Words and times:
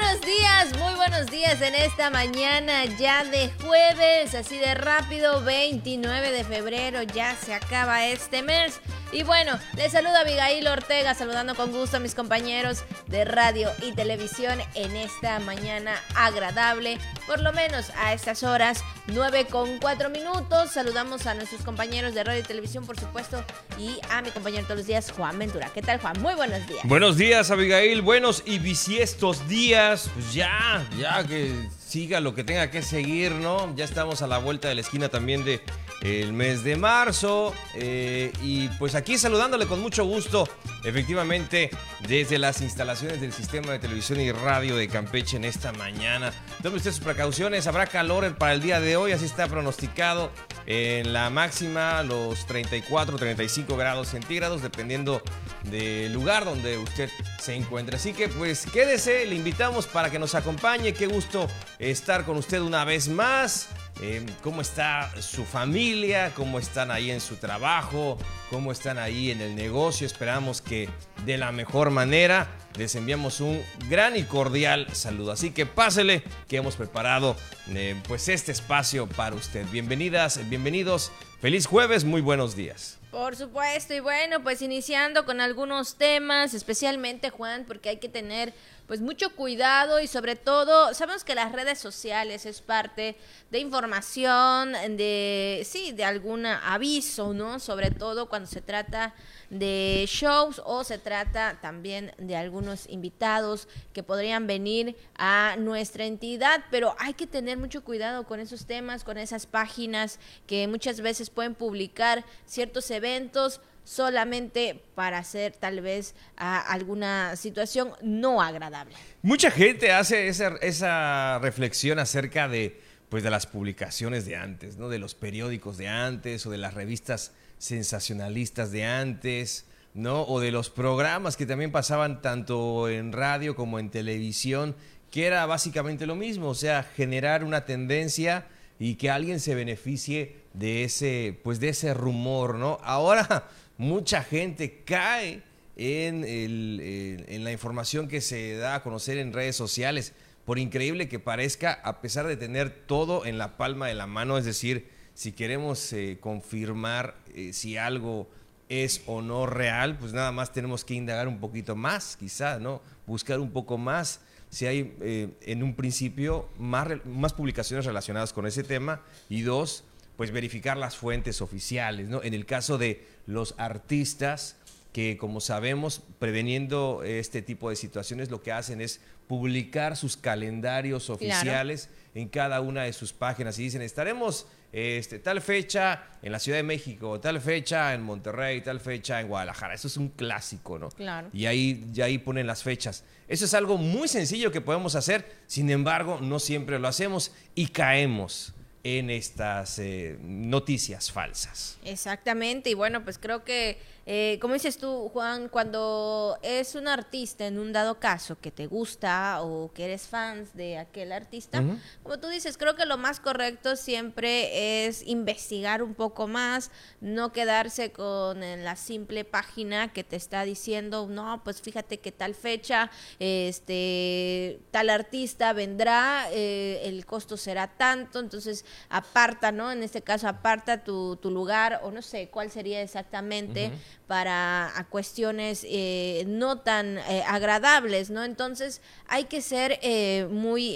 buenos 0.00 0.20
días, 0.20 0.78
muy 0.78 0.94
buenos 0.94 1.26
días 1.26 1.60
en 1.60 1.74
esta 1.74 2.10
mañana 2.10 2.84
ya 2.84 3.24
de 3.24 3.50
jueves, 3.62 4.34
así 4.34 4.58
de 4.58 4.74
rápido, 4.74 5.42
29 5.42 6.30
de 6.30 6.44
febrero, 6.44 7.02
ya 7.02 7.34
se 7.34 7.54
acaba 7.54 8.06
este 8.06 8.42
mes. 8.42 8.80
Y 9.12 9.22
bueno, 9.22 9.58
les 9.76 9.92
saluda 9.92 10.20
Abigail 10.20 10.66
Ortega, 10.68 11.14
saludando 11.14 11.54
con 11.54 11.72
gusto 11.72 11.96
a 11.96 12.00
mis 12.00 12.14
compañeros 12.14 12.84
de 13.06 13.24
radio 13.24 13.70
y 13.82 13.92
televisión 13.92 14.58
en 14.74 14.96
esta 14.96 15.38
mañana 15.40 15.94
agradable, 16.14 16.98
por 17.26 17.40
lo 17.40 17.52
menos 17.52 17.90
a 17.96 18.12
estas 18.12 18.42
horas, 18.42 18.84
9 19.08 19.46
con 19.46 19.78
4 19.78 20.10
minutos. 20.10 20.70
Saludamos 20.72 21.26
a 21.26 21.34
nuestros 21.34 21.62
compañeros 21.62 22.14
de 22.14 22.24
radio 22.24 22.40
y 22.40 22.44
televisión, 22.44 22.84
por 22.86 22.98
supuesto, 22.98 23.42
y 23.78 23.98
a 24.10 24.22
mi 24.22 24.30
compañero 24.30 24.64
todos 24.64 24.78
los 24.78 24.86
días, 24.86 25.10
Juan 25.12 25.38
Ventura. 25.38 25.70
¿Qué 25.72 25.82
tal, 25.82 26.00
Juan? 26.00 26.20
Muy 26.20 26.34
buenos 26.34 26.66
días. 26.66 26.80
Buenos 26.84 27.16
días, 27.16 27.50
Abigail. 27.50 28.02
Buenos 28.02 28.42
y 28.44 28.58
bisiestos 28.58 29.48
días. 29.48 30.10
Pues 30.14 30.34
ya, 30.34 30.86
ya 30.98 31.26
que 31.26 31.52
siga 31.84 32.20
lo 32.20 32.34
que 32.34 32.44
tenga 32.44 32.70
que 32.70 32.82
seguir, 32.82 33.32
¿no? 33.32 33.74
Ya 33.76 33.84
estamos 33.84 34.22
a 34.22 34.26
la 34.26 34.38
vuelta 34.38 34.68
de 34.68 34.74
la 34.74 34.82
esquina 34.82 35.08
también 35.08 35.44
de 35.44 35.60
el 36.00 36.32
mes 36.32 36.64
de 36.64 36.76
marzo. 36.76 37.54
Eh, 37.74 38.32
y 38.42 38.68
pues 38.78 38.94
aquí 38.94 39.18
saludándole 39.18 39.66
con 39.66 39.80
mucho 39.80 40.04
gusto, 40.04 40.48
efectivamente, 40.84 41.70
desde 42.06 42.38
las 42.38 42.60
instalaciones 42.60 43.20
del 43.20 43.32
sistema 43.32 43.72
de 43.72 43.78
televisión 43.78 44.20
y 44.20 44.32
radio 44.32 44.76
de 44.76 44.88
Campeche 44.88 45.36
en 45.36 45.44
esta 45.44 45.72
mañana. 45.72 46.32
Tome 46.62 46.76
usted 46.76 46.92
sus 46.92 47.00
precauciones, 47.00 47.66
habrá 47.66 47.86
calor 47.86 48.36
para 48.36 48.52
el 48.52 48.60
día 48.60 48.80
de 48.80 48.96
hoy, 48.96 49.12
así 49.12 49.24
está 49.24 49.46
pronosticado 49.46 50.30
en 50.66 51.12
la 51.12 51.30
máxima, 51.30 52.02
los 52.02 52.46
34, 52.46 53.16
35 53.16 53.76
grados 53.76 54.08
centígrados, 54.08 54.62
dependiendo 54.62 55.22
del 55.64 56.12
lugar 56.12 56.44
donde 56.44 56.78
usted 56.78 57.10
se 57.40 57.54
encuentre. 57.54 57.96
Así 57.96 58.12
que 58.12 58.28
pues 58.28 58.66
quédese, 58.66 59.26
le 59.26 59.34
invitamos 59.34 59.86
para 59.86 60.10
que 60.10 60.18
nos 60.18 60.34
acompañe, 60.34 60.92
qué 60.92 61.06
gusto 61.06 61.48
estar 61.78 62.24
con 62.24 62.36
usted 62.36 62.60
una 62.60 62.84
vez 62.84 63.08
más. 63.08 63.68
Eh, 64.00 64.24
¿Cómo 64.42 64.60
está 64.60 65.10
su 65.20 65.44
familia? 65.44 66.32
¿Cómo 66.34 66.58
están 66.58 66.90
ahí 66.90 67.10
en 67.10 67.20
su 67.20 67.36
trabajo? 67.36 68.16
¿Cómo 68.50 68.70
están 68.70 68.98
ahí 68.98 69.30
en 69.30 69.40
el 69.40 69.56
negocio? 69.56 70.06
Esperamos 70.06 70.60
que 70.60 70.88
de 71.26 71.36
la 71.36 71.50
mejor 71.50 71.90
manera 71.90 72.46
les 72.76 72.94
enviamos 72.94 73.40
un 73.40 73.60
gran 73.88 74.16
y 74.16 74.22
cordial 74.22 74.86
saludo. 74.92 75.32
Así 75.32 75.50
que 75.50 75.66
pásele 75.66 76.22
que 76.46 76.58
hemos 76.58 76.76
preparado 76.76 77.36
eh, 77.70 77.96
pues 78.06 78.28
este 78.28 78.52
espacio 78.52 79.08
para 79.08 79.34
usted. 79.34 79.66
Bienvenidas, 79.72 80.48
bienvenidos. 80.48 81.10
Feliz 81.40 81.66
jueves, 81.66 82.04
muy 82.04 82.20
buenos 82.20 82.54
días. 82.54 82.97
Por 83.18 83.34
supuesto, 83.34 83.94
y 83.94 83.98
bueno, 83.98 84.44
pues 84.44 84.62
iniciando 84.62 85.24
con 85.24 85.40
algunos 85.40 85.96
temas, 85.96 86.54
especialmente 86.54 87.30
Juan, 87.30 87.64
porque 87.66 87.88
hay 87.88 87.96
que 87.96 88.08
tener 88.08 88.54
pues 88.86 89.00
mucho 89.00 89.34
cuidado 89.34 89.98
y 89.98 90.06
sobre 90.06 90.36
todo, 90.36 90.94
sabemos 90.94 91.24
que 91.24 91.34
las 91.34 91.50
redes 91.50 91.80
sociales 91.80 92.46
es 92.46 92.62
parte 92.62 93.16
de 93.50 93.58
información, 93.58 94.72
de, 94.96 95.66
sí, 95.68 95.90
de 95.90 96.04
algún 96.04 96.46
aviso, 96.46 97.34
¿no? 97.34 97.58
Sobre 97.58 97.90
todo 97.90 98.28
cuando 98.28 98.48
se 98.48 98.60
trata 98.60 99.12
de 99.50 100.04
shows 100.06 100.60
o 100.64 100.84
se 100.84 100.98
trata 100.98 101.58
también 101.60 102.12
de 102.18 102.36
algunos 102.36 102.88
invitados 102.88 103.68
que 103.92 104.02
podrían 104.02 104.46
venir 104.46 104.96
a 105.16 105.56
nuestra 105.58 106.04
entidad, 106.04 106.64
pero 106.70 106.94
hay 106.98 107.14
que 107.14 107.26
tener 107.26 107.58
mucho 107.58 107.82
cuidado 107.82 108.24
con 108.24 108.40
esos 108.40 108.66
temas, 108.66 109.04
con 109.04 109.18
esas 109.18 109.46
páginas 109.46 110.18
que 110.46 110.68
muchas 110.68 111.00
veces 111.00 111.30
pueden 111.30 111.54
publicar 111.54 112.24
ciertos 112.46 112.90
eventos 112.90 113.60
solamente 113.84 114.82
para 114.94 115.16
hacer 115.16 115.54
tal 115.56 115.80
vez 115.80 116.14
alguna 116.36 117.36
situación 117.36 117.92
no 118.02 118.42
agradable. 118.42 118.94
Mucha 119.22 119.50
gente 119.50 119.92
hace 119.92 120.28
esa, 120.28 120.56
esa, 120.60 121.38
reflexión 121.38 121.98
acerca 121.98 122.48
de, 122.48 122.78
pues, 123.08 123.22
de 123.22 123.30
las 123.30 123.46
publicaciones 123.46 124.26
de 124.26 124.36
antes, 124.36 124.76
¿no? 124.76 124.90
de 124.90 124.98
los 124.98 125.14
periódicos 125.14 125.78
de 125.78 125.88
antes 125.88 126.44
o 126.44 126.50
de 126.50 126.58
las 126.58 126.74
revistas 126.74 127.32
sensacionalistas 127.58 128.72
de 128.72 128.84
antes. 128.84 129.64
¿no? 129.94 130.22
O 130.22 130.38
de 130.40 130.52
los 130.52 130.70
programas 130.70 131.36
que 131.36 131.46
también 131.46 131.72
pasaban 131.72 132.22
tanto 132.22 132.88
en 132.88 133.12
radio 133.12 133.56
como 133.56 133.78
en 133.78 133.90
televisión, 133.90 134.76
que 135.10 135.26
era 135.26 135.44
básicamente 135.46 136.06
lo 136.06 136.14
mismo, 136.14 136.50
o 136.50 136.54
sea, 136.54 136.82
generar 136.82 137.42
una 137.42 137.64
tendencia 137.64 138.46
y 138.78 138.94
que 138.94 139.10
alguien 139.10 139.40
se 139.40 139.54
beneficie 139.54 140.36
de 140.52 140.84
ese, 140.84 141.40
pues 141.42 141.58
de 141.58 141.70
ese 141.70 141.94
rumor, 141.94 142.56
¿no? 142.56 142.78
Ahora 142.82 143.48
mucha 143.78 144.22
gente 144.22 144.82
cae 144.84 145.42
en, 145.76 146.24
en 146.24 147.44
la 147.44 147.52
información 147.52 148.08
que 148.08 148.20
se 148.20 148.56
da 148.56 148.76
a 148.76 148.82
conocer 148.82 149.18
en 149.18 149.32
redes 149.32 149.56
sociales. 149.56 150.12
Por 150.44 150.58
increíble 150.58 151.08
que 151.08 151.18
parezca, 151.18 151.72
a 151.72 152.00
pesar 152.00 152.26
de 152.26 152.36
tener 152.36 152.70
todo 152.70 153.26
en 153.26 153.36
la 153.36 153.56
palma 153.56 153.88
de 153.88 153.94
la 153.94 154.06
mano, 154.06 154.38
es 154.38 154.44
decir, 154.44 154.88
si 155.18 155.32
queremos 155.32 155.92
eh, 155.92 156.18
confirmar 156.20 157.16
eh, 157.38 157.52
si 157.52 157.76
algo 157.76 158.28
es 158.68 159.02
o 159.06 159.22
no 159.22 159.46
real, 159.46 159.96
pues 159.96 160.12
nada 160.12 160.32
más 160.32 160.52
tenemos 160.52 160.84
que 160.84 160.94
indagar 160.94 161.28
un 161.28 161.38
poquito 161.38 161.76
más, 161.76 162.16
quizás, 162.16 162.60
¿no? 162.60 162.82
Buscar 163.06 163.38
un 163.38 163.50
poco 163.50 163.78
más 163.78 164.20
si 164.50 164.66
hay 164.66 164.94
eh, 165.00 165.28
en 165.42 165.62
un 165.62 165.74
principio 165.74 166.48
más, 166.58 166.88
más 167.06 167.32
publicaciones 167.32 167.86
relacionadas 167.86 168.32
con 168.32 168.46
ese 168.46 168.64
tema 168.64 169.02
y 169.28 169.42
dos, 169.42 169.84
pues 170.16 170.32
verificar 170.32 170.76
las 170.76 170.96
fuentes 170.96 171.40
oficiales, 171.40 172.08
¿no? 172.08 172.22
En 172.22 172.34
el 172.34 172.44
caso 172.44 172.76
de 172.76 173.06
los 173.26 173.54
artistas 173.58 174.56
que 174.92 175.16
como 175.16 175.40
sabemos, 175.40 176.02
preveniendo 176.18 177.02
este 177.04 177.42
tipo 177.42 177.70
de 177.70 177.76
situaciones, 177.76 178.30
lo 178.30 178.42
que 178.42 178.52
hacen 178.52 178.80
es 178.80 179.00
publicar 179.28 179.96
sus 179.96 180.16
calendarios 180.16 181.10
oficiales 181.10 181.90
en 182.14 182.28
cada 182.28 182.60
una 182.60 182.82
de 182.82 182.92
sus 182.92 183.12
páginas 183.12 183.58
y 183.58 183.64
dicen, 183.64 183.82
estaremos 183.82 184.46
este, 184.72 185.18
tal 185.18 185.40
fecha 185.40 186.04
en 186.22 186.32
la 186.32 186.38
Ciudad 186.38 186.58
de 186.58 186.62
México, 186.62 187.18
tal 187.20 187.40
fecha 187.40 187.94
en 187.94 188.02
Monterrey, 188.02 188.60
tal 188.60 188.80
fecha 188.80 189.20
en 189.20 189.28
Guadalajara. 189.28 189.74
Eso 189.74 189.88
es 189.88 189.96
un 189.96 190.08
clásico, 190.08 190.78
¿no? 190.78 190.90
Claro. 190.90 191.28
Y 191.32 191.46
ahí, 191.46 191.92
ahí 192.02 192.18
ponen 192.18 192.46
las 192.46 192.62
fechas. 192.62 193.04
Eso 193.28 193.44
es 193.44 193.54
algo 193.54 193.78
muy 193.78 194.08
sencillo 194.08 194.50
que 194.50 194.60
podemos 194.60 194.94
hacer, 194.94 195.24
sin 195.46 195.70
embargo, 195.70 196.18
no 196.20 196.38
siempre 196.38 196.78
lo 196.78 196.88
hacemos 196.88 197.32
y 197.54 197.68
caemos 197.68 198.54
en 198.84 199.10
estas 199.10 199.78
eh, 199.78 200.16
noticias 200.22 201.10
falsas. 201.12 201.78
Exactamente, 201.84 202.70
y 202.70 202.74
bueno, 202.74 203.04
pues 203.04 203.18
creo 203.18 203.44
que 203.44 203.78
eh, 204.10 204.38
como 204.40 204.54
dices 204.54 204.78
tú, 204.78 205.10
Juan, 205.10 205.50
cuando 205.50 206.38
es 206.40 206.74
un 206.74 206.88
artista 206.88 207.46
en 207.46 207.58
un 207.58 207.74
dado 207.74 208.00
caso 208.00 208.38
que 208.40 208.50
te 208.50 208.66
gusta 208.66 209.42
o 209.42 209.70
que 209.74 209.84
eres 209.84 210.08
fans 210.08 210.56
de 210.56 210.78
aquel 210.78 211.12
artista, 211.12 211.62
como 212.02 212.18
tú 212.18 212.28
dices, 212.28 212.56
creo 212.56 212.74
que 212.74 212.86
lo 212.86 212.96
más 212.96 213.20
correcto 213.20 213.76
siempre 213.76 214.86
es 214.86 215.06
investigar 215.06 215.82
un 215.82 215.92
poco 215.92 216.26
más, 216.26 216.70
no 217.02 217.32
quedarse 217.32 217.92
con 217.92 218.40
la 218.40 218.76
simple 218.76 219.26
página 219.26 219.92
que 219.92 220.04
te 220.04 220.16
está 220.16 220.42
diciendo, 220.44 221.06
no, 221.06 221.44
pues 221.44 221.60
fíjate 221.60 222.00
que 222.00 222.10
tal 222.10 222.34
fecha, 222.34 222.90
este, 223.18 224.58
tal 224.70 224.88
artista 224.88 225.52
vendrá, 225.52 226.28
eh, 226.32 226.80
el 226.84 227.04
costo 227.04 227.36
será 227.36 227.66
tanto, 227.66 228.20
entonces 228.20 228.64
aparta, 228.88 229.52
¿no? 229.52 229.70
En 229.70 229.82
este 229.82 230.00
caso, 230.00 230.28
aparta 230.28 230.82
tu, 230.82 231.16
tu 231.16 231.30
lugar 231.30 231.80
o 231.82 231.90
no 231.90 232.00
sé 232.00 232.30
cuál 232.30 232.50
sería 232.50 232.80
exactamente 232.80 233.70
para 234.08 234.76
a 234.76 234.84
cuestiones 234.84 235.66
eh, 235.68 236.24
no 236.26 236.60
tan 236.60 236.96
eh, 236.96 237.22
agradables, 237.26 238.08
¿no? 238.08 238.24
Entonces 238.24 238.80
hay 239.06 239.24
que 239.24 239.42
ser 239.42 239.78
eh, 239.82 240.26
muy, 240.30 240.70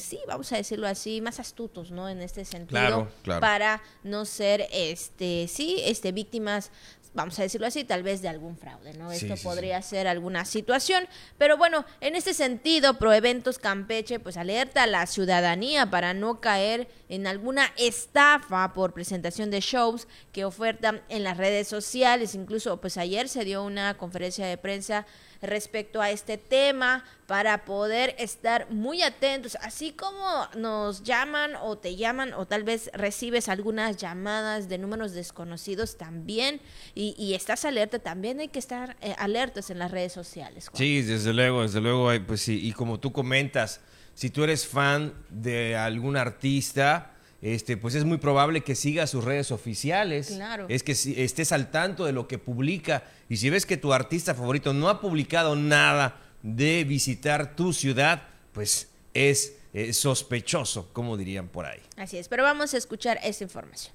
sí, 0.00 0.18
vamos 0.26 0.52
a 0.52 0.56
decirlo 0.56 0.88
así, 0.88 1.20
más 1.20 1.38
astutos, 1.38 1.92
¿no? 1.92 2.08
En 2.08 2.20
este 2.20 2.44
sentido, 2.44 3.08
para 3.40 3.80
no 4.02 4.24
ser, 4.24 4.66
este, 4.72 5.46
sí, 5.48 5.80
este, 5.84 6.10
víctimas 6.10 6.72
vamos 7.18 7.36
a 7.40 7.42
decirlo 7.42 7.66
así, 7.66 7.82
tal 7.82 8.04
vez 8.04 8.22
de 8.22 8.28
algún 8.28 8.56
fraude, 8.56 8.94
¿no? 8.94 9.10
Esto 9.10 9.34
podría 9.42 9.82
ser 9.82 10.06
alguna 10.06 10.44
situación, 10.44 11.08
pero 11.36 11.56
bueno, 11.56 11.84
en 12.00 12.14
este 12.14 12.32
sentido, 12.32 12.96
Proeventos 12.96 13.58
Campeche 13.58 14.20
pues 14.20 14.36
alerta 14.36 14.84
a 14.84 14.86
la 14.86 15.04
ciudadanía 15.04 15.90
para 15.90 16.14
no 16.14 16.40
caer 16.40 16.88
en 17.08 17.26
alguna 17.26 17.72
estafa 17.76 18.72
por 18.72 18.94
presentación 18.94 19.50
de 19.50 19.58
shows 19.58 20.06
que 20.30 20.44
ofertan 20.44 21.02
en 21.08 21.24
las 21.24 21.38
redes 21.38 21.66
sociales, 21.66 22.36
incluso 22.36 22.80
pues 22.80 22.96
ayer 22.96 23.28
se 23.28 23.44
dio 23.44 23.64
una 23.64 23.96
conferencia 23.96 24.46
de 24.46 24.56
prensa 24.56 25.04
respecto 25.40 26.00
a 26.00 26.10
este 26.10 26.38
tema 26.38 27.04
para 27.26 27.64
poder 27.64 28.14
estar 28.18 28.70
muy 28.70 29.02
atentos, 29.02 29.56
así 29.60 29.92
como 29.92 30.48
nos 30.56 31.02
llaman 31.02 31.52
o 31.62 31.76
te 31.76 31.96
llaman 31.96 32.32
o 32.32 32.46
tal 32.46 32.64
vez 32.64 32.90
recibes 32.94 33.48
algunas 33.48 33.96
llamadas 33.96 34.68
de 34.68 34.78
números 34.78 35.12
desconocidos 35.12 35.96
también 35.96 36.60
y, 36.94 37.34
estás 37.34 37.64
alerta, 37.64 37.98
también 37.98 38.40
hay 38.40 38.48
que 38.48 38.58
estar 38.58 38.96
eh, 39.00 39.14
alertas 39.18 39.70
en 39.70 39.78
las 39.78 39.90
redes 39.90 40.12
sociales. 40.12 40.68
Sí, 40.72 41.02
desde 41.02 41.32
luego, 41.32 41.62
desde 41.62 41.80
luego, 41.80 42.10
pues 42.26 42.40
sí, 42.40 42.66
y 42.66 42.72
como 42.72 42.98
tú 42.98 43.12
comentas, 43.12 43.80
si 44.14 44.30
tú 44.30 44.42
eres 44.42 44.66
fan 44.66 45.14
de 45.28 45.76
algún 45.76 46.16
artista, 46.16 47.17
este, 47.40 47.76
pues 47.76 47.94
es 47.94 48.04
muy 48.04 48.18
probable 48.18 48.62
que 48.62 48.74
siga 48.74 49.06
sus 49.06 49.24
redes 49.24 49.52
oficiales. 49.52 50.28
Claro. 50.28 50.66
Es 50.68 50.82
que 50.82 50.92
estés 50.92 51.52
al 51.52 51.70
tanto 51.70 52.04
de 52.04 52.12
lo 52.12 52.26
que 52.26 52.38
publica. 52.38 53.04
Y 53.28 53.36
si 53.36 53.50
ves 53.50 53.66
que 53.66 53.76
tu 53.76 53.92
artista 53.92 54.34
favorito 54.34 54.72
no 54.72 54.88
ha 54.88 55.00
publicado 55.00 55.54
nada 55.54 56.20
de 56.42 56.84
visitar 56.84 57.54
tu 57.54 57.72
ciudad, 57.72 58.22
pues 58.52 58.88
es 59.14 59.54
eh, 59.72 59.92
sospechoso, 59.92 60.90
como 60.92 61.16
dirían 61.16 61.48
por 61.48 61.66
ahí. 61.66 61.80
Así 61.96 62.18
es, 62.18 62.28
pero 62.28 62.42
vamos 62.42 62.74
a 62.74 62.78
escuchar 62.78 63.18
esta 63.22 63.44
información. 63.44 63.94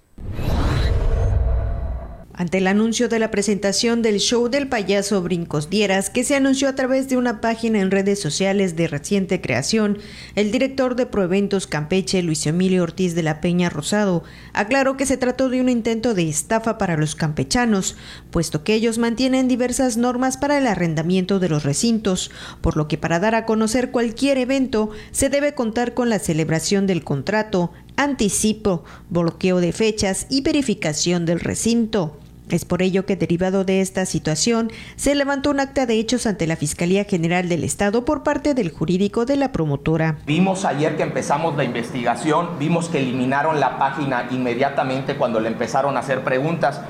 Ante 2.35 2.57
el 2.57 2.65
anuncio 2.65 3.09
de 3.09 3.19
la 3.19 3.29
presentación 3.29 4.01
del 4.01 4.17
show 4.17 4.49
del 4.49 4.67
payaso 4.67 5.21
Brincos 5.21 5.69
Dieras, 5.69 6.09
que 6.09 6.23
se 6.23 6.35
anunció 6.35 6.67
a 6.67 6.73
través 6.73 7.07
de 7.07 7.15
una 7.15 7.41
página 7.41 7.79
en 7.79 7.91
redes 7.91 8.19
sociales 8.19 8.75
de 8.75 8.87
reciente 8.87 9.39
creación, 9.39 9.99
el 10.33 10.51
director 10.51 10.95
de 10.95 11.05
Proeventos 11.05 11.67
Campeche, 11.67 12.23
Luis 12.23 12.47
Emilio 12.47 12.81
Ortiz 12.81 13.13
de 13.13 13.21
la 13.21 13.39
Peña 13.39 13.69
Rosado, 13.69 14.23
aclaró 14.53 14.97
que 14.97 15.05
se 15.05 15.15
trató 15.15 15.49
de 15.49 15.61
un 15.61 15.69
intento 15.69 16.15
de 16.15 16.27
estafa 16.27 16.79
para 16.79 16.97
los 16.97 17.13
campechanos, 17.13 17.97
puesto 18.31 18.63
que 18.63 18.73
ellos 18.73 18.97
mantienen 18.97 19.47
diversas 19.47 19.97
normas 19.97 20.37
para 20.37 20.57
el 20.57 20.65
arrendamiento 20.65 21.37
de 21.37 21.49
los 21.49 21.63
recintos, 21.63 22.31
por 22.61 22.77
lo 22.77 22.87
que 22.87 22.97
para 22.97 23.19
dar 23.19 23.35
a 23.35 23.45
conocer 23.45 23.91
cualquier 23.91 24.39
evento 24.39 24.89
se 25.11 25.29
debe 25.29 25.53
contar 25.53 25.93
con 25.93 26.09
la 26.09 26.17
celebración 26.17 26.87
del 26.87 27.03
contrato, 27.03 27.71
anticipo, 27.95 28.85
bloqueo 29.11 29.59
de 29.59 29.71
fechas 29.71 30.25
y 30.31 30.41
verificación 30.41 31.27
del 31.27 31.39
recinto. 31.39 32.17
Es 32.49 32.65
por 32.65 32.81
ello 32.81 33.05
que 33.05 33.15
derivado 33.15 33.63
de 33.63 33.81
esta 33.81 34.05
situación 34.05 34.71
se 34.95 35.15
levantó 35.15 35.49
un 35.49 35.59
acta 35.59 35.85
de 35.85 35.95
hechos 35.95 36.25
ante 36.27 36.45
la 36.45 36.55
Fiscalía 36.55 37.05
General 37.05 37.47
del 37.47 37.63
Estado 37.63 38.05
por 38.05 38.23
parte 38.23 38.53
del 38.53 38.71
jurídico 38.71 39.25
de 39.25 39.37
la 39.37 39.51
promotora. 39.51 40.17
Vimos 40.25 40.65
ayer 40.65 40.97
que 40.97 41.03
empezamos 41.03 41.55
la 41.55 41.63
investigación, 41.63 42.49
vimos 42.59 42.89
que 42.89 42.99
eliminaron 42.99 43.59
la 43.59 43.77
página 43.79 44.27
inmediatamente 44.29 45.15
cuando 45.15 45.39
le 45.39 45.47
empezaron 45.47 45.95
a 45.95 46.01
hacer 46.01 46.23
preguntas. 46.23 46.81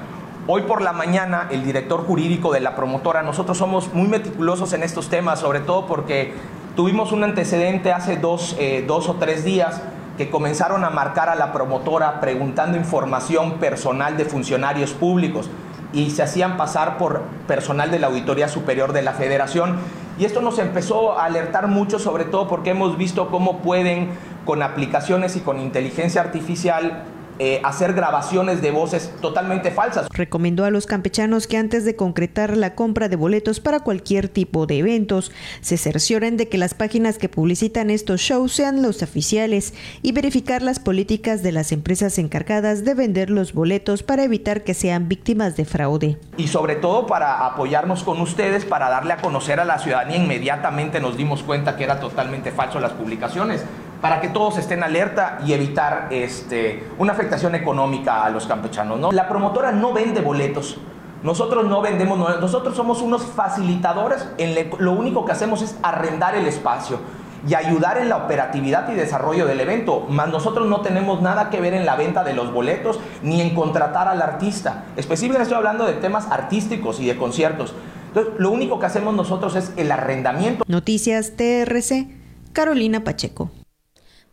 Hoy 0.47 0.63
por 0.63 0.81
la 0.81 0.91
mañana 0.91 1.47
el 1.51 1.63
director 1.63 2.03
jurídico 2.05 2.51
de 2.51 2.59
la 2.59 2.75
promotora, 2.75 3.23
nosotros 3.23 3.57
somos 3.57 3.93
muy 3.93 4.07
meticulosos 4.07 4.73
en 4.73 4.83
estos 4.83 5.07
temas, 5.07 5.39
sobre 5.39 5.61
todo 5.61 5.87
porque 5.87 6.33
tuvimos 6.75 7.11
un 7.13 7.23
antecedente 7.23 7.93
hace 7.93 8.17
dos, 8.17 8.57
eh, 8.59 8.83
dos 8.85 9.07
o 9.07 9.13
tres 9.15 9.45
días 9.45 9.81
que 10.17 10.29
comenzaron 10.29 10.83
a 10.83 10.89
marcar 10.89 11.29
a 11.29 11.35
la 11.35 11.51
promotora 11.51 12.19
preguntando 12.19 12.77
información 12.77 13.53
personal 13.53 14.17
de 14.17 14.25
funcionarios 14.25 14.93
públicos 14.93 15.49
y 15.91 16.09
se 16.09 16.23
hacían 16.23 16.57
pasar 16.57 16.97
por 16.97 17.21
personal 17.47 17.91
de 17.91 17.99
la 17.99 18.07
Auditoría 18.07 18.47
Superior 18.47 18.93
de 18.93 19.03
la 19.03 19.13
Federación. 19.13 19.77
Y 20.17 20.25
esto 20.25 20.41
nos 20.41 20.59
empezó 20.59 21.17
a 21.17 21.25
alertar 21.25 21.67
mucho, 21.67 21.99
sobre 21.99 22.25
todo 22.25 22.47
porque 22.47 22.71
hemos 22.71 22.97
visto 22.97 23.29
cómo 23.29 23.59
pueden, 23.59 24.09
con 24.45 24.61
aplicaciones 24.61 25.35
y 25.35 25.41
con 25.41 25.59
inteligencia 25.59 26.21
artificial, 26.21 27.03
eh, 27.39 27.61
hacer 27.63 27.93
grabaciones 27.93 28.61
de 28.61 28.71
voces 28.71 29.11
totalmente 29.21 29.71
falsas. 29.71 30.07
Recomendó 30.09 30.65
a 30.65 30.69
los 30.69 30.85
campechanos 30.85 31.47
que 31.47 31.57
antes 31.57 31.85
de 31.85 31.95
concretar 31.95 32.55
la 32.55 32.75
compra 32.75 33.09
de 33.09 33.15
boletos 33.15 33.59
para 33.59 33.79
cualquier 33.79 34.29
tipo 34.29 34.65
de 34.67 34.79
eventos, 34.79 35.31
se 35.61 35.77
cercioren 35.77 36.37
de 36.37 36.47
que 36.47 36.57
las 36.57 36.73
páginas 36.73 37.17
que 37.17 37.29
publicitan 37.29 37.89
estos 37.89 38.21
shows 38.21 38.53
sean 38.53 38.81
los 38.81 39.01
oficiales 39.01 39.73
y 40.01 40.11
verificar 40.11 40.61
las 40.61 40.79
políticas 40.79 41.43
de 41.43 41.51
las 41.51 41.71
empresas 41.71 42.17
encargadas 42.19 42.85
de 42.85 42.93
vender 42.93 43.29
los 43.29 43.53
boletos 43.53 44.03
para 44.03 44.23
evitar 44.23 44.63
que 44.63 44.73
sean 44.73 45.07
víctimas 45.07 45.55
de 45.55 45.65
fraude. 45.65 46.17
Y 46.37 46.47
sobre 46.47 46.75
todo 46.75 47.07
para 47.07 47.45
apoyarnos 47.45 48.03
con 48.03 48.21
ustedes, 48.21 48.65
para 48.65 48.89
darle 48.89 49.13
a 49.13 49.17
conocer 49.17 49.59
a 49.59 49.65
la 49.65 49.79
ciudadanía, 49.79 50.17
inmediatamente 50.17 50.99
nos 50.99 51.17
dimos 51.17 51.43
cuenta 51.43 51.75
que 51.75 51.83
era 51.83 51.99
totalmente 51.99 52.51
falso 52.51 52.79
las 52.79 52.91
publicaciones 52.91 53.63
para 54.03 54.19
que 54.19 54.27
todos 54.27 54.57
estén 54.57 54.83
alerta 54.83 55.39
y 55.45 55.53
evitar 55.53 56.09
este, 56.09 56.83
una 56.97 57.13
afectación 57.13 57.55
económica 57.55 58.25
a 58.25 58.29
los 58.29 58.45
campechanos. 58.45 58.99
¿no? 58.99 59.13
La 59.13 59.29
promotora 59.29 59.71
no 59.71 59.93
vende 59.93 60.19
boletos. 60.19 60.77
Nosotros 61.23 61.65
no 61.67 61.81
vendemos, 61.81 62.19
nosotros 62.41 62.75
somos 62.75 63.01
unos 63.01 63.23
facilitadores. 63.23 64.27
En 64.37 64.69
lo 64.79 64.91
único 64.91 65.23
que 65.23 65.31
hacemos 65.31 65.61
es 65.61 65.77
arrendar 65.81 66.35
el 66.35 66.45
espacio 66.47 66.99
y 67.47 67.53
ayudar 67.53 67.97
en 67.97 68.09
la 68.09 68.17
operatividad 68.17 68.91
y 68.91 68.95
desarrollo 68.95 69.45
del 69.45 69.61
evento. 69.61 70.01
Más 70.09 70.27
nosotros 70.27 70.67
no 70.67 70.81
tenemos 70.81 71.21
nada 71.21 71.49
que 71.49 71.61
ver 71.61 71.73
en 71.73 71.85
la 71.85 71.95
venta 71.95 72.25
de 72.25 72.33
los 72.33 72.51
boletos 72.51 72.99
ni 73.21 73.39
en 73.39 73.55
contratar 73.55 74.09
al 74.09 74.21
artista. 74.21 74.83
Específicamente 74.97 75.43
estoy 75.43 75.59
hablando 75.59 75.85
de 75.85 75.93
temas 75.93 76.29
artísticos 76.29 76.99
y 76.99 77.05
de 77.05 77.15
conciertos. 77.15 77.73
Entonces, 78.09 78.33
lo 78.37 78.51
único 78.51 78.79
que 78.79 78.85
hacemos 78.85 79.13
nosotros 79.13 79.55
es 79.55 79.71
el 79.77 79.89
arrendamiento. 79.93 80.65
Noticias 80.67 81.37
TRC, 81.37 82.09
Carolina 82.51 83.05
Pacheco. 83.05 83.49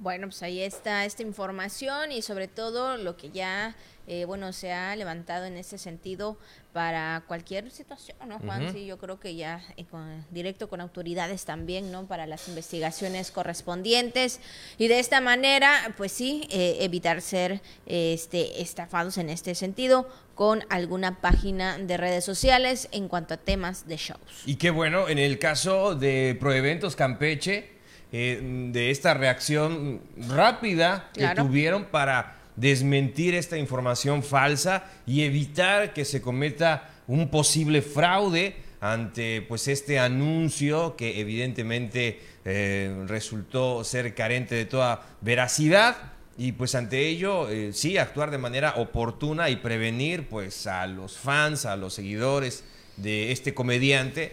Bueno, 0.00 0.28
pues 0.28 0.42
ahí 0.42 0.62
está 0.62 1.04
esta 1.04 1.22
información 1.22 2.10
y 2.10 2.22
sobre 2.22 2.48
todo 2.48 2.96
lo 2.96 3.18
que 3.18 3.28
ya, 3.28 3.76
eh, 4.06 4.24
bueno, 4.24 4.50
se 4.54 4.72
ha 4.72 4.96
levantado 4.96 5.44
en 5.44 5.58
ese 5.58 5.76
sentido 5.76 6.38
para 6.72 7.22
cualquier 7.28 7.70
situación, 7.70 8.16
¿no, 8.26 8.38
Juan? 8.38 8.72
Sí, 8.72 8.86
yo 8.86 8.96
creo 8.96 9.20
que 9.20 9.34
ya 9.34 9.62
eh, 9.76 9.84
directo 10.30 10.70
con 10.70 10.80
autoridades 10.80 11.44
también, 11.44 11.92
¿no? 11.92 12.06
Para 12.06 12.26
las 12.26 12.48
investigaciones 12.48 13.30
correspondientes 13.30 14.40
y 14.78 14.88
de 14.88 15.00
esta 15.00 15.20
manera, 15.20 15.94
pues 15.98 16.12
sí, 16.12 16.48
eh, 16.50 16.78
evitar 16.80 17.20
ser 17.20 17.60
este, 17.84 18.62
estafados 18.62 19.18
en 19.18 19.28
este 19.28 19.54
sentido 19.54 20.08
con 20.34 20.64
alguna 20.70 21.20
página 21.20 21.76
de 21.76 21.98
redes 21.98 22.24
sociales 22.24 22.88
en 22.92 23.06
cuanto 23.06 23.34
a 23.34 23.36
temas 23.36 23.86
de 23.86 23.98
shows. 23.98 24.44
Y 24.46 24.56
qué 24.56 24.70
bueno, 24.70 25.10
en 25.10 25.18
el 25.18 25.38
caso 25.38 25.94
de 25.94 26.38
Proeventos 26.40 26.96
Campeche, 26.96 27.79
eh, 28.12 28.40
de 28.72 28.90
esta 28.90 29.14
reacción 29.14 30.00
rápida 30.28 31.10
que 31.14 31.28
tuvieron 31.36 31.84
para 31.84 32.38
desmentir 32.56 33.36
esta 33.36 33.56
información 33.56 34.24
falsa 34.24 34.84
y 35.06 35.22
evitar 35.22 35.92
que 35.92 36.04
se 36.04 36.20
cometa 36.20 36.90
un 37.06 37.28
posible 37.28 37.82
fraude 37.82 38.56
ante 38.80 39.42
pues 39.42 39.68
este 39.68 40.00
anuncio 40.00 40.96
que 40.96 41.20
evidentemente 41.20 42.18
eh, 42.44 43.04
resultó 43.06 43.84
ser 43.84 44.12
carente 44.12 44.56
de 44.56 44.64
toda 44.64 45.06
veracidad 45.20 45.96
y 46.36 46.50
pues 46.50 46.74
ante 46.74 47.06
ello 47.06 47.48
eh, 47.48 47.72
sí 47.72 47.96
actuar 47.96 48.32
de 48.32 48.38
manera 48.38 48.74
oportuna 48.78 49.50
y 49.50 49.56
prevenir 49.56 50.26
pues 50.28 50.66
a 50.66 50.84
los 50.88 51.16
fans, 51.16 51.64
a 51.64 51.76
los 51.76 51.94
seguidores 51.94 52.64
de 52.96 53.30
este 53.30 53.54
comediante 53.54 54.32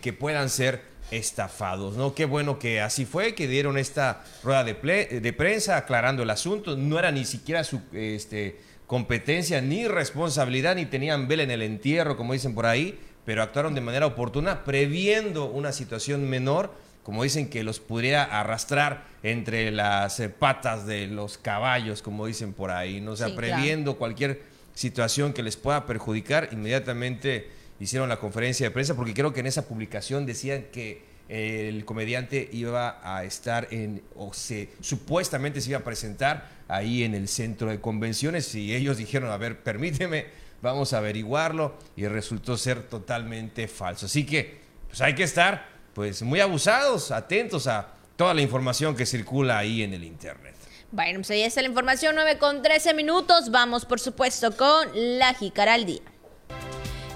que 0.00 0.14
puedan 0.14 0.48
ser 0.48 0.95
estafados, 1.10 1.96
¿no? 1.96 2.14
Qué 2.14 2.24
bueno 2.24 2.58
que 2.58 2.80
así 2.80 3.04
fue, 3.04 3.34
que 3.34 3.46
dieron 3.48 3.78
esta 3.78 4.24
rueda 4.42 4.64
de, 4.64 4.74
de 5.20 5.32
prensa 5.32 5.76
aclarando 5.76 6.22
el 6.22 6.30
asunto. 6.30 6.76
No 6.76 6.98
era 6.98 7.12
ni 7.12 7.24
siquiera 7.24 7.64
su 7.64 7.80
este, 7.92 8.58
competencia 8.86 9.60
ni 9.60 9.86
responsabilidad, 9.86 10.76
ni 10.76 10.86
tenían 10.86 11.28
vela 11.28 11.42
en 11.42 11.50
el 11.50 11.62
entierro, 11.62 12.16
como 12.16 12.32
dicen 12.32 12.54
por 12.54 12.66
ahí, 12.66 12.98
pero 13.24 13.42
actuaron 13.42 13.74
de 13.74 13.80
manera 13.80 14.06
oportuna, 14.06 14.64
previendo 14.64 15.46
una 15.46 15.72
situación 15.72 16.28
menor, 16.28 16.72
como 17.02 17.22
dicen 17.22 17.48
que 17.48 17.62
los 17.62 17.78
pudiera 17.78 18.24
arrastrar 18.24 19.04
entre 19.22 19.70
las 19.70 20.18
eh, 20.20 20.28
patas 20.28 20.86
de 20.86 21.06
los 21.06 21.38
caballos, 21.38 22.02
como 22.02 22.26
dicen 22.26 22.52
por 22.52 22.70
ahí, 22.70 23.00
¿no? 23.00 23.12
O 23.12 23.16
sea, 23.16 23.34
previendo 23.34 23.96
cualquier 23.96 24.42
situación 24.74 25.32
que 25.32 25.42
les 25.42 25.56
pueda 25.56 25.86
perjudicar, 25.86 26.48
inmediatamente 26.52 27.48
hicieron 27.80 28.08
la 28.08 28.18
conferencia 28.18 28.66
de 28.66 28.70
prensa, 28.70 28.94
porque 28.94 29.14
creo 29.14 29.32
que 29.32 29.40
en 29.40 29.46
esa 29.46 29.66
publicación 29.66 30.26
decían 30.26 30.66
que 30.72 31.16
el 31.28 31.84
comediante 31.84 32.48
iba 32.52 33.00
a 33.02 33.24
estar 33.24 33.68
en, 33.72 34.02
o 34.14 34.32
se 34.32 34.68
supuestamente 34.80 35.60
se 35.60 35.70
iba 35.70 35.80
a 35.80 35.84
presentar 35.84 36.48
ahí 36.68 37.02
en 37.02 37.14
el 37.14 37.26
centro 37.28 37.68
de 37.68 37.80
convenciones 37.80 38.54
y 38.54 38.74
ellos 38.74 38.96
dijeron, 38.96 39.30
a 39.30 39.36
ver, 39.36 39.62
permíteme, 39.62 40.26
vamos 40.62 40.92
a 40.92 40.98
averiguarlo 40.98 41.76
y 41.96 42.06
resultó 42.06 42.56
ser 42.56 42.82
totalmente 42.82 43.66
falso. 43.68 44.06
Así 44.06 44.24
que, 44.24 44.58
pues 44.88 45.00
hay 45.00 45.14
que 45.14 45.24
estar 45.24 45.68
pues 45.94 46.22
muy 46.22 46.40
abusados, 46.40 47.10
atentos 47.10 47.66
a 47.66 47.88
toda 48.16 48.34
la 48.34 48.42
información 48.42 48.94
que 48.94 49.06
circula 49.06 49.58
ahí 49.58 49.82
en 49.82 49.94
el 49.94 50.04
internet. 50.04 50.54
Bueno, 50.92 51.18
pues 51.20 51.30
ahí 51.30 51.42
está 51.42 51.60
la 51.60 51.68
información, 51.68 52.14
9 52.14 52.38
con 52.38 52.62
13 52.62 52.94
minutos. 52.94 53.50
Vamos, 53.50 53.84
por 53.84 53.98
supuesto, 53.98 54.56
con 54.56 54.88
la 54.94 55.34
Jicara 55.34 55.76
día 55.78 56.00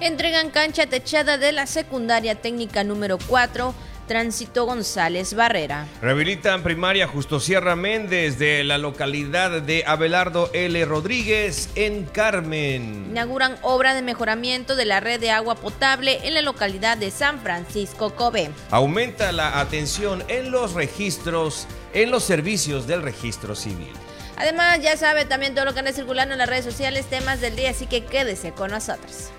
entregan 0.00 0.50
cancha 0.50 0.86
techada 0.86 1.38
de 1.38 1.52
la 1.52 1.66
secundaria 1.66 2.34
técnica 2.34 2.84
número 2.84 3.18
4 3.26 3.74
Tránsito 4.10 4.66
González 4.66 5.34
Barrera. 5.34 5.86
Rehabilitan 6.02 6.64
primaria 6.64 7.06
Justo 7.06 7.38
Sierra 7.38 7.76
Méndez 7.76 8.40
de 8.40 8.64
la 8.64 8.76
localidad 8.76 9.62
de 9.62 9.84
Abelardo 9.86 10.50
L. 10.52 10.84
Rodríguez 10.84 11.68
en 11.76 12.06
Carmen. 12.06 13.06
Inauguran 13.10 13.56
obra 13.62 13.94
de 13.94 14.02
mejoramiento 14.02 14.74
de 14.74 14.84
la 14.84 14.98
red 14.98 15.20
de 15.20 15.30
agua 15.30 15.54
potable 15.54 16.18
en 16.24 16.34
la 16.34 16.42
localidad 16.42 16.96
de 16.96 17.12
San 17.12 17.38
Francisco 17.38 18.12
Cobe. 18.16 18.50
Aumenta 18.72 19.30
la 19.30 19.60
atención 19.60 20.24
en 20.26 20.50
los 20.50 20.74
registros, 20.74 21.68
en 21.92 22.10
los 22.10 22.24
servicios 22.24 22.88
del 22.88 23.02
registro 23.02 23.54
civil. 23.54 23.92
Además, 24.36 24.80
ya 24.82 24.96
sabe 24.96 25.24
también 25.24 25.54
todo 25.54 25.66
lo 25.66 25.72
que 25.72 25.78
anda 25.78 25.92
circulando 25.92 26.32
en 26.32 26.38
las 26.38 26.48
redes 26.48 26.64
sociales, 26.64 27.06
temas 27.06 27.40
del 27.40 27.54
día, 27.54 27.70
así 27.70 27.86
que 27.86 28.04
quédese 28.04 28.50
con 28.50 28.72
nosotros. 28.72 29.30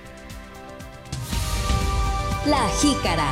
La 2.46 2.68
Jícara. 2.82 3.32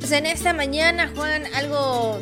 Pues 0.00 0.10
en 0.10 0.26
esta 0.26 0.52
mañana, 0.52 1.12
Juan, 1.14 1.44
algo 1.54 2.18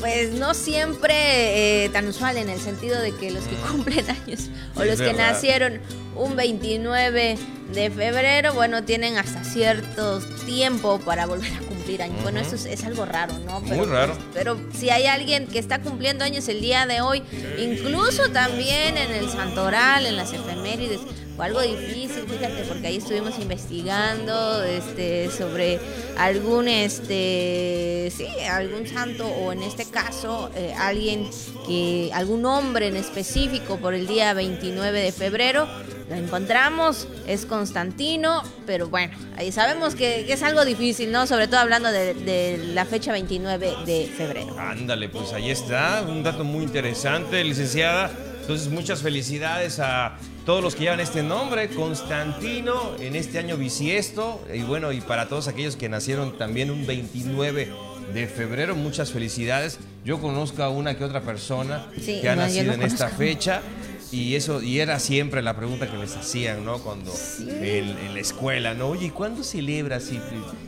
pues 0.00 0.32
no 0.32 0.54
siempre 0.54 1.84
eh, 1.84 1.88
tan 1.90 2.08
usual 2.08 2.36
en 2.36 2.48
el 2.48 2.58
sentido 2.58 3.00
de 3.00 3.14
que 3.14 3.30
los 3.30 3.44
que 3.44 3.54
mm. 3.54 3.70
cumplen 3.70 4.10
años 4.10 4.50
o 4.74 4.82
los 4.82 5.00
que 5.00 5.12
nacieron 5.12 5.80
un 6.16 6.34
29 6.34 7.38
de 7.72 7.90
febrero, 7.90 8.52
bueno, 8.52 8.82
tienen 8.82 9.16
hasta 9.16 9.44
cierto 9.44 10.18
tiempo 10.44 10.98
para 10.98 11.26
volver 11.26 11.52
a 11.52 11.58
cumplir 11.58 11.81
años. 12.00 12.22
Bueno, 12.22 12.40
eso 12.40 12.54
es, 12.54 12.84
algo 12.84 13.04
raro, 13.04 13.34
¿no? 13.46 13.60
Muy 13.60 13.86
raro. 13.86 14.16
pero 14.32 14.58
si 14.72 14.90
hay 14.90 15.06
alguien 15.06 15.46
que 15.46 15.58
está 15.58 15.80
cumpliendo 15.80 16.24
años 16.24 16.48
el 16.48 16.60
día 16.60 16.86
de 16.86 17.00
hoy, 17.00 17.22
incluso 17.58 18.30
también 18.30 18.96
en 18.96 19.12
el 19.12 19.28
santoral, 19.28 20.06
en 20.06 20.16
las 20.16 20.32
efemérides, 20.32 21.00
algo 21.42 21.60
difícil, 21.60 22.24
fíjate, 22.28 22.64
porque 22.68 22.86
ahí 22.86 22.96
estuvimos 22.96 23.38
investigando 23.38 24.62
este, 24.62 25.30
sobre 25.30 25.80
algún, 26.16 26.68
este, 26.68 28.12
sí, 28.16 28.26
algún 28.50 28.86
santo 28.86 29.26
o 29.26 29.52
en 29.52 29.62
este 29.62 29.84
caso 29.84 30.50
eh, 30.54 30.74
alguien 30.78 31.28
que, 31.66 32.10
algún 32.14 32.44
hombre 32.46 32.88
en 32.88 32.96
específico 32.96 33.78
por 33.78 33.94
el 33.94 34.06
día 34.06 34.34
29 34.34 35.02
de 35.02 35.12
febrero. 35.12 35.68
Lo 36.08 36.16
encontramos, 36.16 37.08
es 37.26 37.46
Constantino, 37.46 38.42
pero 38.66 38.88
bueno, 38.88 39.16
ahí 39.36 39.50
sabemos 39.50 39.94
que, 39.94 40.30
es 40.30 40.42
algo 40.42 40.64
difícil, 40.64 41.10
¿no? 41.10 41.26
Sobre 41.26 41.48
todo 41.48 41.60
hablando 41.60 41.90
de, 41.90 42.12
de 42.14 42.58
la 42.74 42.84
fecha 42.84 43.12
29 43.12 43.76
de 43.86 44.12
febrero. 44.14 44.54
Ándale, 44.58 45.08
pues 45.08 45.32
ahí 45.32 45.50
está, 45.50 46.04
un 46.06 46.22
dato 46.22 46.44
muy 46.44 46.64
interesante, 46.64 47.42
licenciada. 47.42 48.10
Entonces, 48.42 48.68
muchas 48.68 49.02
felicidades 49.02 49.78
a 49.78 50.18
todos 50.44 50.62
los 50.62 50.74
que 50.74 50.82
llevan 50.82 51.00
este 51.00 51.22
nombre, 51.22 51.68
Constantino, 51.68 52.96
en 52.98 53.16
este 53.16 53.38
año 53.38 53.56
bisiesto, 53.56 54.44
y 54.52 54.62
bueno, 54.62 54.92
y 54.92 55.00
para 55.00 55.28
todos 55.28 55.48
aquellos 55.48 55.76
que 55.76 55.88
nacieron 55.88 56.36
también 56.36 56.70
un 56.70 56.86
29 56.86 57.68
de 58.12 58.26
febrero, 58.26 58.74
muchas 58.74 59.12
felicidades. 59.12 59.78
Yo 60.04 60.20
conozco 60.20 60.62
a 60.62 60.68
una 60.68 60.96
que 60.96 61.04
otra 61.04 61.22
persona 61.22 61.86
que 61.96 62.28
ha 62.28 62.36
nacido 62.36 62.72
en 62.72 62.82
esta 62.82 63.08
fecha. 63.08 63.62
Y 64.10 64.34
eso, 64.34 64.60
y 64.60 64.80
era 64.80 64.98
siempre 64.98 65.40
la 65.40 65.56
pregunta 65.56 65.90
que 65.90 65.96
les 65.96 66.14
hacían, 66.14 66.66
¿no? 66.66 66.80
Cuando 66.80 67.10
en, 67.48 68.12
la 68.12 68.20
escuela, 68.20 68.74
¿no? 68.74 68.88
Oye, 68.88 69.10
¿cuándo 69.10 69.42
celebras? 69.42 70.10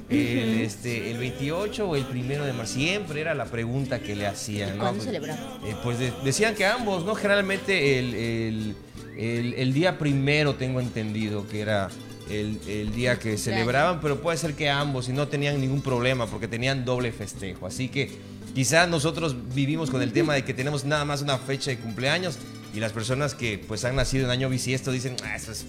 El, 0.09 0.63
este, 0.63 1.11
¿El 1.11 1.19
28 1.19 1.87
o 1.87 1.95
el 1.95 2.05
primero 2.07 2.47
de 2.47 2.55
marzo? 2.55 2.73
Siempre 2.73 3.21
era 3.21 3.35
la 3.35 3.45
pregunta 3.45 3.99
que 3.99 4.17
le 4.17 4.27
hacían, 4.27 4.79
¿no? 4.79 4.85
¿Cuándo 4.85 5.05
celebraban? 5.05 5.45
Eh, 5.67 5.77
pues 5.83 5.99
decían 6.25 6.55
que 6.55 6.65
ambos, 6.65 7.05
¿no? 7.05 7.15
Generalmente 7.15 7.99
el 7.99 8.15
el, 8.15 8.77
día 9.73 9.99
primero 9.99 10.55
tengo 10.55 10.81
entendido 10.81 11.47
que 11.49 11.61
era 11.61 11.91
el, 12.29 12.93
día 12.95 13.19
que 13.19 13.37
celebraban, 13.39 14.01
pero 14.01 14.21
puede 14.21 14.39
ser 14.39 14.55
que 14.55 14.71
ambos 14.71 15.09
y 15.09 15.13
no 15.13 15.29
tenían 15.29 15.61
ningún 15.61 15.83
problema 15.83 16.27
porque 16.27 16.49
tenían 16.49 16.85
doble 16.85 17.13
festejo. 17.13 17.67
Así 17.67 17.89
que 17.89 18.11
quizás 18.55 18.89
nosotros 18.89 19.37
vivimos 19.55 19.91
con 19.91 20.03
el 20.03 20.13
tema 20.13 20.35
de 20.35 20.45
que 20.45 20.55
tenemos 20.55 20.85
nada 20.85 21.05
más 21.05 21.23
una 21.23 21.39
fecha 21.39 21.71
de 21.71 21.79
cumpleaños 21.79 22.39
y 22.75 22.81
las 22.81 22.93
personas 22.93 23.35
que 23.35 23.59
pues 23.59 23.85
han 23.85 23.97
nacido 23.97 24.25
en 24.25 24.31
año 24.31 24.49
bisiesto 24.49 24.91
dicen, 24.91 25.17
ah, 25.25 25.37
eso 25.37 25.53
es 25.53 25.67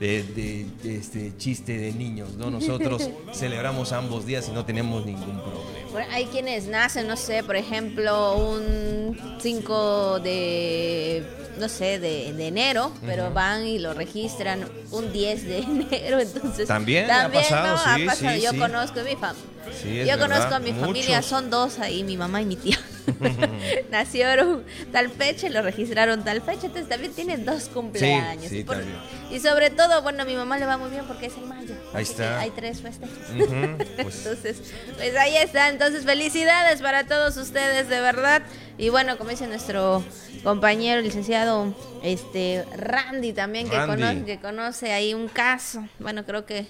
de, 0.00 0.66
este 0.84 1.36
chiste 1.36 1.78
de 1.78 1.92
niños, 1.92 2.34
¿no? 2.36 2.50
Nosotros 2.50 3.08
celebramos 3.32 3.92
ambos 3.92 4.26
días 4.26 4.48
y 4.48 4.52
no 4.52 4.64
tenemos 4.64 5.04
ningún 5.06 5.40
problema. 5.40 6.14
hay 6.14 6.26
quienes 6.26 6.66
nacen, 6.66 7.06
no 7.06 7.16
sé, 7.16 7.42
por 7.42 7.56
ejemplo, 7.56 8.36
un 8.36 9.16
5 9.40 10.20
de 10.20 11.24
no 11.58 11.68
sé, 11.68 11.98
de, 11.98 12.28
enero, 12.46 12.92
pero 13.06 13.30
van 13.30 13.66
y 13.66 13.78
lo 13.78 13.94
registran 13.94 14.68
un 14.90 15.12
10 15.12 15.44
de 15.44 15.58
enero, 15.60 16.20
entonces... 16.20 16.66
También, 16.66 17.10
ha 17.10 17.30
pasado, 17.30 17.78
sí, 18.16 18.40
Yo 18.40 18.58
conozco 18.58 19.00
mi 19.02 19.16
familia. 19.16 20.04
Yo 20.04 20.18
conozco 20.18 20.54
a 20.54 20.58
mi 20.58 20.72
familia, 20.72 21.22
son 21.22 21.50
dos 21.50 21.78
ahí, 21.78 22.02
mi 22.02 22.16
mamá 22.16 22.42
y 22.42 22.46
mi 22.46 22.56
tía. 22.56 22.78
Nacieron 23.90 24.64
tal 24.92 25.10
fecha 25.10 25.46
y 25.46 25.50
lo 25.50 25.62
registraron 25.62 26.24
tal 26.24 26.40
fecha, 26.42 26.66
entonces 26.66 26.88
también 26.88 27.12
tienen 27.12 27.44
dos 27.44 27.68
cumpleaños. 27.68 28.50
y, 28.52 29.40
sobre 29.40 29.70
todo, 29.70 30.02
bueno, 30.02 30.22
a 30.22 30.26
mi 30.26 30.36
mamá 30.36 30.58
le 30.58 30.66
va 30.66 30.76
muy 30.76 30.90
bien 30.90 31.04
porque 31.06 31.26
es 31.26 31.36
en 31.36 31.48
mayo. 31.48 31.74
Ahí 31.92 32.02
está. 32.02 32.40
Hay 32.40 32.50
tres 32.50 32.80
festejos. 32.80 33.14
Pues. 33.94 34.26
entonces, 34.26 34.72
pues 34.96 35.16
ahí 35.16 35.36
está. 35.36 35.68
Entonces, 35.68 36.04
felicidades 36.04 36.80
para 36.82 37.06
todos 37.06 37.36
ustedes, 37.36 37.88
de 37.88 38.00
verdad. 38.00 38.42
Y 38.78 38.88
bueno, 38.88 39.16
como 39.18 39.30
dice 39.30 39.46
nuestro 39.46 40.02
compañero, 40.42 41.00
licenciado 41.00 41.74
este 42.02 42.64
Randy 42.76 43.32
también, 43.32 43.68
Que, 43.68 43.76
conoce, 43.76 44.24
que 44.24 44.38
conoce 44.40 44.92
ahí 44.92 45.14
un 45.14 45.28
caso. 45.28 45.86
Bueno, 45.98 46.24
creo 46.24 46.44
que 46.44 46.66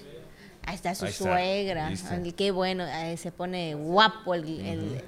ahí 0.66 0.74
está 0.74 0.94
su 0.94 1.06
suegra. 1.08 1.92
Qué 2.36 2.50
bueno, 2.50 2.86
se 3.16 3.32
pone 3.32 3.74
guapo 3.74 4.34
el, 4.34 4.60
el, 4.60 5.04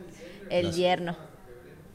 yerno. 0.73 1.17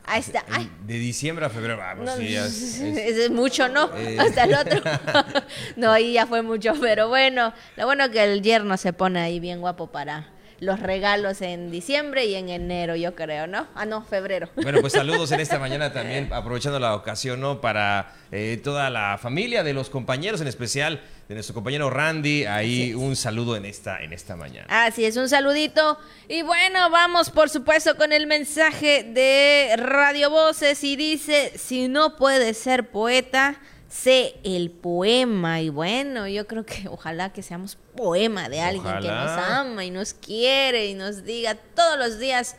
Ahí 0.05 0.19
está. 0.19 0.43
De 0.85 0.95
diciembre 0.95 1.45
a 1.45 1.49
febrero, 1.49 1.77
vamos. 1.77 2.09
Ah, 2.09 2.13
pues 2.17 2.79
es, 2.81 3.29
mucho, 3.29 3.69
¿no? 3.69 3.95
Eh. 3.95 4.17
Hasta 4.19 4.43
el 4.43 4.55
otro. 4.55 4.81
no, 5.75 5.91
ahí 5.91 6.13
ya 6.13 6.25
fue 6.25 6.41
mucho, 6.41 6.73
pero 6.81 7.07
bueno, 7.07 7.53
lo 7.77 7.85
bueno 7.85 8.09
que 8.09 8.23
el 8.23 8.41
yerno 8.41 8.77
se 8.77 8.93
pone 8.93 9.19
ahí 9.19 9.39
bien 9.39 9.61
guapo 9.61 9.87
para 9.87 10.27
los 10.61 10.79
regalos 10.79 11.41
en 11.41 11.71
diciembre 11.71 12.25
y 12.25 12.35
en 12.35 12.47
enero, 12.47 12.95
yo 12.95 13.15
creo, 13.15 13.47
¿no? 13.47 13.67
Ah, 13.73 13.87
no, 13.87 14.03
febrero. 14.03 14.47
Bueno, 14.55 14.79
pues 14.79 14.93
saludos 14.93 15.31
en 15.31 15.39
esta 15.39 15.57
mañana 15.59 15.91
también, 15.91 16.31
aprovechando 16.31 16.79
la 16.79 16.93
ocasión, 16.93 17.41
¿no? 17.41 17.59
Para 17.59 18.13
eh, 18.31 18.61
toda 18.63 18.91
la 18.91 19.17
familia 19.19 19.63
de 19.63 19.73
los 19.73 19.89
compañeros, 19.89 20.39
en 20.39 20.47
especial 20.47 21.01
de 21.27 21.33
nuestro 21.33 21.55
compañero 21.55 21.89
Randy. 21.89 22.45
Ahí 22.45 22.93
un 22.93 23.15
saludo 23.15 23.55
en 23.55 23.65
esta, 23.65 24.03
en 24.03 24.13
esta 24.13 24.35
mañana. 24.35 24.67
Así 24.69 25.03
es, 25.03 25.17
un 25.17 25.27
saludito. 25.27 25.97
Y 26.29 26.43
bueno, 26.43 26.91
vamos 26.91 27.31
por 27.31 27.49
supuesto 27.49 27.97
con 27.97 28.13
el 28.13 28.27
mensaje 28.27 29.03
de 29.03 29.73
Radio 29.77 30.29
Voces 30.29 30.83
y 30.83 30.95
dice, 30.95 31.53
si 31.57 31.87
no 31.87 32.17
puedes 32.17 32.59
ser 32.59 32.91
poeta, 32.91 33.59
sé 33.91 34.35
el 34.43 34.71
poema. 34.71 35.61
Y 35.61 35.69
bueno, 35.69 36.27
yo 36.27 36.47
creo 36.47 36.65
que 36.65 36.87
ojalá 36.87 37.33
que 37.33 37.43
seamos 37.43 37.77
poema 37.95 38.49
de 38.49 38.61
alguien 38.61 38.99
que 39.01 39.07
nos 39.07 39.31
ama 39.31 39.85
y 39.85 39.91
nos 39.91 40.13
quiere 40.13 40.87
y 40.87 40.93
nos 40.93 41.23
diga 41.23 41.55
todos 41.55 41.99
los 41.99 42.17
días 42.17 42.55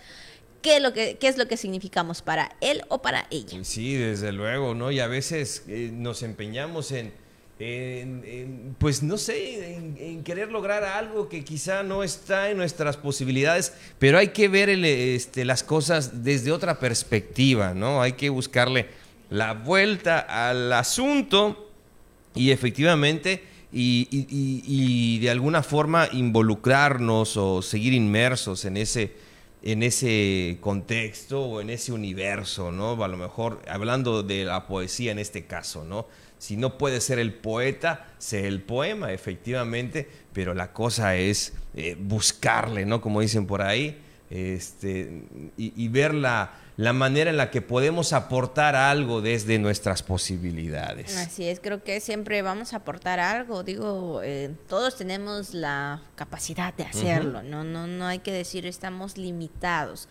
qué 0.60 0.76
es 0.76 0.82
lo 0.82 0.92
que, 0.92 1.16
qué 1.18 1.28
es 1.28 1.38
lo 1.38 1.48
que 1.48 1.56
significamos 1.56 2.22
para 2.22 2.54
él 2.60 2.82
o 2.88 3.02
para 3.02 3.26
ella. 3.30 3.58
Sí, 3.64 3.94
desde 3.94 4.30
luego, 4.30 4.74
¿no? 4.74 4.90
Y 4.90 5.00
a 5.00 5.06
veces 5.06 5.64
eh, 5.68 5.90
nos 5.92 6.22
empeñamos 6.22 6.92
en, 6.92 7.12
pues 8.78 9.02
no 9.02 9.18
sé, 9.18 9.74
en, 9.74 10.24
querer 10.24 10.50
lograr 10.50 10.82
algo 10.82 11.28
que 11.28 11.44
quizá 11.44 11.82
no 11.82 12.02
está 12.02 12.50
en 12.50 12.56
nuestras 12.56 12.96
posibilidades, 12.96 13.72
pero 13.98 14.18
hay 14.18 14.28
que 14.28 14.48
ver 14.48 14.68
este, 14.68 15.44
las 15.44 15.62
cosas 15.62 16.24
desde 16.24 16.50
otra 16.50 16.80
perspectiva, 16.80 17.72
¿no? 17.72 18.02
Hay 18.02 18.14
que 18.14 18.30
buscarle 18.30 18.88
la 19.32 19.54
vuelta 19.54 20.18
al 20.18 20.70
asunto 20.74 21.70
y 22.34 22.50
efectivamente 22.50 23.42
y, 23.72 25.18
de 25.20 25.30
alguna 25.30 25.62
forma 25.62 26.06
involucrarnos 26.12 27.38
o 27.38 27.62
seguir 27.62 27.94
inmersos 27.94 28.66
en 28.66 28.76
ese, 28.76 29.14
en 29.62 29.82
ese 29.82 30.58
contexto 30.60 31.40
o 31.40 31.60
en 31.62 31.70
ese 31.70 31.92
universo, 31.92 32.70
¿no? 32.70 33.02
A 33.02 33.08
lo 33.08 33.16
mejor 33.16 33.62
hablando 33.66 34.22
de 34.22 34.44
la 34.44 34.66
poesía 34.66 35.12
en 35.12 35.18
este 35.18 35.46
caso, 35.46 35.82
¿no? 35.84 36.06
Si 36.38 36.58
no 36.58 36.76
puede 36.76 37.00
ser 37.00 37.18
el 37.18 37.32
poeta, 37.32 38.08
sé 38.18 38.46
el 38.46 38.60
poema, 38.60 39.12
efectivamente, 39.12 40.06
pero 40.34 40.52
la 40.52 40.74
cosa 40.74 41.16
es 41.16 41.54
eh, 41.74 41.96
buscarle, 41.98 42.84
¿no? 42.84 43.00
Como 43.00 43.22
dicen 43.22 43.46
por 43.46 43.62
ahí, 43.62 43.98
este, 44.28 45.22
y, 45.56 45.72
y 45.82 45.88
ver 45.88 46.12
la, 46.12 46.52
la 46.76 46.92
manera 46.92 47.30
en 47.30 47.36
la 47.36 47.50
que 47.50 47.60
podemos 47.60 48.12
aportar 48.12 48.76
algo 48.76 49.20
desde 49.20 49.58
nuestras 49.58 50.02
posibilidades. 50.02 51.16
Así 51.16 51.48
es, 51.48 51.60
creo 51.60 51.82
que 51.82 52.00
siempre 52.00 52.40
vamos 52.42 52.72
a 52.72 52.76
aportar 52.76 53.20
algo. 53.20 53.62
Digo, 53.62 54.20
eh, 54.24 54.50
todos 54.68 54.96
tenemos 54.96 55.54
la 55.54 56.00
capacidad 56.14 56.72
de 56.74 56.84
hacerlo, 56.84 57.42
no, 57.42 57.64
no, 57.64 57.86
no 57.86 58.06
hay 58.06 58.20
que 58.20 58.32
decir 58.32 58.66
estamos 58.66 59.18
limitados. 59.18 60.08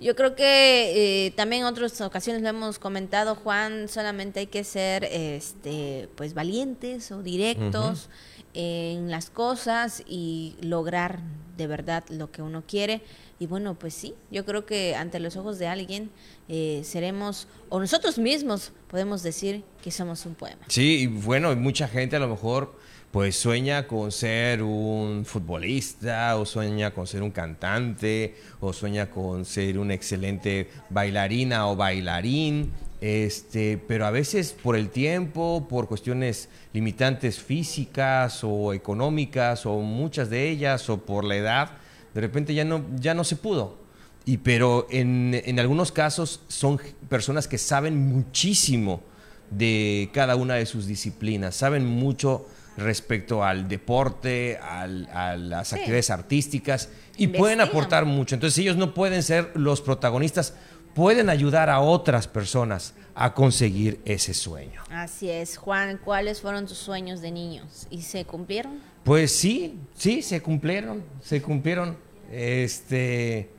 Yo 0.00 0.16
creo 0.16 0.34
que 0.34 1.26
eh, 1.26 1.30
también 1.32 1.62
en 1.62 1.68
otras 1.68 2.00
ocasiones 2.00 2.42
lo 2.42 2.48
hemos 2.48 2.78
comentado, 2.78 3.36
Juan, 3.36 3.88
solamente 3.88 4.40
hay 4.40 4.46
que 4.46 4.64
ser 4.64 5.04
este, 5.04 6.08
pues 6.16 6.34
valientes 6.34 7.10
o 7.12 7.22
directos 7.22 8.08
en 8.54 9.10
las 9.10 9.30
cosas 9.30 10.02
y 10.06 10.56
lograr 10.60 11.20
de 11.56 11.66
verdad 11.66 12.04
lo 12.08 12.30
que 12.30 12.42
uno 12.42 12.64
quiere. 12.66 13.02
Y 13.38 13.46
bueno, 13.46 13.74
pues 13.74 13.94
sí, 13.94 14.14
yo 14.30 14.44
creo 14.44 14.64
que 14.64 14.94
ante 14.94 15.20
los 15.20 15.36
ojos 15.36 15.58
de 15.58 15.66
alguien 15.66 16.10
eh, 16.48 16.82
seremos, 16.84 17.48
o 17.68 17.80
nosotros 17.80 18.18
mismos 18.18 18.72
podemos 18.88 19.22
decir 19.22 19.64
que 19.82 19.90
somos 19.90 20.24
un 20.24 20.34
poema. 20.34 20.62
Sí, 20.68 21.02
y 21.02 21.06
bueno, 21.06 21.54
mucha 21.56 21.88
gente 21.88 22.16
a 22.16 22.20
lo 22.20 22.28
mejor 22.28 22.74
pues 23.14 23.36
sueña 23.36 23.86
con 23.86 24.10
ser 24.10 24.60
un 24.60 25.24
futbolista, 25.24 26.36
o 26.36 26.44
sueña 26.44 26.90
con 26.92 27.06
ser 27.06 27.22
un 27.22 27.30
cantante, 27.30 28.34
o 28.58 28.72
sueña 28.72 29.08
con 29.08 29.44
ser 29.44 29.78
una 29.78 29.94
excelente 29.94 30.68
bailarina 30.90 31.68
o 31.68 31.76
bailarín, 31.76 32.72
este, 33.08 33.76
pero 33.86 34.06
a 34.06 34.10
veces 34.10 34.54
por 34.62 34.76
el 34.76 34.88
tiempo, 34.88 35.66
por 35.68 35.88
cuestiones 35.88 36.48
limitantes 36.72 37.38
físicas 37.38 38.40
o 38.42 38.72
económicas, 38.72 39.66
o 39.66 39.80
muchas 39.80 40.30
de 40.30 40.48
ellas, 40.48 40.88
o 40.88 40.96
por 41.04 41.24
la 41.24 41.36
edad, 41.36 41.70
de 42.14 42.20
repente 42.22 42.54
ya 42.54 42.64
no, 42.64 42.82
ya 42.98 43.12
no 43.12 43.22
se 43.24 43.36
pudo. 43.36 43.76
y 44.24 44.38
pero 44.38 44.86
en, 44.90 45.38
en 45.44 45.60
algunos 45.60 45.92
casos 45.92 46.40
son 46.48 46.80
personas 47.10 47.46
que 47.46 47.58
saben 47.58 47.94
muchísimo 48.08 49.02
de 49.50 50.08
cada 50.14 50.34
una 50.36 50.54
de 50.54 50.64
sus 50.64 50.86
disciplinas, 50.86 51.54
saben 51.54 51.84
mucho 51.84 52.46
respecto 52.78 53.44
al 53.44 53.68
deporte, 53.68 54.58
al- 54.62 55.06
a 55.12 55.36
las 55.36 55.74
actividades 55.74 56.08
artísticas 56.10 56.88
y 57.18 57.26
pueden 57.28 57.60
aportar 57.60 58.04
mucho. 58.06 58.34
Entonces 58.34 58.58
ellos 58.58 58.76
no 58.78 58.94
pueden 58.94 59.22
ser 59.22 59.50
los 59.54 59.80
protagonistas, 59.82 60.54
pueden 60.94 61.28
ayudar 61.28 61.68
a 61.70 61.80
otras 61.80 62.26
personas 62.28 62.94
a 63.14 63.34
conseguir 63.34 64.00
ese 64.04 64.34
sueño. 64.34 64.82
Así 64.90 65.30
es, 65.30 65.56
Juan, 65.56 66.00
¿cuáles 66.02 66.40
fueron 66.40 66.66
tus 66.66 66.78
sueños 66.78 67.20
de 67.20 67.30
niños? 67.30 67.86
¿Y 67.90 68.02
se 68.02 68.24
cumplieron? 68.24 68.80
Pues 69.04 69.32
sí, 69.32 69.78
sí, 69.94 70.22
se 70.22 70.40
cumplieron, 70.40 71.04
se 71.20 71.42
cumplieron. 71.42 71.96
Este, 72.30 73.50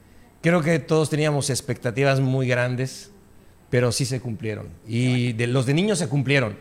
creo 0.42 0.62
que 0.62 0.80
todos 0.80 1.10
teníamos 1.10 1.50
expectativas 1.50 2.20
muy 2.20 2.48
grandes, 2.48 3.12
pero 3.70 3.92
sí 3.92 4.06
se 4.06 4.20
cumplieron. 4.20 4.70
Y 4.88 5.34
de 5.34 5.48
los 5.48 5.66
de 5.66 5.74
niños 5.74 6.00
se 6.00 6.10
cumplieron. 6.10 6.58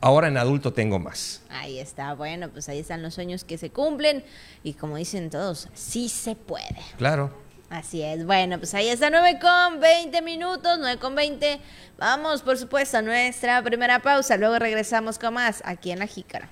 Ahora 0.00 0.28
en 0.28 0.36
adulto 0.36 0.72
tengo 0.72 0.98
más. 0.98 1.42
Ahí 1.48 1.78
está, 1.78 2.14
bueno, 2.14 2.50
pues 2.50 2.68
ahí 2.68 2.78
están 2.78 3.02
los 3.02 3.14
sueños 3.14 3.44
que 3.44 3.58
se 3.58 3.70
cumplen 3.70 4.22
y 4.62 4.74
como 4.74 4.96
dicen 4.96 5.30
todos, 5.30 5.68
sí 5.74 6.08
se 6.08 6.36
puede. 6.36 6.76
Claro. 6.98 7.45
Así 7.76 8.00
es, 8.00 8.24
bueno, 8.24 8.56
pues 8.56 8.72
ahí 8.72 8.88
está 8.88 9.10
9 9.10 9.38
con 9.38 9.80
20 9.80 10.22
minutos, 10.22 10.78
9 10.78 10.98
con 10.98 11.14
20. 11.14 11.60
Vamos, 11.98 12.40
por 12.40 12.56
supuesto, 12.56 12.96
a 12.96 13.02
nuestra 13.02 13.62
primera 13.62 13.98
pausa, 14.00 14.38
luego 14.38 14.58
regresamos 14.58 15.18
con 15.18 15.34
más 15.34 15.60
aquí 15.62 15.90
en 15.90 15.98
La 15.98 16.06
Jícara. 16.06 16.48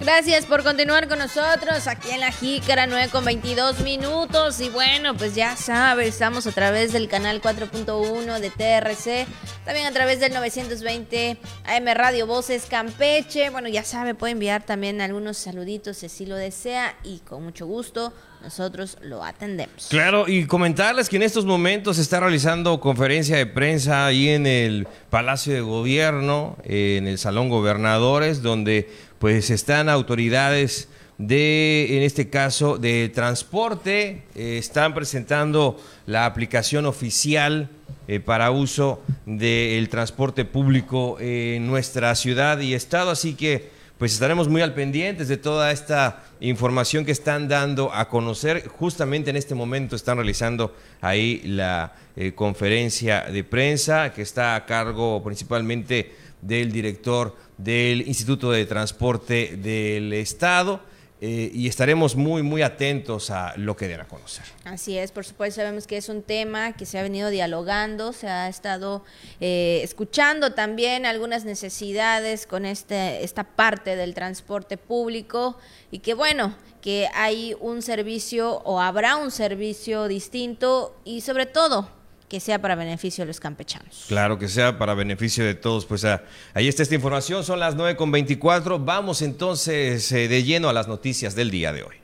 Gracias 0.00 0.46
por 0.46 0.62
continuar 0.62 1.08
con 1.08 1.18
nosotros 1.18 1.88
aquí 1.88 2.10
en 2.12 2.20
La 2.20 2.30
Jícara, 2.30 2.86
9 2.86 3.08
con 3.10 3.24
22 3.24 3.80
minutos. 3.80 4.60
Y 4.60 4.68
bueno, 4.68 5.16
pues 5.16 5.34
ya 5.34 5.56
sabes, 5.56 6.10
estamos 6.10 6.46
a 6.46 6.52
través 6.52 6.92
del 6.92 7.08
canal 7.08 7.42
4.1 7.42 8.38
de 8.38 8.50
TRC, 8.50 9.26
también 9.64 9.86
a 9.86 9.92
través 9.92 10.20
del 10.20 10.32
920 10.32 11.38
AM 11.64 11.86
Radio 11.94 12.28
Voces 12.28 12.66
Campeche. 12.66 13.50
Bueno, 13.50 13.68
ya 13.68 13.82
sabe, 13.82 14.14
puede 14.14 14.34
enviar 14.34 14.62
también 14.62 15.00
algunos 15.00 15.36
saluditos 15.36 15.96
si 15.96 16.26
lo 16.26 16.36
desea 16.36 16.96
y 17.02 17.18
con 17.18 17.42
mucho 17.42 17.66
gusto 17.66 18.12
nosotros 18.40 18.98
lo 19.02 19.24
atendemos. 19.24 19.88
Claro, 19.90 20.28
y 20.28 20.46
comentarles 20.46 21.08
que 21.08 21.16
en 21.16 21.22
estos 21.22 21.44
momentos 21.44 21.96
se 21.96 22.02
está 22.02 22.20
realizando 22.20 22.78
conferencia 22.78 23.36
de 23.36 23.46
prensa 23.46 24.06
ahí 24.06 24.28
en 24.28 24.46
el 24.46 24.86
Palacio 25.10 25.54
de 25.54 25.60
Gobierno, 25.60 26.56
en 26.62 27.08
el 27.08 27.18
Salón 27.18 27.48
Gobernadores, 27.48 28.40
donde 28.40 28.88
pues 29.18 29.50
están 29.50 29.88
autoridades 29.88 30.88
de, 31.18 31.96
en 31.96 32.02
este 32.04 32.30
caso, 32.30 32.78
de 32.78 33.10
transporte, 33.12 34.22
eh, 34.34 34.58
están 34.58 34.94
presentando 34.94 35.76
la 36.06 36.26
aplicación 36.26 36.86
oficial 36.86 37.70
eh, 38.06 38.20
para 38.20 38.50
uso 38.50 39.02
del 39.26 39.88
transporte 39.88 40.44
público 40.44 41.18
en 41.20 41.66
nuestra 41.66 42.14
ciudad 42.14 42.60
y 42.60 42.74
estado, 42.74 43.10
así 43.10 43.34
que 43.34 43.76
pues 43.98 44.12
estaremos 44.12 44.48
muy 44.48 44.62
al 44.62 44.74
pendientes 44.74 45.26
de 45.26 45.36
toda 45.36 45.72
esta 45.72 46.22
información 46.38 47.04
que 47.04 47.10
están 47.10 47.48
dando 47.48 47.92
a 47.92 48.08
conocer. 48.08 48.68
Justamente 48.68 49.30
en 49.30 49.36
este 49.36 49.56
momento 49.56 49.96
están 49.96 50.18
realizando 50.18 50.72
ahí 51.00 51.42
la 51.44 51.92
eh, 52.14 52.32
conferencia 52.32 53.22
de 53.22 53.42
prensa 53.42 54.12
que 54.12 54.22
está 54.22 54.54
a 54.54 54.64
cargo 54.66 55.20
principalmente 55.24 56.14
del 56.40 56.70
director 56.70 57.34
del 57.58 58.06
Instituto 58.08 58.50
de 58.50 58.64
Transporte 58.64 59.56
del 59.56 60.12
Estado 60.14 60.80
eh, 61.20 61.50
y 61.52 61.66
estaremos 61.66 62.14
muy, 62.14 62.44
muy 62.44 62.62
atentos 62.62 63.32
a 63.32 63.52
lo 63.56 63.76
que 63.76 63.88
den 63.88 64.00
a 64.00 64.06
conocer. 64.06 64.44
Así 64.64 64.96
es, 64.96 65.10
por 65.10 65.24
supuesto, 65.24 65.60
sabemos 65.60 65.88
que 65.88 65.96
es 65.96 66.08
un 66.08 66.22
tema 66.22 66.74
que 66.74 66.86
se 66.86 66.96
ha 66.96 67.02
venido 67.02 67.28
dialogando, 67.30 68.12
se 68.12 68.28
ha 68.28 68.48
estado 68.48 69.04
eh, 69.40 69.80
escuchando 69.82 70.52
también 70.52 71.06
algunas 71.06 71.44
necesidades 71.44 72.46
con 72.46 72.64
este, 72.64 73.24
esta 73.24 73.42
parte 73.42 73.96
del 73.96 74.14
transporte 74.14 74.76
público 74.76 75.58
y 75.90 75.98
que 75.98 76.14
bueno, 76.14 76.54
que 76.80 77.08
hay 77.12 77.56
un 77.58 77.82
servicio 77.82 78.62
o 78.64 78.80
habrá 78.80 79.16
un 79.16 79.32
servicio 79.32 80.06
distinto 80.06 80.96
y 81.04 81.22
sobre 81.22 81.46
todo 81.46 81.97
que 82.28 82.40
sea 82.40 82.60
para 82.60 82.74
beneficio 82.74 83.22
de 83.22 83.28
los 83.28 83.40
campechanos. 83.40 84.04
Claro 84.08 84.38
que 84.38 84.48
sea 84.48 84.78
para 84.78 84.94
beneficio 84.94 85.44
de 85.44 85.54
todos. 85.54 85.86
Pues 85.86 86.04
ah, 86.04 86.22
ahí 86.54 86.68
está 86.68 86.82
esta 86.82 86.94
información, 86.94 87.44
son 87.44 87.60
las 87.60 87.76
9.24. 87.76 88.84
Vamos 88.84 89.22
entonces 89.22 90.10
eh, 90.12 90.28
de 90.28 90.42
lleno 90.44 90.68
a 90.68 90.72
las 90.72 90.88
noticias 90.88 91.34
del 91.34 91.50
día 91.50 91.72
de 91.72 91.82
hoy. 91.82 91.96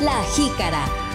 La 0.00 0.22
Jícara. 0.34 1.05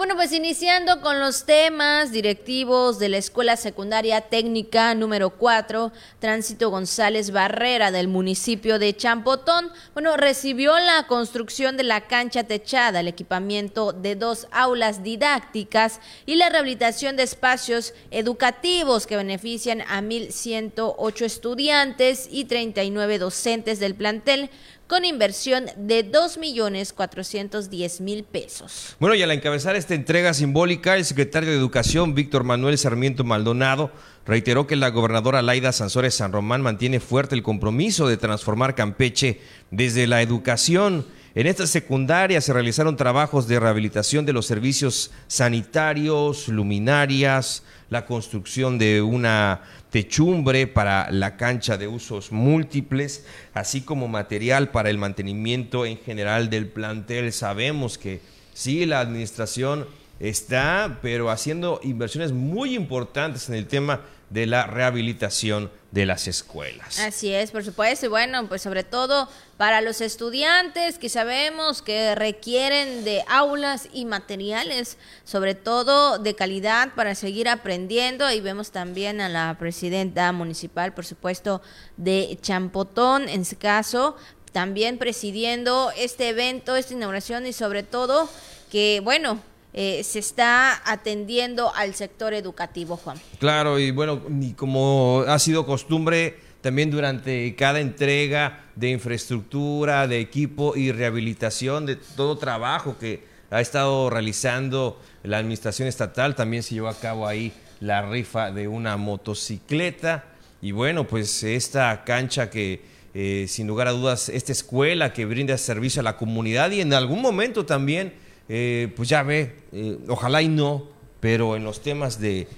Bueno, 0.00 0.16
pues 0.16 0.32
iniciando 0.32 1.02
con 1.02 1.20
los 1.20 1.44
temas 1.44 2.10
directivos 2.10 2.98
de 2.98 3.10
la 3.10 3.18
Escuela 3.18 3.58
Secundaria 3.58 4.22
Técnica 4.22 4.94
número 4.94 5.28
4, 5.28 5.92
Tránsito 6.18 6.70
González 6.70 7.32
Barrera 7.32 7.90
del 7.90 8.08
municipio 8.08 8.78
de 8.78 8.96
Champotón, 8.96 9.70
bueno, 9.92 10.16
recibió 10.16 10.78
la 10.78 11.06
construcción 11.06 11.76
de 11.76 11.82
la 11.82 12.06
cancha 12.06 12.44
techada, 12.44 13.00
el 13.00 13.08
equipamiento 13.08 13.92
de 13.92 14.16
dos 14.16 14.48
aulas 14.52 15.02
didácticas 15.02 16.00
y 16.24 16.36
la 16.36 16.48
rehabilitación 16.48 17.16
de 17.16 17.24
espacios 17.24 17.92
educativos 18.10 19.06
que 19.06 19.16
benefician 19.16 19.82
a 19.82 20.00
1.108 20.00 21.24
estudiantes 21.26 22.26
y 22.30 22.46
39 22.46 23.18
docentes 23.18 23.78
del 23.80 23.94
plantel 23.94 24.48
con 24.90 25.04
inversión 25.04 25.66
de 25.76 26.10
2.410.000 26.10 28.24
pesos. 28.24 28.96
Bueno, 28.98 29.14
y 29.14 29.22
al 29.22 29.30
encabezar 29.30 29.76
esta 29.76 29.94
entrega 29.94 30.34
simbólica, 30.34 30.96
el 30.96 31.04
secretario 31.04 31.48
de 31.48 31.56
Educación, 31.56 32.16
Víctor 32.16 32.42
Manuel 32.42 32.76
Sarmiento 32.76 33.22
Maldonado, 33.22 33.92
reiteró 34.26 34.66
que 34.66 34.74
la 34.74 34.90
gobernadora 34.90 35.42
Laida 35.42 35.70
Sansores 35.70 36.16
San 36.16 36.32
Román 36.32 36.62
mantiene 36.62 36.98
fuerte 36.98 37.36
el 37.36 37.44
compromiso 37.44 38.08
de 38.08 38.16
transformar 38.16 38.74
Campeche 38.74 39.40
desde 39.70 40.08
la 40.08 40.22
educación. 40.22 41.06
En 41.36 41.46
esta 41.46 41.68
secundaria 41.68 42.40
se 42.40 42.52
realizaron 42.52 42.96
trabajos 42.96 43.46
de 43.46 43.60
rehabilitación 43.60 44.26
de 44.26 44.32
los 44.32 44.46
servicios 44.46 45.12
sanitarios, 45.28 46.48
luminarias, 46.48 47.62
la 47.90 48.06
construcción 48.06 48.78
de 48.78 49.02
una 49.02 49.62
techumbre 49.90 50.66
para 50.66 51.10
la 51.10 51.36
cancha 51.36 51.76
de 51.76 51.88
usos 51.88 52.32
múltiples, 52.32 53.26
así 53.54 53.80
como 53.80 54.08
material 54.08 54.70
para 54.70 54.90
el 54.90 54.98
mantenimiento 54.98 55.84
en 55.84 55.98
general 55.98 56.48
del 56.48 56.66
plantel. 56.66 57.32
Sabemos 57.32 57.98
que 57.98 58.20
sí, 58.54 58.86
la 58.86 59.00
administración 59.00 59.86
está, 60.20 60.98
pero 61.02 61.30
haciendo 61.30 61.80
inversiones 61.82 62.32
muy 62.32 62.74
importantes 62.74 63.48
en 63.48 63.56
el 63.56 63.66
tema 63.66 64.00
de 64.30 64.46
la 64.46 64.66
rehabilitación 64.66 65.70
de 65.90 66.06
las 66.06 66.28
escuelas. 66.28 67.00
Así 67.00 67.32
es, 67.32 67.50
por 67.50 67.64
supuesto, 67.64 68.06
y 68.06 68.08
bueno, 68.08 68.46
pues 68.48 68.62
sobre 68.62 68.84
todo 68.84 69.28
para 69.56 69.80
los 69.80 70.00
estudiantes 70.00 70.98
que 70.98 71.08
sabemos 71.08 71.82
que 71.82 72.14
requieren 72.14 73.04
de 73.04 73.24
aulas 73.28 73.88
y 73.92 74.04
materiales, 74.04 74.98
sobre 75.24 75.56
todo 75.56 76.18
de 76.18 76.34
calidad 76.36 76.94
para 76.94 77.16
seguir 77.16 77.48
aprendiendo, 77.48 78.30
y 78.30 78.40
vemos 78.40 78.70
también 78.70 79.20
a 79.20 79.28
la 79.28 79.56
presidenta 79.58 80.30
municipal, 80.30 80.94
por 80.94 81.04
supuesto, 81.04 81.60
de 81.96 82.38
Champotón, 82.40 83.28
en 83.28 83.44
su 83.44 83.58
caso, 83.58 84.16
también 84.52 84.96
presidiendo 84.96 85.92
este 85.96 86.28
evento, 86.28 86.76
esta 86.76 86.94
inauguración 86.94 87.46
y 87.46 87.52
sobre 87.52 87.82
todo 87.82 88.28
que, 88.70 89.00
bueno, 89.02 89.40
eh, 89.72 90.02
se 90.04 90.18
está 90.18 90.82
atendiendo 90.84 91.74
al 91.74 91.94
sector 91.94 92.34
educativo, 92.34 92.96
Juan. 92.96 93.20
Claro, 93.38 93.78
y 93.78 93.90
bueno, 93.90 94.22
como 94.56 95.24
ha 95.26 95.38
sido 95.38 95.66
costumbre 95.66 96.38
también 96.60 96.90
durante 96.90 97.54
cada 97.56 97.80
entrega 97.80 98.64
de 98.76 98.90
infraestructura, 98.90 100.06
de 100.06 100.20
equipo 100.20 100.76
y 100.76 100.92
rehabilitación, 100.92 101.86
de 101.86 101.96
todo 101.96 102.36
trabajo 102.36 102.98
que 102.98 103.24
ha 103.50 103.60
estado 103.60 104.10
realizando 104.10 105.00
la 105.22 105.38
administración 105.38 105.88
estatal, 105.88 106.34
también 106.34 106.62
se 106.62 106.74
llevó 106.74 106.88
a 106.88 106.98
cabo 106.98 107.26
ahí 107.26 107.52
la 107.80 108.02
rifa 108.02 108.50
de 108.50 108.68
una 108.68 108.96
motocicleta. 108.96 110.24
Y 110.62 110.72
bueno, 110.72 111.06
pues 111.06 111.42
esta 111.42 112.04
cancha 112.04 112.50
que 112.50 112.82
eh, 113.12 113.46
sin 113.48 113.66
lugar 113.66 113.88
a 113.88 113.92
dudas, 113.92 114.28
esta 114.28 114.52
escuela 114.52 115.12
que 115.12 115.24
brinda 115.24 115.58
servicio 115.58 116.00
a 116.00 116.04
la 116.04 116.16
comunidad 116.16 116.70
y 116.70 116.80
en 116.80 116.92
algún 116.92 117.20
momento 117.20 117.66
también, 117.66 118.12
eh, 118.52 118.92
pues 118.96 119.08
ya 119.08 119.22
ve, 119.22 119.54
eh, 119.72 119.96
ojalá 120.08 120.42
y 120.42 120.48
no, 120.48 120.88
pero 121.20 121.54
en 121.54 121.62
los 121.62 121.82
temas 121.82 122.18
de 122.20 122.48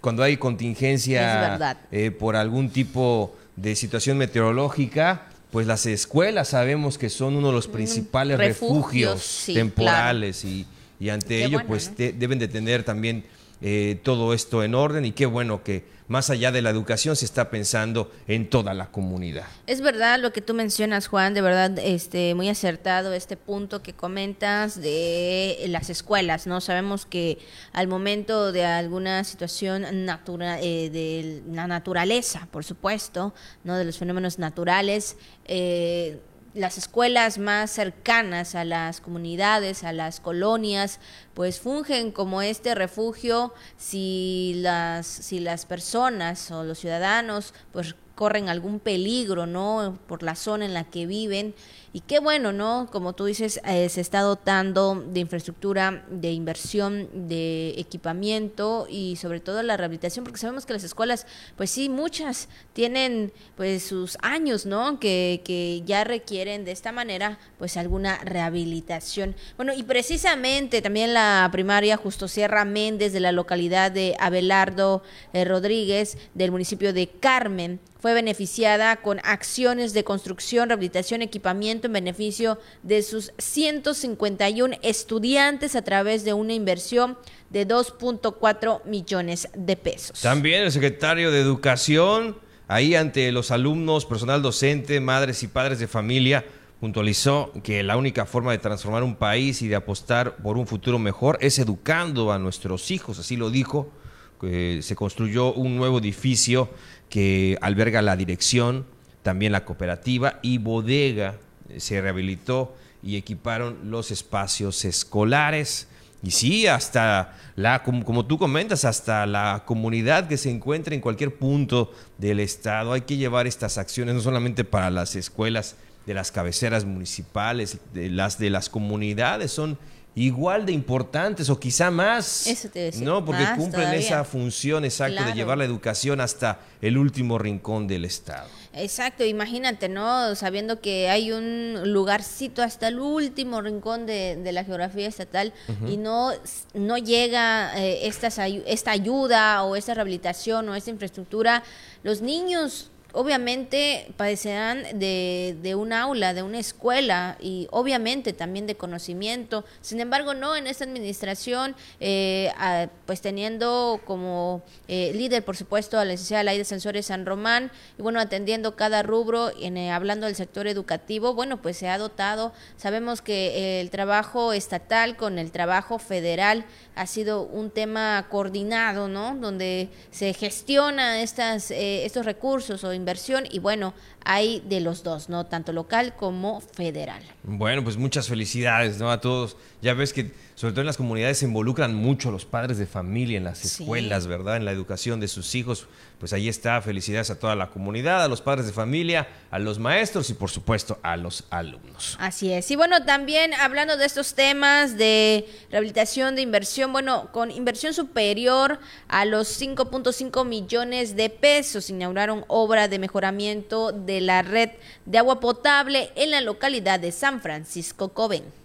cuando 0.00 0.22
hay 0.22 0.36
contingencia 0.36 1.58
eh, 1.90 2.12
por 2.12 2.36
algún 2.36 2.70
tipo 2.70 3.36
de 3.56 3.74
situación 3.74 4.16
meteorológica, 4.16 5.26
pues 5.50 5.66
las 5.66 5.84
escuelas 5.86 6.48
sabemos 6.48 6.98
que 6.98 7.08
son 7.10 7.34
uno 7.34 7.48
de 7.48 7.52
los 7.54 7.66
principales 7.66 8.38
refugios, 8.38 9.14
refugios, 9.14 9.22
sí, 9.22 9.54
temporales 9.54 10.44
y, 10.44 10.64
y 11.00 11.08
ante 11.08 11.26
Qué 11.28 11.44
ello 11.46 11.56
bueno, 11.58 11.68
pues 11.68 11.88
¿no? 11.90 11.96
te- 11.96 12.12
deben 12.12 12.38
de 12.38 12.46
tener 12.46 12.84
también 12.84 13.24
eh, 13.60 13.98
todo 14.04 14.32
esto 14.32 14.62
en 14.62 14.74
orden 14.76 15.04
y 15.04 15.10
qué 15.12 15.26
bueno 15.26 15.62
que 15.64 15.84
más 16.10 16.28
allá 16.28 16.50
de 16.50 16.60
la 16.60 16.70
educación, 16.70 17.14
se 17.14 17.24
está 17.24 17.50
pensando 17.50 18.10
en 18.26 18.50
toda 18.50 18.74
la 18.74 18.90
comunidad. 18.90 19.44
Es 19.68 19.80
verdad 19.80 20.18
lo 20.18 20.32
que 20.32 20.40
tú 20.40 20.54
mencionas, 20.54 21.06
Juan, 21.06 21.34
de 21.34 21.40
verdad, 21.40 21.78
este, 21.78 22.34
muy 22.34 22.48
acertado 22.48 23.12
este 23.12 23.36
punto 23.36 23.80
que 23.80 23.92
comentas 23.92 24.80
de 24.80 25.64
las 25.68 25.88
escuelas, 25.88 26.48
¿no? 26.48 26.60
Sabemos 26.60 27.06
que 27.06 27.38
al 27.72 27.86
momento 27.86 28.50
de 28.50 28.64
alguna 28.64 29.22
situación 29.22 30.04
natural, 30.04 30.58
eh, 30.60 30.90
de 30.90 31.44
la 31.54 31.68
naturaleza, 31.68 32.48
por 32.50 32.64
supuesto, 32.64 33.32
¿no? 33.62 33.76
De 33.78 33.84
los 33.84 33.96
fenómenos 33.96 34.40
naturales, 34.40 35.16
eh, 35.44 36.18
las 36.54 36.78
escuelas 36.78 37.38
más 37.38 37.70
cercanas 37.70 38.54
a 38.54 38.64
las 38.64 39.00
comunidades, 39.00 39.84
a 39.84 39.92
las 39.92 40.20
colonias, 40.20 40.98
pues 41.34 41.60
fungen 41.60 42.10
como 42.10 42.42
este 42.42 42.74
refugio 42.74 43.54
si 43.76 44.54
las, 44.56 45.06
si 45.06 45.40
las 45.40 45.64
personas 45.66 46.50
o 46.50 46.64
los 46.64 46.78
ciudadanos 46.78 47.54
pues 47.72 47.94
corren 48.14 48.48
algún 48.48 48.80
peligro, 48.80 49.46
¿no? 49.46 49.98
Por 50.06 50.22
la 50.22 50.34
zona 50.34 50.66
en 50.66 50.74
la 50.74 50.84
que 50.84 51.06
viven 51.06 51.54
y 51.92 52.00
qué 52.00 52.20
bueno, 52.20 52.52
¿no? 52.52 52.88
Como 52.92 53.14
tú 53.14 53.24
dices, 53.24 53.60
eh, 53.66 53.88
se 53.88 54.00
está 54.00 54.20
dotando 54.20 54.94
de 54.94 55.18
infraestructura, 55.18 56.04
de 56.08 56.30
inversión, 56.30 57.08
de 57.12 57.74
equipamiento 57.78 58.86
y 58.88 59.16
sobre 59.16 59.40
todo 59.40 59.60
la 59.64 59.76
rehabilitación, 59.76 60.24
porque 60.24 60.38
sabemos 60.38 60.66
que 60.66 60.72
las 60.72 60.84
escuelas, 60.84 61.26
pues 61.56 61.70
sí, 61.70 61.88
muchas 61.88 62.48
tienen 62.74 63.32
pues 63.56 63.82
sus 63.82 64.18
años, 64.22 64.66
¿no? 64.66 65.00
Que, 65.00 65.42
que 65.44 65.82
ya 65.84 66.04
requieren 66.04 66.64
de 66.64 66.70
esta 66.70 66.92
manera 66.92 67.40
pues 67.58 67.76
alguna 67.76 68.18
rehabilitación. 68.18 69.34
Bueno, 69.56 69.72
y 69.74 69.82
precisamente 69.82 70.82
también 70.82 71.12
la 71.12 71.48
primaria 71.50 71.96
Justo 71.96 72.28
Sierra 72.28 72.64
Méndez 72.64 73.12
de 73.12 73.20
la 73.20 73.32
localidad 73.32 73.90
de 73.90 74.14
Abelardo 74.20 75.02
eh, 75.32 75.44
Rodríguez 75.44 76.18
del 76.34 76.52
municipio 76.52 76.92
de 76.92 77.08
Carmen 77.08 77.80
fue 78.00 78.14
beneficiada 78.14 78.96
con 78.96 79.20
acciones 79.24 79.92
de 79.92 80.04
construcción, 80.04 80.70
rehabilitación, 80.70 81.20
equipamiento 81.20 81.79
en 81.86 81.94
beneficio 81.94 82.58
de 82.82 83.02
sus 83.02 83.32
151 83.38 84.76
estudiantes 84.82 85.76
a 85.76 85.82
través 85.82 86.24
de 86.24 86.32
una 86.32 86.54
inversión 86.54 87.16
de 87.50 87.66
2.4 87.66 88.84
millones 88.84 89.48
de 89.54 89.76
pesos. 89.76 90.20
También 90.20 90.62
el 90.62 90.72
secretario 90.72 91.30
de 91.30 91.40
Educación, 91.40 92.36
ahí 92.68 92.94
ante 92.94 93.30
los 93.32 93.50
alumnos, 93.50 94.06
personal 94.06 94.42
docente, 94.42 95.00
madres 95.00 95.42
y 95.42 95.48
padres 95.48 95.78
de 95.78 95.88
familia, 95.88 96.44
puntualizó 96.80 97.52
que 97.62 97.82
la 97.82 97.96
única 97.96 98.24
forma 98.24 98.52
de 98.52 98.58
transformar 98.58 99.02
un 99.02 99.14
país 99.14 99.60
y 99.60 99.68
de 99.68 99.76
apostar 99.76 100.36
por 100.36 100.56
un 100.56 100.66
futuro 100.66 100.98
mejor 100.98 101.36
es 101.40 101.58
educando 101.58 102.32
a 102.32 102.38
nuestros 102.38 102.90
hijos, 102.90 103.18
así 103.18 103.36
lo 103.36 103.50
dijo. 103.50 103.92
se 104.40 104.94
construyó 104.96 105.52
un 105.52 105.76
nuevo 105.76 105.98
edificio 105.98 106.70
que 107.10 107.58
alberga 107.60 108.00
la 108.00 108.16
dirección, 108.16 108.86
también 109.22 109.52
la 109.52 109.66
cooperativa 109.66 110.38
y 110.40 110.56
bodega. 110.56 111.36
Se 111.78 112.00
rehabilitó 112.00 112.74
y 113.02 113.16
equiparon 113.16 113.90
los 113.90 114.10
espacios 114.10 114.84
escolares. 114.84 115.88
Y 116.22 116.32
sí, 116.32 116.66
hasta 116.66 117.36
la, 117.56 117.82
como, 117.82 118.04
como, 118.04 118.26
tú 118.26 118.38
comentas, 118.38 118.84
hasta 118.84 119.24
la 119.26 119.62
comunidad 119.64 120.28
que 120.28 120.36
se 120.36 120.50
encuentra 120.50 120.94
en 120.94 121.00
cualquier 121.00 121.34
punto 121.36 121.92
del 122.18 122.40
estado. 122.40 122.92
Hay 122.92 123.02
que 123.02 123.16
llevar 123.16 123.46
estas 123.46 123.78
acciones 123.78 124.14
no 124.14 124.20
solamente 124.20 124.64
para 124.64 124.90
las 124.90 125.16
escuelas 125.16 125.76
de 126.06 126.14
las 126.14 126.30
cabeceras 126.30 126.84
municipales, 126.84 127.78
de 127.94 128.10
las 128.10 128.38
de 128.38 128.50
las 128.50 128.68
comunidades, 128.68 129.52
son 129.52 129.78
igual 130.14 130.66
de 130.66 130.72
importantes 130.72 131.48
o 131.50 131.58
quizá 131.58 131.90
más. 131.90 132.46
Eso 132.46 132.68
te 132.68 132.80
decía, 132.80 133.04
No, 133.04 133.24
porque 133.24 133.44
cumplen 133.56 133.82
todavía. 133.86 134.00
esa 134.00 134.24
función 134.24 134.84
exacta 134.84 135.24
de 135.24 135.32
llevar 135.34 135.58
la 135.58 135.64
educación 135.64 136.20
hasta 136.20 136.58
el 136.80 136.98
último 136.98 137.38
rincón 137.38 137.86
del 137.86 138.04
estado. 138.04 138.48
Exacto, 138.72 139.24
imagínate, 139.24 139.88
¿no? 139.88 140.34
Sabiendo 140.36 140.80
que 140.80 141.08
hay 141.10 141.32
un 141.32 141.92
lugarcito 141.92 142.62
hasta 142.62 142.86
el 142.86 143.00
último 143.00 143.60
rincón 143.60 144.06
de, 144.06 144.36
de 144.36 144.52
la 144.52 144.64
geografía 144.64 145.08
estatal 145.08 145.52
y 145.88 145.96
no, 145.96 146.30
no 146.74 146.96
llega 146.96 147.76
eh, 147.76 148.06
estas 148.06 148.38
esta 148.38 148.92
ayuda 148.92 149.64
o 149.64 149.74
esta 149.74 149.94
rehabilitación 149.94 150.68
o 150.68 150.76
esta 150.76 150.90
infraestructura, 150.90 151.64
los 152.04 152.22
niños 152.22 152.92
obviamente 153.12 154.12
padecerán 154.16 154.82
de, 154.98 155.56
de 155.62 155.74
un 155.74 155.92
aula, 155.92 156.34
de 156.34 156.42
una 156.42 156.58
escuela 156.58 157.36
y 157.40 157.66
obviamente 157.70 158.32
también 158.32 158.66
de 158.66 158.76
conocimiento. 158.76 159.64
Sin 159.80 160.00
embargo, 160.00 160.34
no 160.34 160.56
en 160.56 160.66
esta 160.66 160.84
administración, 160.84 161.74
eh, 162.00 162.52
a- 162.58 162.88
pues 163.06 163.20
teniendo 163.20 164.00
como 164.04 164.62
eh, 164.88 165.12
líder, 165.14 165.44
por 165.44 165.56
supuesto, 165.56 165.98
a 165.98 166.04
la 166.04 166.12
licenciada 166.12 166.44
Laida 166.44 166.64
Sensores 166.64 167.06
San 167.06 167.26
Román 167.26 167.70
y 167.98 168.02
bueno, 168.02 168.20
atendiendo 168.20 168.76
cada 168.76 169.02
rubro, 169.02 169.50
en, 169.60 169.76
eh, 169.76 169.90
hablando 169.92 170.26
del 170.26 170.36
sector 170.36 170.66
educativo, 170.66 171.34
bueno, 171.34 171.60
pues 171.62 171.76
se 171.76 171.88
ha 171.88 171.98
dotado. 171.98 172.52
Sabemos 172.76 173.22
que 173.22 173.48
eh, 173.48 173.80
el 173.80 173.90
trabajo 173.90 174.52
estatal 174.52 175.16
con 175.16 175.38
el 175.38 175.50
trabajo 175.50 175.98
federal 175.98 176.64
ha 176.94 177.06
sido 177.06 177.42
un 177.42 177.70
tema 177.70 178.26
coordinado, 178.30 179.08
¿no? 179.08 179.34
Donde 179.36 179.88
se 180.10 180.32
gestiona 180.34 181.20
estas, 181.22 181.70
eh, 181.70 182.04
estos 182.04 182.26
recursos 182.26 182.84
o 182.84 182.92
inversión 183.00 183.44
y 183.50 183.58
bueno, 183.58 183.94
hay 184.24 184.62
de 184.68 184.80
los 184.80 185.02
dos, 185.02 185.28
¿no? 185.28 185.46
Tanto 185.46 185.72
local 185.72 186.14
como 186.16 186.60
federal. 186.60 187.22
Bueno, 187.42 187.82
pues 187.84 187.96
muchas 187.96 188.28
felicidades, 188.28 188.98
¿no? 188.98 189.10
A 189.10 189.20
todos. 189.20 189.56
Ya 189.82 189.94
ves 189.94 190.12
que 190.12 190.30
sobre 190.54 190.72
todo 190.72 190.82
en 190.82 190.88
las 190.88 190.98
comunidades 190.98 191.38
se 191.38 191.46
involucran 191.46 191.94
mucho 191.94 192.30
los 192.30 192.44
padres 192.44 192.76
de 192.76 192.86
familia 192.86 193.38
en 193.38 193.44
las 193.44 193.58
Sí. 193.60 193.82
escuelas, 193.82 194.26
¿verdad? 194.26 194.56
En 194.58 194.66
la 194.66 194.72
educación 194.72 195.18
de 195.20 195.26
sus 195.28 195.54
hijos. 195.54 195.86
Pues 196.18 196.34
ahí 196.34 196.50
está, 196.50 196.82
felicidades 196.82 197.30
a 197.30 197.38
toda 197.38 197.56
la 197.56 197.70
comunidad, 197.70 198.22
a 198.22 198.28
los 198.28 198.42
padres 198.42 198.66
de 198.66 198.74
familia, 198.74 199.26
a 199.50 199.58
los 199.58 199.78
maestros 199.78 200.28
y 200.28 200.34
por 200.34 200.50
supuesto 200.50 200.98
a 201.02 201.16
los 201.16 201.44
alumnos. 201.48 202.18
Así 202.20 202.52
es. 202.52 202.70
Y 202.70 202.76
bueno, 202.76 203.06
también 203.06 203.54
hablando 203.54 203.96
de 203.96 204.04
estos 204.04 204.34
temas 204.34 204.98
de 204.98 205.48
rehabilitación, 205.70 206.36
de 206.36 206.42
inversión, 206.42 206.92
bueno, 206.92 207.30
con 207.32 207.50
inversión 207.50 207.94
superior 207.94 208.78
a 209.08 209.24
los 209.24 209.48
5.5 209.48 210.44
millones 210.44 211.16
de 211.16 211.30
pesos, 211.30 211.88
inauguraron 211.88 212.44
obra 212.48 212.86
de 212.88 212.98
mejoramiento 212.98 213.92
de 213.92 214.09
la 214.18 214.40
red 214.40 214.70
de 215.04 215.18
agua 215.18 215.40
potable 215.40 216.10
en 216.16 216.30
la 216.30 216.40
localidad 216.40 216.98
de 216.98 217.12
San 217.12 217.42
Francisco 217.42 218.08
Cobén. 218.14 218.59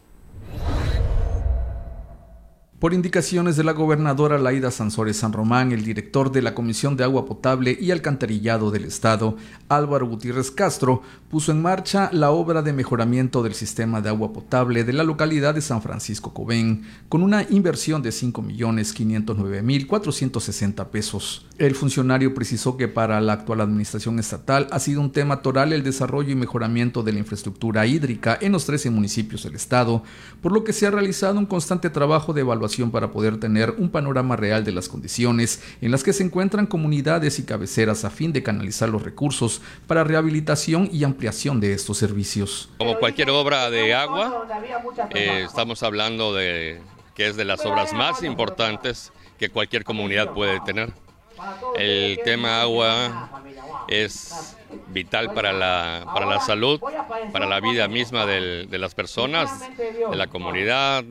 Por 2.86 2.93
indicaciones 2.93 3.58
de 3.58 3.63
la 3.63 3.71
gobernadora 3.71 4.38
Laida 4.38 4.69
Sansores 4.69 5.17
San 5.17 5.34
Román, 5.34 5.71
el 5.71 5.84
director 5.84 6.32
de 6.32 6.43
la 6.43 6.54
Comisión 6.54 6.95
de 6.95 7.04
Agua 7.04 7.26
Potable 7.26 7.76
y 7.82 7.89
Alcantarillado 7.89 8.69
del 8.69 8.86
Estado, 8.86 9.38
Álvaro 9.69 10.06
Gutiérrez 10.06 10.52
Castro, 10.52 11.02
puso 11.28 11.52
en 11.52 11.63
marcha 11.63 12.12
la 12.13 12.30
obra 12.30 12.62
de 12.62 12.74
mejoramiento 12.74 13.41
del 13.41 13.56
sistema 13.56 14.02
de 14.02 14.10
agua 14.10 14.34
potable 14.34 14.84
de 14.84 14.93
la 14.93 15.04
localidad 15.04 15.56
de 15.56 15.62
San 15.62 15.82
Francisco 15.82 16.32
Cobén, 16.32 16.84
con 17.10 17.24
una 17.24 17.41
inversión 17.50 18.04
de 18.04 18.12
5.509.460 18.12 20.86
pesos. 20.89 21.48
El 21.58 21.74
funcionario 21.74 22.36
precisó 22.36 22.78
que 22.78 22.88
para 22.88 23.19
la 23.19 23.34
actual 23.34 23.62
administración 23.62 24.19
estatal 24.19 24.67
ha 24.69 24.80
sido 24.80 25.02
un 25.02 25.12
tema 25.12 25.41
toral 25.41 25.74
el 25.74 25.82
desarrollo 25.82 26.30
y 26.30 26.36
mejoramiento 26.36 27.02
de 27.02 27.13
la 27.13 27.19
infraestructura 27.19 27.88
hídrica 27.88 28.38
en 28.39 28.52
los 28.52 28.67
13 28.67 28.91
municipios 28.91 29.41
del 29.41 29.56
estado, 29.56 30.04
por 30.39 30.52
lo 30.52 30.63
que 30.63 30.74
se 30.74 30.86
ha 30.86 30.91
realizado 30.91 31.39
un 31.39 31.48
constante 31.48 31.89
trabajo 31.89 32.32
de 32.32 32.41
evaluación 32.41 32.74
para 32.91 33.11
poder 33.11 33.39
tener 33.39 33.71
un 33.77 33.89
panorama 33.89 34.35
real 34.35 34.65
de 34.65 34.71
las 34.71 34.89
condiciones 34.89 35.61
en 35.81 35.91
las 35.91 36.03
que 36.03 36.13
se 36.13 36.23
encuentran 36.23 36.67
comunidades 36.67 37.39
y 37.39 37.43
cabeceras 37.43 38.03
a 38.03 38.09
fin 38.09 38.33
de 38.33 38.43
canalizar 38.43 38.89
los 38.89 39.03
recursos 39.03 39.61
para 39.88 40.03
rehabilitación 40.03 40.89
y 40.91 41.03
ampliación 41.03 41.59
de 41.59 41.73
estos 41.73 41.97
servicios. 41.97 42.69
Como 42.77 42.97
cualquier 42.99 43.29
obra 43.29 43.69
de 43.69 43.93
agua, 43.93 44.45
eh, 45.11 45.43
estamos 45.45 45.83
hablando 45.83 46.33
de 46.33 46.81
que 47.15 47.27
es 47.27 47.38
de 47.38 47.45
las 47.45 47.65
obras 47.65 47.93
más 47.93 48.23
importantes 48.23 49.13
que 49.39 49.49
cualquier 49.49 49.85
comunidad 49.85 50.33
puede 50.33 50.59
tener. 50.61 50.91
El 51.77 52.19
tema 52.23 52.61
agua 52.61 53.29
es 53.88 54.55
vital 54.85 55.31
para 55.31 55.53
la, 55.53 56.07
para 56.11 56.25
la 56.25 56.39
salud, 56.39 56.81
para 57.31 57.45
la 57.45 57.59
vida 57.59 57.88
misma 57.88 58.25
del- 58.25 58.67
de 58.69 58.77
las 58.79 58.95
personas, 58.95 59.71
de 60.07 60.15
la 60.15 60.27
comunidad, 60.27 61.03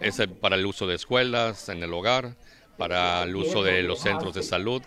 es 0.00 0.20
para 0.40 0.56
el 0.56 0.66
uso 0.66 0.86
de 0.86 0.94
escuelas, 0.96 1.68
en 1.68 1.82
el 1.82 1.92
hogar, 1.94 2.36
para 2.76 3.22
el 3.24 3.36
uso 3.36 3.62
de 3.62 3.82
los 3.82 4.00
centros 4.00 4.34
de 4.34 4.42
salud. 4.42 4.82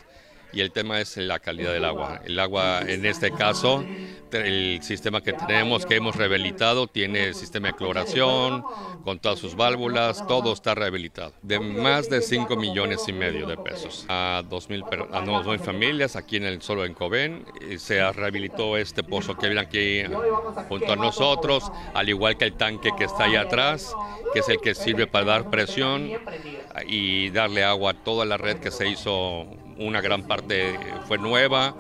Y 0.54 0.62
el 0.62 0.72
tema 0.72 1.00
es 1.02 1.18
la 1.18 1.40
calidad 1.40 1.74
del 1.74 1.86
agua. 1.86 2.22
El 2.26 2.40
agua, 2.40 2.82
en 2.88 3.06
este 3.06 3.32
caso, 3.32 3.84
el 4.32 4.80
sistema 4.82 5.22
que 5.22 5.34
tenemos, 5.34 5.86
que 5.86 5.96
hemos 5.96 6.16
rehabilitado, 6.16 6.88
tiene 6.88 7.34
sistema 7.34 7.68
de 7.70 7.74
cloración, 7.76 8.64
con 9.04 9.20
todas 9.20 9.40
sus 9.40 9.56
válvulas, 9.56 10.26
todo 10.28 10.54
está 10.54 10.74
rehabilitado. 10.74 11.34
De 11.42 11.60
más 11.60 12.10
de 12.10 12.22
5 12.22 12.56
millones 12.56 13.08
y 13.08 13.14
medio 13.14 13.46
de 13.46 13.58
pesos. 13.58 14.06
A 14.10 14.42
2.000 14.50 14.88
per- 14.90 15.08
a 15.12 15.22
2.000 15.24 15.60
familias 15.60 16.16
aquí 16.16 16.38
en 16.38 16.46
el 16.46 16.62
solo 16.62 16.86
en 16.86 16.94
Cobén. 16.94 17.46
y 17.70 17.78
Se 17.78 18.10
rehabilitó 18.12 18.78
este 18.78 19.04
pozo 19.04 19.38
que 19.38 19.48
viene 19.48 19.62
aquí 19.62 20.04
junto 20.70 20.94
a 20.94 20.96
nosotros, 20.96 21.72
al 21.94 22.10
igual 22.10 22.38
que 22.38 22.46
el 22.46 22.54
tanque 22.54 22.92
que 22.98 23.04
está 23.04 23.26
allá 23.26 23.42
atrás, 23.42 23.94
que 24.34 24.40
es 24.40 24.50
el 24.50 24.60
que 24.60 24.74
sirve 24.76 25.08
para 25.08 25.26
dar 25.26 25.50
presión 25.50 26.10
y 26.88 27.30
darle 27.32 27.64
agua 27.64 27.92
a 27.92 27.94
toda 27.94 28.26
la 28.26 28.38
red 28.38 28.58
que 28.58 28.72
se 28.72 28.88
hizo 28.88 29.46
una 29.80 30.02
gran 30.02 30.24
parte 30.24 30.78
fue 31.08 31.18
nueva, 31.18 31.76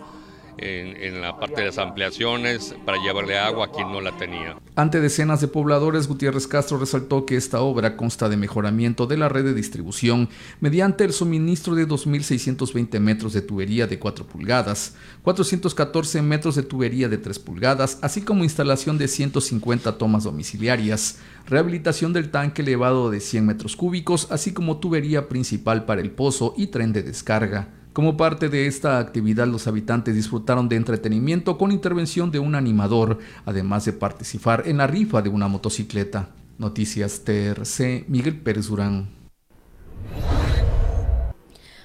en, 0.57 1.21
la 1.21 1.39
parte 1.39 1.61
de 1.61 1.67
las 1.67 1.77
ampliaciones 1.77 2.75
para 2.85 2.97
llevarle 3.01 3.37
agua 3.37 3.67
a 3.67 3.71
quien 3.71 3.91
no 3.91 4.01
la 4.01 4.11
tenía. 4.17 4.57
Ante 4.75 4.99
decenas 4.99 5.41
de 5.41 5.47
pobladores, 5.47 6.07
Gutiérrez 6.07 6.47
Castro 6.47 6.77
resaltó 6.77 7.25
que 7.25 7.35
esta 7.35 7.61
obra 7.61 7.95
consta 7.95 8.29
de 8.29 8.37
mejoramiento 8.37 9.07
de 9.07 9.17
la 9.17 9.29
red 9.29 9.43
de 9.43 9.53
distribución 9.53 10.29
mediante 10.59 11.03
el 11.03 11.13
suministro 11.13 11.75
de 11.75 11.87
2.620 11.87 12.99
metros 12.99 13.33
de 13.33 13.41
tubería 13.41 13.87
de 13.87 13.99
4 13.99 14.25
pulgadas, 14.25 14.95
414 15.23 16.21
metros 16.21 16.55
de 16.55 16.63
tubería 16.63 17.09
de 17.09 17.17
3 17.17 17.39
pulgadas, 17.39 17.99
así 18.01 18.21
como 18.21 18.43
instalación 18.43 18.97
de 18.97 19.07
150 19.07 19.97
tomas 19.97 20.23
domiciliarias, 20.23 21.19
rehabilitación 21.47 22.13
del 22.13 22.29
tanque 22.29 22.61
elevado 22.61 23.09
de 23.09 23.19
100 23.19 23.45
metros 23.45 23.75
cúbicos, 23.75 24.27
así 24.31 24.53
como 24.53 24.77
tubería 24.77 25.27
principal 25.27 25.85
para 25.85 26.01
el 26.01 26.11
pozo 26.11 26.53
y 26.57 26.67
tren 26.67 26.93
de 26.93 27.03
descarga. 27.03 27.76
Como 27.97 28.15
parte 28.15 28.47
de 28.47 28.67
esta 28.67 28.99
actividad, 28.99 29.47
los 29.47 29.65
habitantes 29.65 30.13
disfrutaron 30.13 30.69
de 30.69 30.75
entretenimiento 30.75 31.57
con 31.57 31.71
intervención 31.71 32.29
de 32.29 32.37
un 32.37 32.53
animador, 32.53 33.17
además 33.43 33.85
de 33.85 33.93
participar 33.93 34.67
en 34.67 34.77
la 34.77 34.85
rifa 34.85 35.23
de 35.23 35.29
una 35.29 35.47
motocicleta. 35.47 36.29
Noticias 36.59 37.23
TRC, 37.23 38.05
Miguel 38.07 38.39
Pérez 38.39 38.67
Durán. 38.67 39.09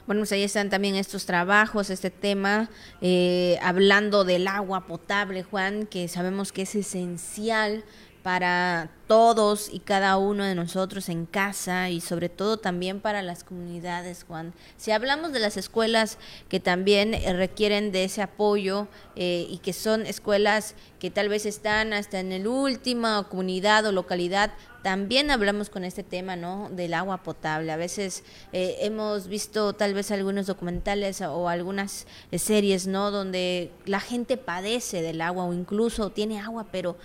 Bueno, 0.06 0.20
pues 0.20 0.32
ahí 0.32 0.42
están 0.42 0.68
también 0.68 0.96
estos 0.96 1.24
trabajos, 1.24 1.88
este 1.88 2.10
tema, 2.10 2.68
eh, 3.00 3.56
hablando 3.62 4.24
del 4.24 4.48
agua 4.48 4.86
potable, 4.86 5.44
Juan, 5.44 5.86
que 5.86 6.08
sabemos 6.08 6.52
que 6.52 6.62
es 6.62 6.74
esencial 6.74 7.84
para 8.22 8.90
todos 9.08 9.68
y 9.70 9.80
cada 9.80 10.16
uno 10.16 10.44
de 10.44 10.54
nosotros 10.54 11.08
en 11.08 11.26
casa 11.26 11.90
y 11.90 12.00
sobre 12.00 12.28
todo 12.28 12.56
también 12.56 13.00
para 13.00 13.20
las 13.20 13.44
comunidades, 13.44 14.24
Juan. 14.26 14.54
Si 14.76 14.90
hablamos 14.90 15.32
de 15.32 15.40
las 15.40 15.56
escuelas 15.56 16.18
que 16.48 16.60
también 16.60 17.14
eh, 17.14 17.32
requieren 17.34 17.92
de 17.92 18.04
ese 18.04 18.22
apoyo 18.22 18.86
eh, 19.16 19.46
y 19.50 19.58
que 19.58 19.72
son 19.72 20.06
escuelas 20.06 20.76
que 20.98 21.10
tal 21.10 21.28
vez 21.28 21.46
están 21.46 21.92
hasta 21.92 22.20
en 22.20 22.32
el 22.32 22.46
última 22.46 23.26
comunidad 23.28 23.84
o 23.86 23.92
localidad, 23.92 24.52
también 24.82 25.30
hablamos 25.30 25.68
con 25.68 25.84
este 25.84 26.02
tema, 26.02 26.34
¿no? 26.34 26.68
Del 26.70 26.94
agua 26.94 27.22
potable. 27.22 27.70
A 27.70 27.76
veces 27.76 28.24
eh, 28.52 28.78
hemos 28.80 29.28
visto 29.28 29.74
tal 29.74 29.94
vez 29.94 30.10
algunos 30.10 30.46
documentales 30.46 31.20
o 31.20 31.48
algunas 31.48 32.06
series, 32.32 32.86
¿no? 32.86 33.10
Donde 33.10 33.72
la 33.84 34.00
gente 34.00 34.36
padece 34.36 35.02
del 35.02 35.20
agua 35.20 35.44
o 35.44 35.52
incluso 35.52 36.10
tiene 36.10 36.40
agua, 36.40 36.66
pero 36.72 36.96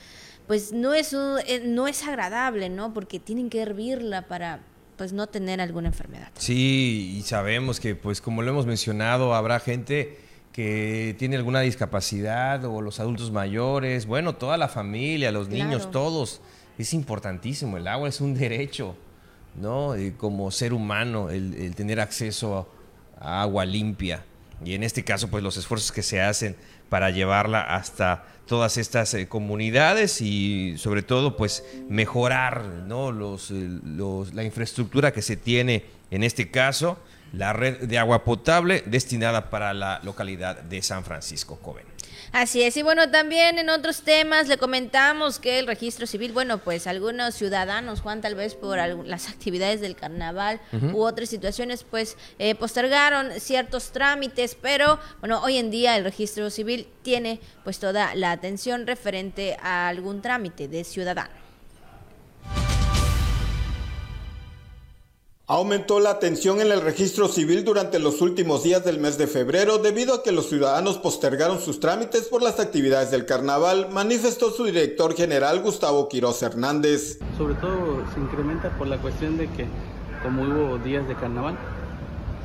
pues 0.47 0.71
no 0.71 0.93
es, 0.93 1.13
eh, 1.13 1.61
no 1.65 1.87
es 1.87 2.03
agradable, 2.03 2.69
¿no? 2.69 2.93
Porque 2.93 3.19
tienen 3.19 3.49
que 3.49 3.61
hervirla 3.61 4.23
para 4.23 4.61
pues 4.95 5.13
no 5.13 5.27
tener 5.27 5.61
alguna 5.61 5.89
enfermedad. 5.89 6.29
Sí, 6.37 7.15
y 7.17 7.21
sabemos 7.21 7.79
que 7.79 7.95
pues 7.95 8.21
como 8.21 8.41
lo 8.41 8.49
hemos 8.49 8.65
mencionado, 8.65 9.35
habrá 9.35 9.59
gente 9.59 10.17
que 10.53 11.15
tiene 11.19 11.35
alguna 11.35 11.59
discapacidad 11.59 12.65
o 12.65 12.81
los 12.81 12.99
adultos 12.99 13.31
mayores, 13.31 14.07
bueno, 14.07 14.35
toda 14.35 14.57
la 14.57 14.67
familia, 14.67 15.31
los 15.31 15.49
niños, 15.49 15.91
todos. 15.91 16.41
Es 16.79 16.93
importantísimo, 16.93 17.77
el 17.77 17.87
agua 17.87 18.09
es 18.09 18.21
un 18.21 18.33
derecho, 18.33 18.95
¿no? 19.55 19.93
como 20.17 20.49
ser 20.49 20.73
humano, 20.73 21.29
el, 21.29 21.53
el 21.55 21.75
tener 21.75 21.99
acceso 21.99 22.67
a 23.19 23.41
agua 23.43 23.65
limpia. 23.65 24.25
Y 24.65 24.73
en 24.73 24.83
este 24.83 25.03
caso, 25.03 25.27
pues 25.29 25.43
los 25.43 25.57
esfuerzos 25.57 25.91
que 25.91 26.01
se 26.01 26.21
hacen 26.21 26.55
para 26.89 27.11
llevarla 27.11 27.61
hasta 27.61 28.25
todas 28.47 28.77
estas 28.77 29.13
eh, 29.13 29.27
comunidades 29.27 30.21
y 30.21 30.75
sobre 30.77 31.03
todo 31.03 31.37
pues 31.37 31.63
mejorar 31.89 32.63
¿no? 32.87 33.11
los, 33.11 33.51
eh, 33.51 33.69
los, 33.83 34.33
la 34.33 34.43
infraestructura 34.43 35.13
que 35.13 35.21
se 35.21 35.35
tiene 35.37 35.85
en 36.09 36.23
este 36.23 36.49
caso, 36.49 36.97
la 37.33 37.53
red 37.53 37.87
de 37.87 37.97
agua 37.97 38.23
potable 38.23 38.83
destinada 38.85 39.49
para 39.49 39.73
la 39.73 39.99
localidad 40.03 40.61
de 40.61 40.81
San 40.81 41.03
Francisco 41.03 41.57
Coven. 41.57 41.85
Así 42.31 42.61
es, 42.61 42.75
y 42.75 42.83
bueno, 42.83 43.09
también 43.09 43.57
en 43.57 43.69
otros 43.69 44.01
temas 44.01 44.47
le 44.47 44.57
comentamos 44.57 45.39
que 45.39 45.59
el 45.59 45.67
registro 45.67 46.05
civil, 46.05 46.33
bueno, 46.33 46.57
pues 46.57 46.85
algunos 46.85 47.35
ciudadanos, 47.35 48.01
Juan, 48.01 48.21
tal 48.21 48.35
vez 48.35 48.53
por 48.53 48.77
las 48.77 49.29
actividades 49.29 49.79
del 49.79 49.95
carnaval 49.95 50.59
u 50.93 51.03
otras 51.03 51.29
situaciones, 51.29 51.83
pues 51.83 52.17
eh, 52.37 52.53
postergaron 52.55 53.31
ciertos 53.39 53.91
trámites, 53.91 54.57
pero 54.61 54.99
bueno, 55.19 55.41
hoy 55.41 55.57
en 55.57 55.71
día 55.71 55.95
el 55.95 56.03
registro 56.03 56.49
civil 56.49 56.87
tiene 57.01 57.39
pues 57.63 57.79
toda 57.79 58.13
la 58.15 58.31
atención 58.31 58.87
referente 58.87 59.57
a 59.61 59.87
algún 59.87 60.21
trámite 60.21 60.67
de 60.67 60.83
ciudadano. 60.83 61.46
Aumentó 65.49 66.01
la 66.01 66.09
atención 66.09 66.59
en 66.59 66.73
el 66.73 66.81
registro 66.81 67.29
civil 67.29 67.63
durante 67.63 67.99
los 67.99 68.19
últimos 68.19 68.63
días 68.63 68.83
del 68.83 68.99
mes 68.99 69.17
de 69.17 69.27
febrero 69.27 69.77
debido 69.77 70.13
a 70.13 70.21
que 70.21 70.33
los 70.33 70.49
ciudadanos 70.49 70.97
postergaron 70.97 71.61
sus 71.61 71.79
trámites 71.79 72.23
por 72.23 72.43
las 72.43 72.59
actividades 72.59 73.11
del 73.11 73.25
carnaval, 73.25 73.87
manifestó 73.89 74.51
su 74.51 74.65
director 74.65 75.15
general 75.15 75.61
Gustavo 75.61 76.09
Quiroz 76.09 76.43
Hernández. 76.43 77.19
Sobre 77.37 77.53
todo 77.55 78.03
se 78.13 78.19
incrementa 78.19 78.77
por 78.77 78.87
la 78.87 78.97
cuestión 78.97 79.37
de 79.37 79.47
que 79.51 79.65
como 80.21 80.43
hubo 80.43 80.79
días 80.79 81.07
de 81.07 81.15
carnaval, 81.15 81.57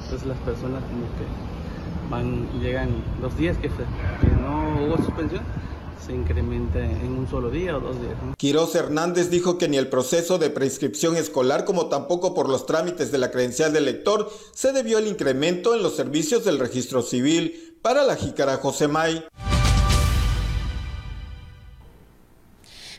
entonces 0.04 0.24
las 0.28 0.38
personas 0.38 0.84
como 0.84 1.02
que 1.18 2.08
van, 2.08 2.62
llegan 2.62 3.02
los 3.20 3.36
días 3.36 3.56
que 3.58 3.68
no 4.40 4.86
hubo 4.86 4.96
suspensión, 4.98 5.42
se 6.04 6.12
incrementa 6.12 6.78
en 6.78 7.18
un 7.18 7.28
solo 7.28 7.50
día 7.50 7.76
o 7.76 7.80
dos 7.80 8.00
días. 8.00 8.14
Quiroz 8.36 8.74
Hernández 8.74 9.30
dijo 9.30 9.58
que 9.58 9.68
ni 9.68 9.76
el 9.76 9.88
proceso 9.88 10.38
de 10.38 10.50
prescripción 10.50 11.16
escolar 11.16 11.64
como 11.64 11.86
tampoco 11.86 12.34
por 12.34 12.48
los 12.48 12.66
trámites 12.66 13.12
de 13.12 13.18
la 13.18 13.30
credencial 13.30 13.72
del 13.72 13.84
lector 13.84 14.30
se 14.52 14.72
debió 14.72 14.98
el 14.98 15.06
incremento 15.06 15.74
en 15.74 15.82
los 15.82 15.96
servicios 15.96 16.44
del 16.44 16.58
registro 16.58 17.02
civil. 17.02 17.78
Para 17.82 18.04
la 18.04 18.16
jícara 18.16 18.56
José 18.56 18.88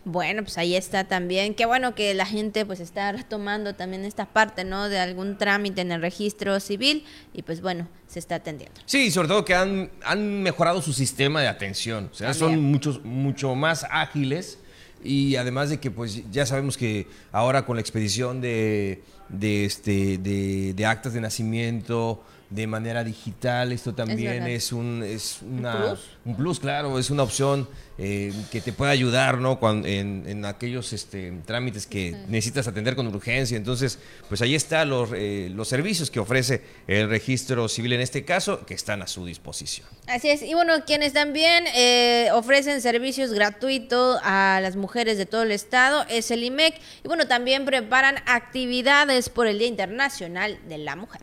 Bueno, 0.05 0.43
pues 0.43 0.57
ahí 0.57 0.75
está 0.75 1.05
también. 1.05 1.53
Qué 1.53 1.65
bueno 1.65 1.95
que 1.95 2.13
la 2.13 2.25
gente 2.25 2.65
pues 2.65 2.81
está 2.81 3.11
retomando 3.13 3.73
también 3.73 4.03
esta 4.03 4.25
parte, 4.25 4.65
¿no? 4.65 4.89
De 4.89 4.99
algún 4.99 5.37
trámite 5.37 5.81
en 5.81 5.91
el 5.93 6.01
registro 6.01 6.59
civil 6.59 7.05
y 7.33 7.43
pues 7.43 7.61
bueno, 7.61 7.87
se 8.07 8.19
está 8.19 8.35
atendiendo. 8.35 8.81
Sí, 8.85 9.11
sobre 9.11 9.29
todo 9.29 9.45
que 9.45 9.55
han, 9.55 9.91
han 10.03 10.43
mejorado 10.43 10.81
su 10.81 10.91
sistema 10.91 11.41
de 11.41 11.47
atención. 11.47 12.09
O 12.11 12.15
sea, 12.15 12.33
son 12.33 12.61
muchos, 12.61 13.03
mucho 13.05 13.55
más 13.55 13.85
ágiles 13.89 14.59
y 15.03 15.37
además 15.37 15.69
de 15.69 15.79
que 15.79 15.89
pues 15.89 16.29
ya 16.31 16.45
sabemos 16.45 16.77
que 16.77 17.07
ahora 17.31 17.65
con 17.65 17.77
la 17.77 17.81
expedición 17.81 18.41
de, 18.41 19.03
de, 19.29 19.65
este, 19.65 20.17
de, 20.17 20.73
de 20.73 20.85
actas 20.85 21.13
de 21.13 21.21
nacimiento, 21.21 22.23
de 22.53 22.67
manera 22.67 23.03
digital. 23.03 23.71
Esto 23.71 23.93
también 23.93 24.45
es, 24.47 24.71
un, 24.71 25.03
es 25.03 25.39
una, 25.41 25.97
¿Un, 26.23 26.35
plus? 26.35 26.59
claro, 26.59 26.99
es 26.99 27.09
una 27.09 27.23
opción 27.23 27.67
eh, 27.97 28.31
que 28.51 28.61
te 28.61 28.73
puede 28.73 28.91
ayudar 28.91 29.39
¿no? 29.39 29.59
Cuando, 29.59 29.87
en, 29.87 30.45
aquellos 30.45 30.93
este, 30.93 31.31
trámites 31.45 31.87
que 31.87 32.15
necesitas 32.27 32.67
atender 32.67 32.95
con 32.95 33.07
urgencia. 33.07 33.57
Entonces, 33.57 33.97
pues 34.29 34.41
ahí 34.41 34.53
están 34.53 34.89
los, 34.89 35.09
eh, 35.15 35.49
los 35.53 35.67
servicios 35.67 36.11
que 36.11 36.19
ofrece 36.19 36.61
el 36.87 37.09
registro 37.09 37.67
civil 37.67 37.93
en 37.93 38.01
este 38.01 38.23
caso, 38.23 38.65
que 38.65 38.75
están 38.75 39.01
a 39.01 39.07
su 39.07 39.25
disposición. 39.25 39.87
Así 40.07 40.29
es. 40.29 40.43
Y 40.43 40.53
bueno, 40.53 40.73
quienes 40.85 41.13
también 41.13 41.65
eh, 41.73 42.29
ofrecen 42.33 42.81
servicios 42.81 43.33
gratuitos 43.33 44.19
a 44.23 44.59
las 44.61 44.75
mujeres 44.75 45.17
de 45.17 45.25
todo 45.25 45.41
el 45.41 45.51
estado 45.51 46.05
es 46.09 46.29
el 46.29 46.43
IMEC. 46.43 46.75
Y 47.03 47.07
bueno, 47.07 47.27
también 47.27 47.65
preparan 47.65 48.17
actividades 48.27 49.29
por 49.29 49.47
el 49.47 49.57
Día 49.57 49.67
Internacional 49.67 50.59
de 50.67 50.77
la 50.77 50.95
Mujer. 50.95 51.21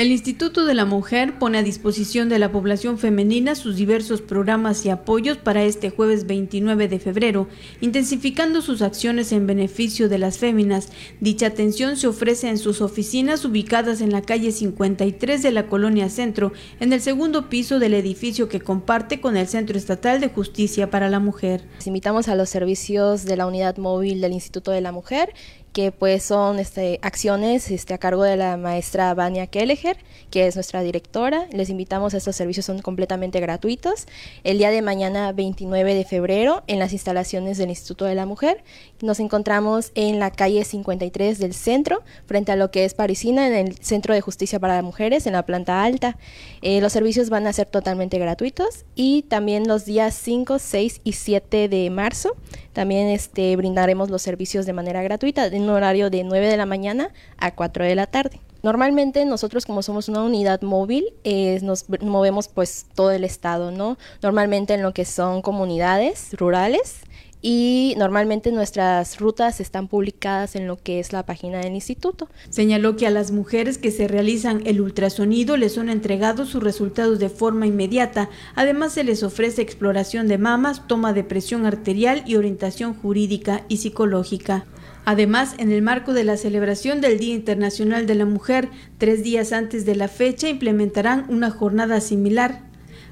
El 0.00 0.12
Instituto 0.12 0.64
de 0.64 0.72
la 0.72 0.86
Mujer 0.86 1.38
pone 1.38 1.58
a 1.58 1.62
disposición 1.62 2.30
de 2.30 2.38
la 2.38 2.50
población 2.50 2.96
femenina 2.96 3.54
sus 3.54 3.76
diversos 3.76 4.22
programas 4.22 4.86
y 4.86 4.88
apoyos 4.88 5.36
para 5.36 5.62
este 5.64 5.90
jueves 5.90 6.26
29 6.26 6.88
de 6.88 6.98
febrero, 6.98 7.48
intensificando 7.82 8.62
sus 8.62 8.80
acciones 8.80 9.30
en 9.30 9.46
beneficio 9.46 10.08
de 10.08 10.16
las 10.16 10.38
féminas. 10.38 10.88
Dicha 11.20 11.48
atención 11.48 11.98
se 11.98 12.06
ofrece 12.06 12.48
en 12.48 12.56
sus 12.56 12.80
oficinas 12.80 13.44
ubicadas 13.44 14.00
en 14.00 14.10
la 14.10 14.22
calle 14.22 14.52
53 14.52 15.42
de 15.42 15.50
la 15.50 15.66
Colonia 15.66 16.08
Centro, 16.08 16.54
en 16.80 16.94
el 16.94 17.02
segundo 17.02 17.50
piso 17.50 17.78
del 17.78 17.92
edificio 17.92 18.48
que 18.48 18.62
comparte 18.62 19.20
con 19.20 19.36
el 19.36 19.48
Centro 19.48 19.76
Estatal 19.76 20.18
de 20.18 20.28
Justicia 20.28 20.88
para 20.88 21.10
la 21.10 21.20
Mujer. 21.20 21.64
invitamos 21.84 22.28
a 22.28 22.36
los 22.36 22.48
servicios 22.48 23.26
de 23.26 23.36
la 23.36 23.46
unidad 23.46 23.76
móvil 23.76 24.22
del 24.22 24.32
Instituto 24.32 24.70
de 24.70 24.80
la 24.80 24.92
Mujer 24.92 25.34
que 25.72 25.92
pues 25.92 26.24
son 26.24 26.58
este, 26.58 26.98
acciones 27.02 27.70
este, 27.70 27.94
a 27.94 27.98
cargo 27.98 28.24
de 28.24 28.36
la 28.36 28.56
maestra 28.56 29.14
Vania 29.14 29.46
Kelleher, 29.46 29.96
que 30.30 30.46
es 30.46 30.56
nuestra 30.56 30.82
directora. 30.82 31.46
Les 31.52 31.70
invitamos 31.70 32.14
a 32.14 32.16
estos 32.16 32.36
servicios, 32.36 32.66
son 32.66 32.80
completamente 32.80 33.40
gratuitos. 33.40 34.06
El 34.44 34.58
día 34.58 34.70
de 34.70 34.82
mañana, 34.82 35.32
29 35.32 35.94
de 35.94 36.04
febrero, 36.04 36.62
en 36.66 36.78
las 36.78 36.92
instalaciones 36.92 37.58
del 37.58 37.70
Instituto 37.70 38.04
de 38.04 38.14
la 38.14 38.26
Mujer, 38.26 38.62
nos 39.00 39.20
encontramos 39.20 39.92
en 39.94 40.18
la 40.18 40.30
calle 40.30 40.64
53 40.64 41.38
del 41.38 41.54
centro, 41.54 42.02
frente 42.26 42.52
a 42.52 42.56
lo 42.56 42.70
que 42.70 42.84
es 42.84 42.94
Parisina, 42.94 43.46
en 43.46 43.54
el 43.54 43.76
Centro 43.78 44.14
de 44.14 44.20
Justicia 44.20 44.58
para 44.58 44.82
Mujeres, 44.82 45.26
en 45.26 45.34
la 45.34 45.44
planta 45.44 45.82
alta. 45.84 46.18
Eh, 46.62 46.80
los 46.80 46.92
servicios 46.92 47.30
van 47.30 47.46
a 47.46 47.52
ser 47.52 47.66
totalmente 47.66 48.18
gratuitos 48.18 48.84
y 48.94 49.22
también 49.22 49.68
los 49.68 49.84
días 49.84 50.14
5, 50.14 50.58
6 50.58 51.00
y 51.04 51.12
7 51.12 51.68
de 51.68 51.90
marzo 51.90 52.36
también 52.72 53.08
este, 53.08 53.54
brindaremos 53.56 54.10
los 54.10 54.22
servicios 54.22 54.66
de 54.66 54.72
manera 54.72 55.02
gratuita 55.02 55.46
en 55.46 55.62
un 55.62 55.70
horario 55.70 56.10
de 56.10 56.24
9 56.24 56.48
de 56.48 56.56
la 56.56 56.66
mañana 56.66 57.10
a 57.38 57.54
4 57.54 57.84
de 57.84 57.94
la 57.94 58.06
tarde. 58.06 58.40
Normalmente 58.62 59.24
nosotros 59.24 59.66
como 59.66 59.82
somos 59.82 60.08
una 60.08 60.22
unidad 60.22 60.62
móvil, 60.62 61.06
eh, 61.24 61.58
nos 61.62 61.86
movemos 62.00 62.48
pues 62.48 62.86
todo 62.94 63.10
el 63.10 63.24
estado, 63.24 63.70
¿no? 63.70 63.98
Normalmente 64.22 64.74
en 64.74 64.82
lo 64.82 64.92
que 64.92 65.04
son 65.04 65.42
comunidades 65.42 66.30
rurales 66.32 67.00
y 67.42 67.94
normalmente 67.96 68.52
nuestras 68.52 69.18
rutas 69.18 69.60
están 69.60 69.88
publicadas 69.88 70.56
en 70.56 70.66
lo 70.66 70.76
que 70.76 71.00
es 71.00 71.12
la 71.12 71.24
página 71.24 71.60
del 71.60 71.74
instituto. 71.74 72.28
Señaló 72.50 72.96
que 72.96 73.06
a 73.06 73.10
las 73.10 73.30
mujeres 73.30 73.78
que 73.78 73.90
se 73.90 74.08
realizan 74.08 74.62
el 74.66 74.80
ultrasonido 74.80 75.56
les 75.56 75.72
son 75.72 75.88
entregados 75.88 76.50
sus 76.50 76.62
resultados 76.62 77.18
de 77.18 77.30
forma 77.30 77.66
inmediata. 77.66 78.28
Además 78.54 78.92
se 78.92 79.04
les 79.04 79.22
ofrece 79.22 79.62
exploración 79.62 80.28
de 80.28 80.38
mamas, 80.38 80.86
toma 80.86 81.12
de 81.12 81.24
presión 81.24 81.64
arterial 81.64 82.22
y 82.26 82.36
orientación 82.36 82.94
jurídica 82.94 83.64
y 83.68 83.78
psicológica. 83.78 84.66
Además, 85.10 85.56
en 85.58 85.72
el 85.72 85.82
marco 85.82 86.14
de 86.14 86.22
la 86.22 86.36
celebración 86.36 87.00
del 87.00 87.18
Día 87.18 87.34
Internacional 87.34 88.06
de 88.06 88.14
la 88.14 88.26
Mujer, 88.26 88.68
tres 88.96 89.24
días 89.24 89.52
antes 89.52 89.84
de 89.84 89.96
la 89.96 90.06
fecha 90.06 90.48
implementarán 90.48 91.26
una 91.28 91.50
jornada 91.50 92.00
similar. 92.00 92.62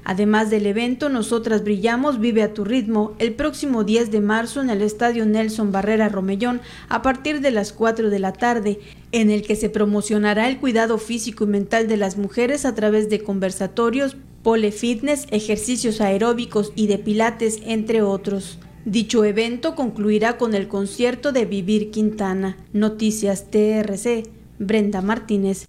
Además 0.05 0.49
del 0.49 0.65
evento, 0.65 1.09
Nosotras 1.09 1.61
Brillamos 1.61 2.21
Vive 2.21 2.41
a 2.41 2.53
tu 2.53 2.63
ritmo 2.63 3.15
el 3.19 3.33
próximo 3.33 3.83
10 3.83 4.11
de 4.11 4.21
marzo 4.21 4.61
en 4.61 4.69
el 4.69 4.81
Estadio 4.81 5.25
Nelson 5.25 5.73
Barrera 5.73 6.07
Romellón 6.07 6.61
a 6.87 7.01
partir 7.01 7.41
de 7.41 7.51
las 7.51 7.73
4 7.73 8.09
de 8.09 8.19
la 8.19 8.31
tarde, 8.31 8.79
en 9.11 9.29
el 9.29 9.41
que 9.41 9.57
se 9.57 9.69
promocionará 9.69 10.47
el 10.47 10.57
cuidado 10.57 10.99
físico 10.99 11.43
y 11.43 11.47
mental 11.47 11.89
de 11.89 11.97
las 11.97 12.15
mujeres 12.15 12.63
a 12.63 12.75
través 12.75 13.09
de 13.09 13.23
conversatorios, 13.23 14.15
pole 14.41 14.71
fitness, 14.71 15.27
ejercicios 15.31 15.99
aeróbicos 15.99 16.71
y 16.77 16.87
de 16.87 16.97
pilates, 16.97 17.59
entre 17.65 18.01
otros. 18.03 18.57
Dicho 18.85 19.25
evento 19.25 19.75
concluirá 19.75 20.37
con 20.37 20.55
el 20.55 20.67
concierto 20.67 21.31
de 21.31 21.45
Vivir 21.45 21.91
Quintana. 21.91 22.57
Noticias 22.73 23.51
TRC. 23.51 24.29
Brenda 24.59 25.01
Martínez. 25.01 25.67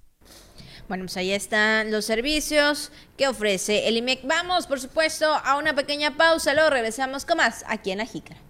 Bueno, 0.88 1.04
pues 1.04 1.16
ahí 1.16 1.30
están 1.30 1.92
los 1.92 2.04
servicios 2.04 2.90
que 3.16 3.28
ofrece 3.28 3.86
el 3.86 3.96
IMEC. 3.96 4.20
Vamos, 4.24 4.66
por 4.66 4.80
supuesto, 4.80 5.32
a 5.32 5.56
una 5.56 5.74
pequeña 5.74 6.16
pausa, 6.16 6.52
luego 6.52 6.70
regresamos 6.70 7.24
con 7.24 7.36
más 7.36 7.64
aquí 7.68 7.92
en 7.92 7.98
La 7.98 8.06
Jícara. 8.06 8.40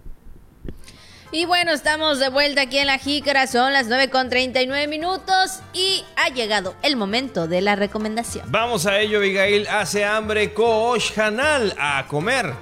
Y 1.32 1.44
bueno, 1.44 1.72
estamos 1.72 2.18
de 2.18 2.30
vuelta 2.30 2.62
aquí 2.62 2.78
en 2.78 2.86
La 2.86 2.98
Jícara, 2.98 3.46
son 3.46 3.74
las 3.74 3.88
9 3.88 4.08
con 4.08 4.30
39 4.30 4.88
minutos 4.88 5.60
y 5.74 6.02
ha 6.16 6.30
llegado 6.30 6.74
el 6.82 6.96
momento 6.96 7.46
de 7.46 7.60
la 7.60 7.76
recomendación. 7.76 8.50
Vamos 8.50 8.86
a 8.86 8.98
ello, 8.98 9.18
Abigail. 9.18 9.68
Hace 9.68 10.06
hambre, 10.06 10.54
Kosh 10.54 11.20
Hanal, 11.20 11.76
a 11.78 12.06
comer. 12.08 12.54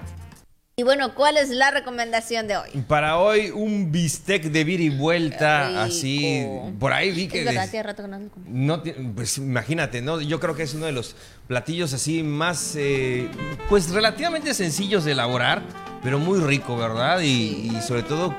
Y 0.79 0.85
bueno, 0.85 1.13
¿cuál 1.13 1.37
es 1.37 1.49
la 1.49 1.73
recomendación 1.73 2.47
de 2.47 2.57
hoy? 2.57 2.71
Para 2.87 3.19
hoy, 3.19 3.51
un 3.51 3.91
bistec 3.91 4.45
de 4.45 4.63
vir 4.63 4.81
y 4.81 4.91
vuelta, 4.91 5.83
así. 5.83 6.47
Por 6.79 6.93
ahí 6.93 7.11
vi 7.11 7.27
que. 7.27 7.41
Es 7.41 7.47
verdad, 7.47 7.69
rato 7.83 8.05
que 8.05 8.41
no, 8.47 8.81
Pues 9.17 9.39
imagínate, 9.39 10.03
¿no? 10.03 10.21
Yo 10.21 10.39
creo 10.39 10.55
que 10.55 10.63
es 10.63 10.75
uno 10.75 10.87
de 10.87 10.93
los 10.93 11.17
platillos 11.49 11.93
así 11.95 12.23
más. 12.23 12.77
Eh, 12.77 13.29
pues 13.69 13.91
relativamente 13.91 14.55
sencillos 14.55 15.05
de 15.05 15.13
elaborar, 15.13 15.65
pero 16.01 16.21
muy 16.21 16.39
rico, 16.39 16.77
¿verdad? 16.77 17.23
Y, 17.23 17.73
y, 17.77 17.81
sobre 17.85 18.05
todo, 18.05 18.33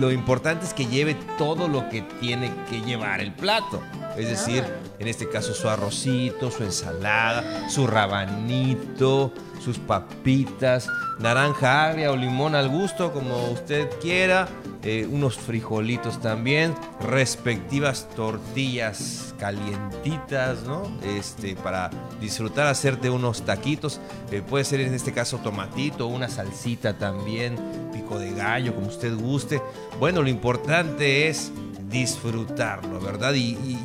lo 0.00 0.10
importante 0.10 0.64
es 0.64 0.72
que 0.72 0.86
lleve 0.86 1.14
todo 1.36 1.68
lo 1.68 1.90
que 1.90 2.00
tiene 2.22 2.50
que 2.70 2.80
llevar 2.80 3.20
el 3.20 3.34
plato. 3.34 3.82
Es 4.16 4.30
decir, 4.30 4.64
en 4.98 5.08
este 5.08 5.28
caso, 5.28 5.52
su 5.52 5.68
arrocito, 5.68 6.50
su 6.50 6.64
ensalada, 6.64 7.68
su 7.68 7.86
rabanito 7.86 9.34
sus 9.62 9.78
papitas, 9.78 10.88
naranja 11.18 11.88
agria 11.88 12.10
o 12.10 12.16
limón 12.16 12.54
al 12.54 12.68
gusto, 12.68 13.12
como 13.12 13.50
usted 13.50 13.88
quiera, 14.00 14.48
eh, 14.82 15.06
unos 15.10 15.36
frijolitos 15.36 16.20
también, 16.20 16.74
respectivas 17.00 18.08
tortillas 18.16 19.34
calientitas, 19.38 20.62
¿no? 20.64 20.82
Este, 21.02 21.54
para 21.54 21.90
disfrutar, 22.20 22.66
hacerte 22.66 23.10
unos 23.10 23.42
taquitos, 23.42 24.00
eh, 24.30 24.42
puede 24.42 24.64
ser 24.64 24.80
en 24.80 24.94
este 24.94 25.12
caso 25.12 25.38
tomatito, 25.38 26.08
una 26.08 26.28
salsita 26.28 26.98
también, 26.98 27.56
pico 27.92 28.18
de 28.18 28.32
gallo, 28.32 28.74
como 28.74 28.88
usted 28.88 29.14
guste. 29.16 29.62
Bueno, 30.00 30.22
lo 30.22 30.28
importante 30.28 31.28
es 31.28 31.52
disfrutarlo, 31.92 33.00
¿verdad? 33.00 33.34
Y, 33.34 33.78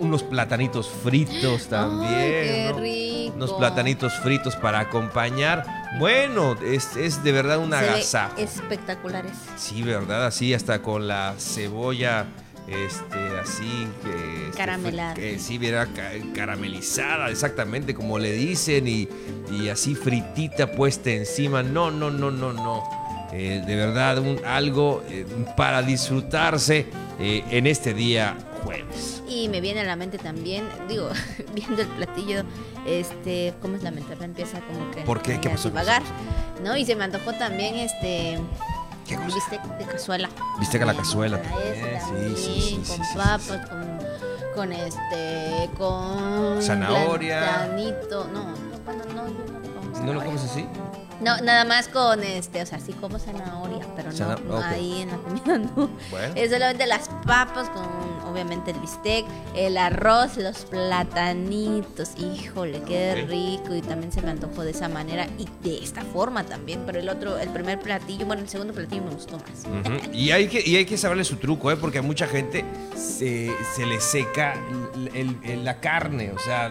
unos 0.00 0.22
platanitos 0.24 0.88
fritos 0.88 1.68
también. 1.68 2.10
qué 2.10 2.72
rico. 2.76 3.36
Unos 3.36 3.52
platanitos 3.52 4.14
fritos 4.20 4.56
para 4.56 4.80
acompañar. 4.80 5.64
Bueno, 5.98 6.56
es, 6.64 6.96
es 6.96 7.22
de 7.22 7.30
verdad 7.32 7.58
una 7.58 7.82
gasa. 7.82 8.30
Espectaculares. 8.36 9.32
Sí, 9.56 9.82
¿verdad? 9.82 10.26
Así 10.26 10.54
hasta 10.54 10.82
con 10.82 11.06
la 11.06 11.34
cebolla 11.38 12.26
este 12.68 13.18
así 13.40 13.88
que 14.04 14.48
este, 14.48 14.58
caramelada 14.58 15.14
sí 15.38 15.56
verá 15.56 15.88
caramelizada 16.34 17.30
exactamente 17.30 17.94
como 17.94 18.18
le 18.18 18.32
dicen 18.32 18.86
y, 18.86 19.08
y, 19.50 19.70
así 19.70 19.94
fritita 19.94 20.70
puesta 20.70 21.10
encima 21.10 21.62
no 21.62 21.90
no 21.90 22.10
no 22.10 22.30
no 22.30 22.52
no 22.52 22.84
eh, 23.32 23.62
de 23.66 23.74
verdad 23.74 24.18
un, 24.18 24.38
algo 24.44 25.02
eh, 25.08 25.24
para 25.56 25.80
disfrutarse 25.80 26.86
eh, 27.18 27.44
en 27.50 27.66
este 27.66 27.94
día 27.94 28.36
jueves. 28.62 29.22
Y 29.28 29.48
me 29.48 29.60
viene 29.60 29.80
a 29.80 29.84
la 29.84 29.96
mente 29.96 30.18
también, 30.18 30.68
digo, 30.88 31.10
viendo 31.54 31.82
el 31.82 31.88
platillo, 31.88 32.42
este, 32.86 33.54
¿cómo 33.60 33.76
es 33.76 33.82
la 33.82 33.90
mente? 33.90 34.14
Empieza 34.22 34.60
como 34.60 34.90
que 34.90 35.02
¿Por 35.02 35.20
qué? 35.22 35.40
¿Qué 35.40 35.50
pasó? 35.50 35.70
Vagar, 35.70 36.02
¿no? 36.62 36.76
Y 36.76 36.84
se 36.84 36.96
me 36.96 37.04
antojó 37.04 37.32
también 37.34 37.74
este 37.76 38.38
¿Qué 39.06 39.16
cosa? 39.16 39.26
bistec 39.34 39.62
de 39.78 39.84
cazuela. 39.86 40.28
Bistec 40.58 40.82
a 40.82 40.86
la 40.86 40.94
cazuela 40.94 41.40
también, 41.42 42.00
sí, 42.36 42.42
sí, 42.42 42.80
sí, 42.84 42.92
con 42.92 42.98
papas, 43.16 43.68
con, 43.68 43.98
con 44.54 44.72
este, 44.72 45.70
con 45.76 46.62
zanahoria. 46.62 47.68
no, 47.74 48.24
no, 48.26 48.54
no, 49.14 49.24
no, 49.24 50.04
¿No 50.04 50.12
lo 50.12 50.24
comes 50.24 50.42
así? 50.44 50.66
No, 51.20 51.36
nada 51.40 51.64
más 51.64 51.88
con 51.88 52.22
este, 52.22 52.62
o 52.62 52.66
sea, 52.66 52.78
sí 52.78 52.92
como 52.92 53.18
zanahoria, 53.18 53.84
pero 53.96 54.12
no, 54.12 54.58
ahí 54.58 55.02
en 55.02 55.10
la 55.10 55.16
comida 55.18 55.58
no. 55.76 55.90
Es 56.34 56.50
solamente 56.50 56.86
las 56.86 57.08
papas 57.26 57.68
con 57.70 57.86
obviamente 58.28 58.70
el 58.70 58.78
bistec, 58.78 59.24
el 59.56 59.76
arroz, 59.76 60.36
los 60.36 60.64
platanitos. 60.66 62.10
Híjole, 62.18 62.82
qué 62.86 63.26
rico. 63.28 63.74
Y 63.74 63.82
también 63.82 64.12
se 64.12 64.22
me 64.22 64.30
antojó 64.30 64.62
de 64.62 64.70
esa 64.70 64.88
manera 64.88 65.26
y 65.38 65.48
de 65.66 65.82
esta 65.82 66.02
forma 66.02 66.44
también. 66.44 66.82
Pero 66.86 67.00
el 67.00 67.08
otro, 67.08 67.38
el 67.38 67.48
primer 67.48 67.80
platillo, 67.80 68.26
bueno, 68.26 68.42
el 68.42 68.48
segundo 68.48 68.72
platillo 68.72 69.02
me 69.02 69.10
gustó 69.10 69.38
más. 69.38 69.64
y, 70.12 70.30
hay 70.30 70.48
que, 70.48 70.62
y 70.64 70.76
hay 70.76 70.84
que 70.84 70.96
saberle 70.96 71.24
su 71.24 71.36
truco, 71.36 71.70
¿eh? 71.70 71.76
Porque 71.76 71.98
a 71.98 72.02
mucha 72.02 72.26
gente 72.26 72.64
se, 72.94 73.52
se 73.74 73.86
le 73.86 74.00
seca 74.00 74.54
la 75.64 75.80
carne, 75.80 76.32
o 76.32 76.38
sea, 76.38 76.70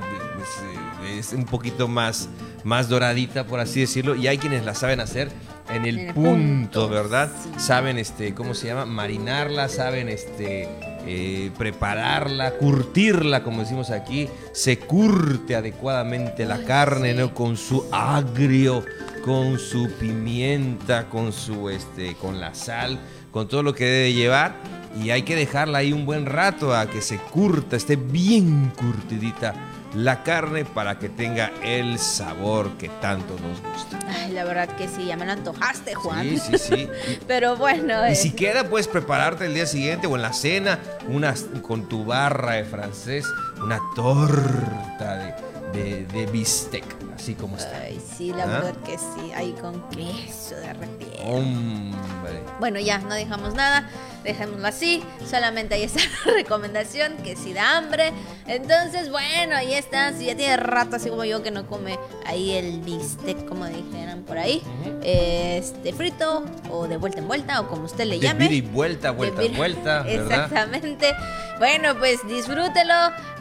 es 1.06 1.34
un 1.34 1.46
poquito 1.46 1.88
más 1.88 2.30
más 2.64 2.90
doradita, 2.90 3.46
por 3.46 3.60
así 3.60 3.82
decirlo, 3.82 4.16
y 4.16 4.28
hay 4.28 4.38
quienes 4.38 4.66
la 4.66 4.76
saben 4.76 5.00
hacer 5.00 5.30
en 5.70 5.86
el, 5.86 6.14
punto, 6.14 6.88
¿verdad? 6.90 7.30
Saben, 7.58 7.98
este, 7.98 8.34
¿cómo 8.34 8.54
se 8.54 8.68
llama? 8.68 8.86
Marinarla, 8.86 9.68
saben, 9.68 10.08
este, 10.08 10.70
eh, 11.06 11.52
prepararla, 11.58 12.52
curtirla, 12.52 13.44
como 13.44 13.62
decimos 13.62 13.92
aquí. 13.92 14.30
Se 14.54 14.80
curte 14.80 15.56
adecuadamente 15.56 16.46
la 16.46 16.64
carne, 16.64 17.14
¿no? 17.14 17.34
Con 17.34 17.58
su 17.58 17.86
agrio, 17.92 18.84
con 19.26 19.60
su 19.60 19.92
pimienta, 20.00 21.10
con 21.10 21.34
su, 21.34 21.70
este, 21.70 22.16
con 22.16 22.40
la 22.40 22.54
sal, 22.54 23.00
con 23.32 23.48
todo 23.48 23.62
lo 23.62 23.74
que 23.74 23.86
debe 23.86 24.14
llevar. 24.14 24.56
Y 25.04 25.12
hay 25.12 25.24
que 25.24 25.36
dejarla 25.36 25.80
ahí 25.80 25.92
un 25.92 26.06
buen 26.06 26.26
rato 26.26 26.74
a 26.76 26.90
que 26.90 27.02
se 27.02 27.18
curta, 27.18 27.76
esté 27.76 27.98
bien 27.98 28.72
curtidita 28.76 29.54
la 29.94 30.24
carne 30.24 30.66
para 30.66 31.00
que 31.00 31.10
tenga 31.10 31.52
el 31.64 31.98
sabor 32.00 32.78
que 32.78 32.90
tanto 32.90 33.36
nos 33.40 33.62
gusta. 33.62 34.00
Ay, 34.08 34.32
la 34.32 34.44
verdad 34.44 34.68
que 34.76 34.88
sí, 34.88 35.06
ya 35.06 35.18
me 35.18 35.26
lo 35.26 35.32
antojaste, 35.32 35.96
Juan. 35.96 36.24
Sí, 36.24 36.40
sí, 36.40 36.58
sí. 36.58 36.90
Pero 37.28 37.56
bueno. 37.56 38.08
Y 38.10 38.16
si 38.16 38.32
queda, 38.32 38.70
puedes 38.70 38.88
prepararte 38.88 39.46
el 39.46 39.54
día 39.54 39.66
siguiente 39.66 40.08
o 40.08 40.16
en 40.16 40.22
la 40.22 40.34
cena 40.34 40.80
una, 41.08 41.34
con 41.62 41.88
tu 41.88 42.06
barra 42.06 42.54
de 42.54 42.66
francés, 42.66 43.26
una 43.62 43.80
torta 43.96 45.36
de, 45.74 46.06
de, 46.06 46.26
bistec, 46.28 46.86
así 47.16 47.36
como 47.36 47.58
está. 47.58 47.78
Ay, 47.78 48.02
sí, 48.18 48.34
la 48.34 48.44
¿Ah? 48.44 48.48
verdad 48.48 48.76
que 48.86 48.98
sí, 48.98 49.32
ahí 49.36 49.54
con 49.62 49.82
queso 49.90 50.56
de 50.56 50.74
repente. 50.74 51.20
Hombre. 51.24 52.44
Bueno, 52.60 52.80
ya, 52.80 53.00
no 53.00 53.14
dejamos 53.14 53.54
nada 53.54 53.90
dejémoslo 54.28 54.68
así. 54.68 55.04
Solamente 55.28 55.76
ahí 55.76 55.84
está 55.84 56.02
la 56.26 56.34
recomendación, 56.34 57.18
que 57.24 57.36
si 57.36 57.54
da 57.54 57.78
hambre. 57.78 58.12
Entonces, 58.46 59.10
bueno, 59.10 59.56
ahí 59.56 59.74
está. 59.74 60.14
Si 60.14 60.26
ya 60.26 60.36
tiene 60.36 60.58
rato, 60.58 60.98
así 60.98 61.10
como 61.10 61.24
yo, 61.26 61.42
que 61.42 61.50
no 61.50 61.66
come 61.66 61.98
ahí 62.26 62.52
el 62.52 62.82
bistec, 62.82 63.46
como 63.46 63.66
dijeran 63.66 64.24
por 64.24 64.38
ahí. 64.38 64.62
Este 65.02 65.94
frito, 65.94 66.46
o 66.70 66.88
de 66.88 66.98
vuelta 66.98 67.20
en 67.20 67.28
vuelta, 67.28 67.62
o 67.62 67.68
como 67.68 67.86
usted 67.86 68.06
le 68.06 68.20
llame. 68.20 68.50
De 68.50 68.56
y 68.56 68.62
vuelta, 68.62 69.12
vuelta, 69.12 69.42
vuelta. 69.56 70.06
Exactamente. 70.08 71.16
Bueno, 71.58 71.98
pues 71.98 72.20
disfrútelo, 72.28 72.94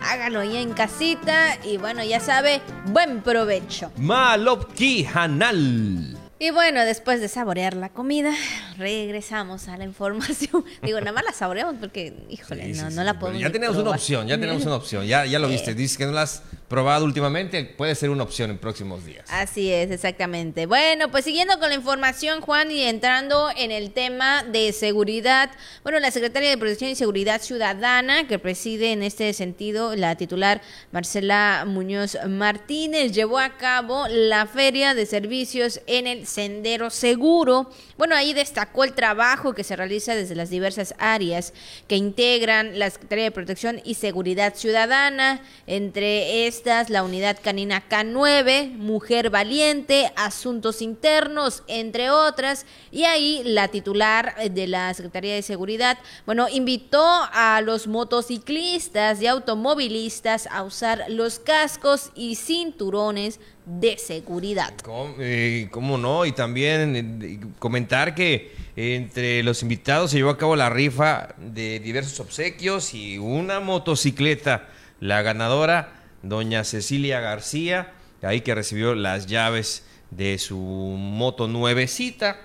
hágalo 0.02 0.44
ya 0.44 0.60
en 0.60 0.72
casita. 0.72 1.58
Y 1.64 1.76
bueno, 1.76 2.02
ya 2.04 2.20
sabe, 2.20 2.62
buen 2.86 3.20
provecho. 3.22 3.90
Malopki 3.96 5.06
Hanal. 5.12 6.15
Y 6.38 6.50
bueno, 6.50 6.84
después 6.84 7.22
de 7.22 7.28
saborear 7.28 7.74
la 7.74 7.88
comida, 7.88 8.30
regresamos 8.76 9.68
a 9.68 9.78
la 9.78 9.84
información. 9.84 10.64
Digo, 10.82 11.00
nada 11.00 11.12
más 11.12 11.24
la 11.24 11.32
saboreamos 11.32 11.76
porque, 11.80 12.12
híjole, 12.28 12.68
no, 12.74 12.90
no 12.90 13.04
la 13.04 13.18
podemos. 13.18 13.40
Ya 13.40 13.50
tenemos 13.50 13.76
una 13.76 13.90
opción, 13.90 14.26
ya 14.28 14.38
tenemos 14.38 14.64
una 14.66 14.74
opción. 14.74 15.06
Ya, 15.06 15.24
ya 15.24 15.38
lo 15.38 15.48
viste. 15.48 15.74
Dices 15.74 15.96
que 15.96 16.04
no 16.04 16.12
la 16.12 16.22
has 16.22 16.42
probado 16.68 17.04
últimamente, 17.04 17.64
puede 17.64 17.94
ser 17.94 18.10
una 18.10 18.24
opción 18.24 18.50
en 18.50 18.58
próximos 18.58 19.04
días. 19.04 19.24
Así 19.30 19.72
es, 19.72 19.90
exactamente. 19.90 20.66
Bueno, 20.66 21.10
pues 21.10 21.24
siguiendo 21.24 21.58
con 21.58 21.68
la 21.68 21.76
información, 21.76 22.40
Juan, 22.40 22.70
y 22.70 22.82
entrando 22.82 23.50
en 23.56 23.70
el 23.70 23.92
tema 23.92 24.42
de 24.42 24.72
seguridad. 24.72 25.50
Bueno, 25.84 26.00
la 26.00 26.10
Secretaria 26.10 26.50
de 26.50 26.58
Protección 26.58 26.90
y 26.90 26.96
Seguridad 26.96 27.40
Ciudadana, 27.40 28.26
que 28.26 28.38
preside 28.38 28.92
en 28.92 29.02
este 29.02 29.32
sentido 29.32 29.94
la 29.94 30.16
titular 30.16 30.60
Marcela 30.92 31.64
Muñoz 31.66 32.18
Martínez, 32.28 33.12
llevó 33.12 33.38
a 33.38 33.56
cabo 33.56 34.06
la 34.08 34.46
Feria 34.46 34.94
de 34.94 35.06
Servicios 35.06 35.80
en 35.86 36.06
el 36.06 36.25
Sendero 36.26 36.90
Seguro. 36.90 37.70
Bueno, 37.96 38.14
ahí 38.14 38.34
destacó 38.34 38.84
el 38.84 38.92
trabajo 38.92 39.54
que 39.54 39.64
se 39.64 39.76
realiza 39.76 40.14
desde 40.14 40.34
las 40.34 40.50
diversas 40.50 40.94
áreas 40.98 41.52
que 41.88 41.96
integran 41.96 42.78
la 42.78 42.90
Secretaría 42.90 43.24
de 43.24 43.30
Protección 43.30 43.80
y 43.84 43.94
Seguridad 43.94 44.54
Ciudadana, 44.54 45.40
entre 45.66 46.46
estas 46.46 46.90
la 46.90 47.02
unidad 47.02 47.38
canina 47.42 47.82
K9, 47.88 48.72
Mujer 48.72 49.30
Valiente, 49.30 50.12
Asuntos 50.16 50.82
Internos, 50.82 51.62
entre 51.68 52.10
otras, 52.10 52.66
y 52.90 53.04
ahí 53.04 53.42
la 53.44 53.68
titular 53.68 54.34
de 54.50 54.66
la 54.66 54.92
Secretaría 54.94 55.34
de 55.34 55.42
Seguridad, 55.42 55.98
bueno, 56.26 56.48
invitó 56.48 57.04
a 57.32 57.60
los 57.62 57.86
motociclistas 57.86 59.22
y 59.22 59.26
automovilistas 59.26 60.48
a 60.50 60.62
usar 60.62 61.04
los 61.08 61.38
cascos 61.38 62.10
y 62.14 62.36
cinturones 62.36 63.40
de 63.66 63.98
seguridad. 63.98 64.72
Eh, 65.18 65.68
¿Cómo, 65.72 65.98
no? 65.98 66.24
Y 66.24 66.32
también 66.32 66.96
eh, 66.96 67.40
comentar 67.58 68.14
que 68.14 68.54
entre 68.76 69.42
los 69.42 69.62
invitados 69.62 70.12
se 70.12 70.18
llevó 70.18 70.30
a 70.30 70.38
cabo 70.38 70.54
la 70.54 70.70
rifa 70.70 71.34
de 71.36 71.80
diversos 71.80 72.20
obsequios 72.20 72.94
y 72.94 73.18
una 73.18 73.60
motocicleta. 73.60 74.68
La 75.00 75.20
ganadora, 75.20 76.04
doña 76.22 76.64
Cecilia 76.64 77.20
García, 77.20 77.92
ahí 78.22 78.40
que 78.40 78.54
recibió 78.54 78.94
las 78.94 79.26
llaves 79.26 79.84
de 80.10 80.38
su 80.38 80.56
moto 80.56 81.48
nuevecita. 81.48 82.38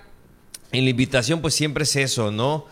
En 0.72 0.84
la 0.84 0.90
invitación 0.90 1.40
pues 1.40 1.54
siempre 1.54 1.84
es 1.84 1.96
eso, 1.96 2.30
¿no? 2.30 2.66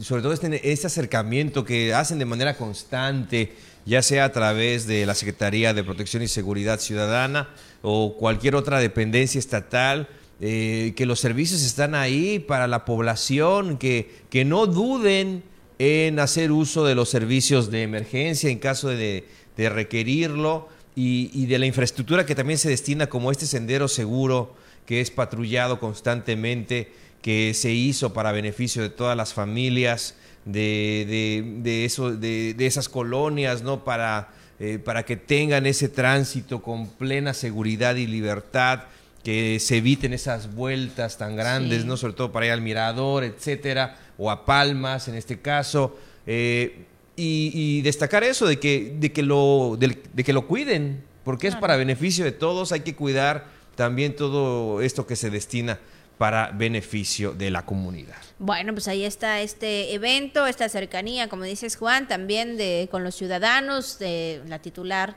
sobre 0.00 0.20
todo 0.20 0.32
este, 0.32 0.72
este 0.72 0.88
acercamiento 0.88 1.64
que 1.64 1.94
hacen 1.94 2.18
de 2.18 2.24
manera 2.24 2.56
constante 2.56 3.52
ya 3.84 4.02
sea 4.02 4.26
a 4.26 4.32
través 4.32 4.86
de 4.86 5.06
la 5.06 5.14
Secretaría 5.14 5.74
de 5.74 5.84
Protección 5.84 6.22
y 6.22 6.28
Seguridad 6.28 6.80
Ciudadana 6.80 7.48
o 7.82 8.16
cualquier 8.16 8.54
otra 8.54 8.78
dependencia 8.78 9.38
estatal, 9.38 10.08
eh, 10.40 10.92
que 10.96 11.06
los 11.06 11.20
servicios 11.20 11.62
están 11.62 11.94
ahí 11.94 12.38
para 12.38 12.66
la 12.66 12.84
población, 12.84 13.78
que, 13.78 14.10
que 14.30 14.44
no 14.44 14.66
duden 14.66 15.42
en 15.78 16.18
hacer 16.18 16.52
uso 16.52 16.84
de 16.84 16.94
los 16.94 17.08
servicios 17.08 17.70
de 17.70 17.82
emergencia 17.82 18.50
en 18.50 18.58
caso 18.58 18.88
de, 18.88 19.24
requerirlo 19.56 20.68
y, 20.96 21.30
y, 21.32 21.46
de 21.46 21.58
la 21.58 21.66
infraestructura 21.66 22.26
que 22.26 22.34
también 22.34 22.58
se 22.58 22.68
destina 22.68 23.08
como 23.08 23.30
este 23.30 23.46
sendero 23.46 23.86
seguro 23.86 24.54
que 24.86 25.00
es 25.00 25.10
patrullado 25.10 25.78
constantemente, 25.78 26.92
que 27.20 27.54
se 27.54 27.70
hizo 27.70 28.12
para 28.12 28.32
beneficio 28.32 28.82
de 28.82 28.90
todas 28.90 29.16
las 29.16 29.32
familias 29.32 30.16
de, 30.44 31.44
de, 31.62 31.84
eso, 31.84 32.10
de, 32.10 32.54
esas 32.58 32.88
colonias, 32.88 33.62
¿no? 33.62 33.84
Para, 33.84 34.30
eh, 34.58 34.78
para 34.78 35.04
que 35.04 35.16
tengan 35.16 35.66
ese 35.66 35.88
tránsito 35.88 36.62
con 36.62 36.88
plena 36.88 37.34
seguridad 37.34 37.96
y 37.96 38.06
libertad, 38.06 38.84
que 39.22 39.60
se 39.60 39.76
eviten 39.76 40.12
esas 40.12 40.54
vueltas 40.54 41.16
tan 41.16 41.36
grandes, 41.36 41.84
¿no? 41.84 41.96
Sobre 41.96 42.14
todo 42.14 42.32
para 42.32 42.46
ir 42.46 42.52
al 42.52 42.60
mirador, 42.60 43.22
etcétera, 43.24 43.96
o 44.18 44.30
a 44.30 44.44
Palmas 44.44 45.08
en 45.08 45.14
este 45.14 45.40
caso. 45.40 45.96
Eh, 46.26 46.86
y, 47.14 47.82
destacar 47.82 48.24
eso 48.24 48.46
de 48.46 48.58
que, 48.58 48.96
de 48.98 49.12
que, 49.12 49.22
lo, 49.22 49.76
de, 49.78 50.24
que 50.24 50.32
lo 50.32 50.46
cuiden, 50.46 51.04
porque 51.24 51.46
es 51.46 51.54
para 51.56 51.76
beneficio 51.76 52.24
de 52.24 52.32
todos, 52.32 52.72
hay 52.72 52.80
que 52.80 52.96
cuidar 52.96 53.46
también 53.76 54.16
todo 54.16 54.80
esto 54.80 55.06
que 55.06 55.14
se 55.14 55.30
destina 55.30 55.78
para 56.18 56.50
beneficio 56.50 57.32
de 57.32 57.50
la 57.50 57.64
comunidad. 57.64 58.16
Bueno, 58.44 58.72
pues 58.72 58.88
ahí 58.88 59.04
está 59.04 59.40
este 59.40 59.94
evento, 59.94 60.48
esta 60.48 60.68
cercanía, 60.68 61.28
como 61.28 61.44
dices 61.44 61.76
Juan, 61.76 62.08
también 62.08 62.56
de 62.56 62.88
con 62.90 63.04
los 63.04 63.14
ciudadanos, 63.14 64.00
de 64.00 64.42
la 64.48 64.58
titular 64.58 65.14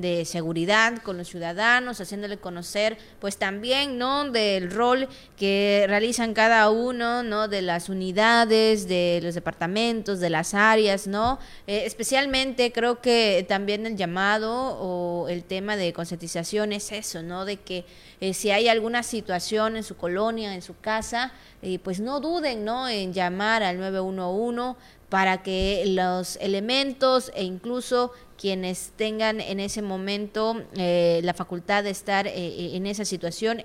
de 0.00 0.24
seguridad 0.24 0.98
con 1.02 1.18
los 1.18 1.28
ciudadanos, 1.28 2.00
haciéndole 2.00 2.38
conocer 2.38 2.96
pues 3.20 3.36
también, 3.36 3.98
¿no? 3.98 4.30
Del 4.30 4.70
rol 4.70 5.08
que 5.36 5.86
realizan 5.88 6.34
cada 6.34 6.70
uno, 6.70 7.22
¿no? 7.22 7.48
De 7.48 7.62
las 7.62 7.88
unidades, 7.88 8.86
de 8.86 9.20
los 9.22 9.34
departamentos, 9.34 10.20
de 10.20 10.30
las 10.30 10.54
áreas, 10.54 11.06
¿no? 11.06 11.38
Eh, 11.66 11.82
especialmente 11.84 12.72
creo 12.72 13.00
que 13.00 13.44
también 13.48 13.86
el 13.86 13.96
llamado 13.96 14.52
o 14.52 15.28
el 15.28 15.44
tema 15.44 15.76
de 15.76 15.92
concientización 15.92 16.72
es 16.72 16.92
eso, 16.92 17.22
¿no? 17.22 17.44
De 17.44 17.56
que 17.56 17.84
eh, 18.20 18.34
si 18.34 18.50
hay 18.50 18.68
alguna 18.68 19.02
situación 19.02 19.76
en 19.76 19.82
su 19.82 19.96
colonia, 19.96 20.54
en 20.54 20.62
su 20.62 20.78
casa, 20.78 21.32
eh, 21.60 21.80
pues 21.80 21.98
no 21.98 22.20
duden, 22.20 22.64
¿no? 22.68 22.86
En 22.86 23.14
llamar 23.14 23.62
al 23.62 23.78
911 23.80 24.78
para 25.08 25.42
que 25.42 25.84
los 25.86 26.36
elementos 26.36 27.32
e 27.34 27.42
incluso 27.42 28.12
quienes 28.38 28.92
tengan 28.94 29.40
en 29.40 29.58
ese 29.58 29.80
momento 29.80 30.62
eh, 30.76 31.20
la 31.24 31.32
facultad 31.32 31.82
de 31.82 31.90
estar 31.90 32.26
eh, 32.26 32.32
eh, 32.36 32.76
en 32.76 32.86
esa 32.86 33.06
situación, 33.06 33.64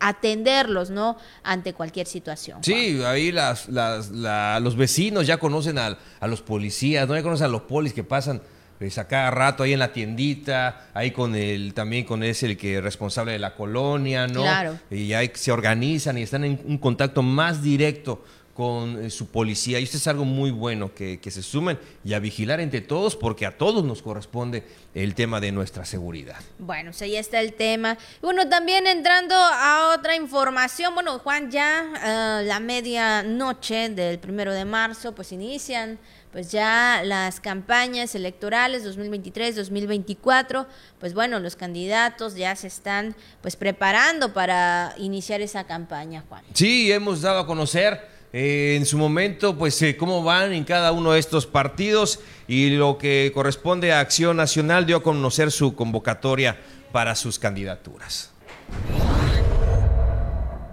atenderlos, 0.00 0.88
¿no? 0.88 1.18
Ante 1.42 1.74
cualquier 1.74 2.06
situación. 2.06 2.64
Sí, 2.64 3.02
ahí 3.04 3.30
las, 3.30 3.68
las, 3.68 4.10
los 4.10 4.74
vecinos 4.74 5.26
ya 5.26 5.36
conocen 5.36 5.76
a, 5.76 5.98
a, 6.18 6.26
los 6.26 6.40
policías, 6.40 7.06
¿no? 7.06 7.14
Ya 7.14 7.22
conocen 7.22 7.44
a 7.44 7.50
los 7.50 7.62
polis 7.62 7.92
que 7.92 8.02
pasan 8.02 8.40
pues, 8.80 8.96
a 8.96 9.06
cada 9.06 9.30
rato 9.30 9.62
ahí 9.62 9.74
en 9.74 9.78
la 9.78 9.92
tiendita, 9.92 10.88
ahí 10.94 11.10
con 11.10 11.34
el, 11.34 11.74
también 11.74 12.06
con 12.06 12.22
ese 12.22 12.46
el 12.46 12.56
que 12.56 12.78
es 12.78 12.82
responsable 12.82 13.32
de 13.32 13.38
la 13.38 13.54
colonia, 13.54 14.26
¿no? 14.26 14.40
Claro. 14.40 14.78
Y 14.90 15.12
ahí 15.12 15.30
se 15.34 15.52
organizan 15.52 16.16
y 16.16 16.22
están 16.22 16.44
en 16.44 16.58
un 16.64 16.78
contacto 16.78 17.22
más 17.22 17.62
directo 17.62 18.24
con 18.54 19.04
eh, 19.04 19.10
su 19.10 19.28
policía. 19.28 19.78
Y 19.80 19.84
esto 19.84 19.98
es 19.98 20.06
algo 20.06 20.24
muy 20.24 20.50
bueno, 20.50 20.94
que, 20.94 21.20
se 21.22 21.42
sumen 21.42 21.78
y 22.04 22.14
a 22.14 22.20
vigilar 22.20 22.58
entre 22.58 22.80
todos, 22.80 23.16
porque 23.16 23.44
a 23.44 23.58
todos 23.58 23.84
nos 23.84 24.00
corresponde 24.00 24.64
el 24.94 25.14
tema 25.14 25.40
de 25.40 25.52
nuestra 25.52 25.84
seguridad. 25.84 26.36
Bueno, 26.58 26.90
pues 26.90 27.02
ahí 27.02 27.16
está 27.16 27.38
el 27.40 27.52
tema. 27.52 27.98
Bueno, 28.22 28.48
también 28.48 28.86
entrando 28.86 29.34
a 29.34 29.94
otra 29.94 30.16
información, 30.16 30.94
bueno, 30.94 31.18
Juan, 31.18 31.50
ya 31.50 31.84
uh, 31.84 32.46
la 32.46 32.60
medianoche 32.60 33.90
del 33.90 34.18
primero 34.18 34.54
de 34.54 34.64
marzo, 34.64 35.14
pues 35.14 35.32
inician 35.32 35.98
pues 36.32 36.52
ya 36.52 37.02
las 37.04 37.40
campañas 37.40 38.14
electorales 38.14 38.84
2023-2024, 38.84 40.66
pues 40.98 41.14
bueno, 41.14 41.40
los 41.40 41.56
candidatos 41.56 42.36
ya 42.36 42.54
se 42.56 42.68
están 42.68 43.16
pues 43.42 43.56
preparando 43.56 44.32
para 44.32 44.94
iniciar 44.98 45.40
esa 45.40 45.64
campaña, 45.64 46.24
Juan. 46.28 46.42
Sí, 46.54 46.92
hemos 46.92 47.22
dado 47.22 47.40
a 47.40 47.46
conocer 47.46 48.00
eh, 48.32 48.76
en 48.76 48.86
su 48.86 48.96
momento, 48.96 49.58
pues 49.58 49.80
eh, 49.82 49.96
cómo 49.96 50.22
van 50.22 50.52
en 50.52 50.64
cada 50.64 50.92
uno 50.92 51.12
de 51.12 51.18
estos 51.18 51.46
partidos 51.46 52.20
y 52.46 52.70
lo 52.70 52.96
que 52.96 53.32
corresponde 53.34 53.92
a 53.92 54.00
Acción 54.00 54.36
Nacional 54.36 54.86
dio 54.86 54.98
a 54.98 55.02
conocer 55.02 55.50
su 55.50 55.74
convocatoria 55.74 56.56
para 56.92 57.16
sus 57.16 57.38
candidaturas. 57.38 58.30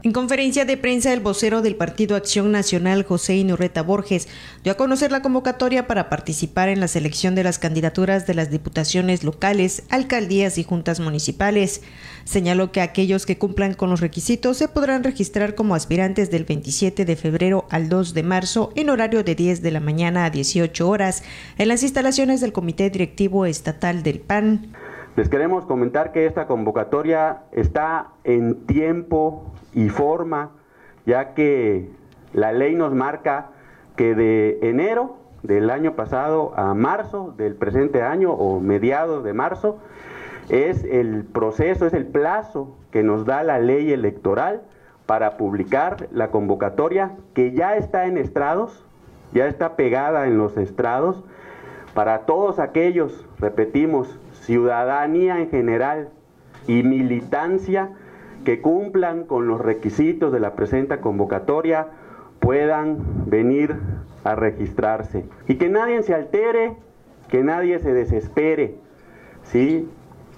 En 0.07 0.13
conferencia 0.13 0.63
de 0.63 0.77
prensa, 0.77 1.11
el 1.11 1.19
vocero 1.19 1.61
del 1.61 1.75
Partido 1.75 2.15
Acción 2.15 2.49
Nacional, 2.49 3.03
José 3.03 3.35
Inurreta 3.35 3.83
Borges, 3.83 4.29
dio 4.63 4.71
a 4.71 4.77
conocer 4.77 5.11
la 5.11 5.21
convocatoria 5.21 5.85
para 5.85 6.07
participar 6.07 6.69
en 6.69 6.79
la 6.79 6.87
selección 6.87 7.35
de 7.35 7.43
las 7.43 7.59
candidaturas 7.59 8.25
de 8.25 8.33
las 8.33 8.49
diputaciones 8.49 9.25
locales, 9.25 9.83
alcaldías 9.89 10.57
y 10.59 10.63
juntas 10.63 11.01
municipales. 11.01 11.81
Señaló 12.23 12.71
que 12.71 12.79
aquellos 12.79 13.25
que 13.25 13.37
cumplan 13.37 13.73
con 13.73 13.89
los 13.89 13.99
requisitos 13.99 14.55
se 14.55 14.69
podrán 14.69 15.03
registrar 15.03 15.55
como 15.55 15.75
aspirantes 15.75 16.31
del 16.31 16.45
27 16.45 17.03
de 17.03 17.15
febrero 17.17 17.65
al 17.69 17.89
2 17.89 18.13
de 18.13 18.23
marzo 18.23 18.71
en 18.75 18.89
horario 18.89 19.25
de 19.25 19.35
10 19.35 19.61
de 19.61 19.71
la 19.71 19.81
mañana 19.81 20.23
a 20.23 20.29
18 20.29 20.87
horas 20.87 21.21
en 21.57 21.67
las 21.67 21.83
instalaciones 21.83 22.39
del 22.39 22.53
Comité 22.53 22.89
Directivo 22.89 23.45
Estatal 23.45 24.03
del 24.03 24.21
PAN. 24.21 24.71
Les 25.17 25.27
queremos 25.29 25.65
comentar 25.65 26.11
que 26.11 26.27
esta 26.27 26.45
convocatoria 26.45 27.41
está 27.51 28.11
en 28.23 28.67
tiempo 28.67 29.51
y 29.77 29.89
forma, 29.89 30.49
ya 31.05 31.35
que 31.35 31.91
la 32.33 32.51
ley 32.51 32.73
nos 32.73 32.95
marca 32.95 33.51
que 33.95 34.15
de 34.15 34.57
enero 34.63 35.17
del 35.43 35.69
año 35.69 35.93
pasado 35.95 36.51
a 36.57 36.73
marzo 36.73 37.35
del 37.37 37.53
presente 37.53 38.01
año 38.01 38.31
o 38.31 38.59
mediados 38.59 39.23
de 39.23 39.33
marzo 39.33 39.77
es 40.49 40.83
el 40.83 41.25
proceso, 41.25 41.85
es 41.85 41.93
el 41.93 42.07
plazo 42.07 42.75
que 42.89 43.03
nos 43.03 43.27
da 43.27 43.43
la 43.43 43.59
ley 43.59 43.91
electoral 43.91 44.63
para 45.05 45.37
publicar 45.37 46.07
la 46.11 46.31
convocatoria 46.31 47.11
que 47.35 47.51
ya 47.51 47.77
está 47.77 48.07
en 48.07 48.17
estrados, 48.17 48.83
ya 49.31 49.45
está 49.45 49.75
pegada 49.75 50.25
en 50.25 50.39
los 50.39 50.57
estrados, 50.57 51.23
para 51.93 52.25
todos 52.25 52.57
aquellos, 52.57 53.27
repetimos, 53.37 54.19
ciudadanía 54.41 55.37
en 55.39 55.51
general 55.51 56.09
y 56.65 56.81
militancia 56.81 57.91
que 58.47 58.61
cumplan 58.61 59.25
con 59.25 59.45
los 59.49 59.59
requisitos 59.59 60.31
de 60.31 60.39
la 60.39 60.55
presente 60.55 61.01
convocatoria 61.01 61.89
puedan 62.39 63.29
venir 63.29 63.75
a 64.23 64.35
registrarse. 64.35 65.25
Y 65.49 65.55
que 65.55 65.67
nadie 65.67 66.01
se 66.01 66.13
altere, 66.13 66.77
que 67.27 67.43
nadie 67.43 67.77
se 67.79 67.91
desespere. 67.91 68.75
¿sí? 69.43 69.89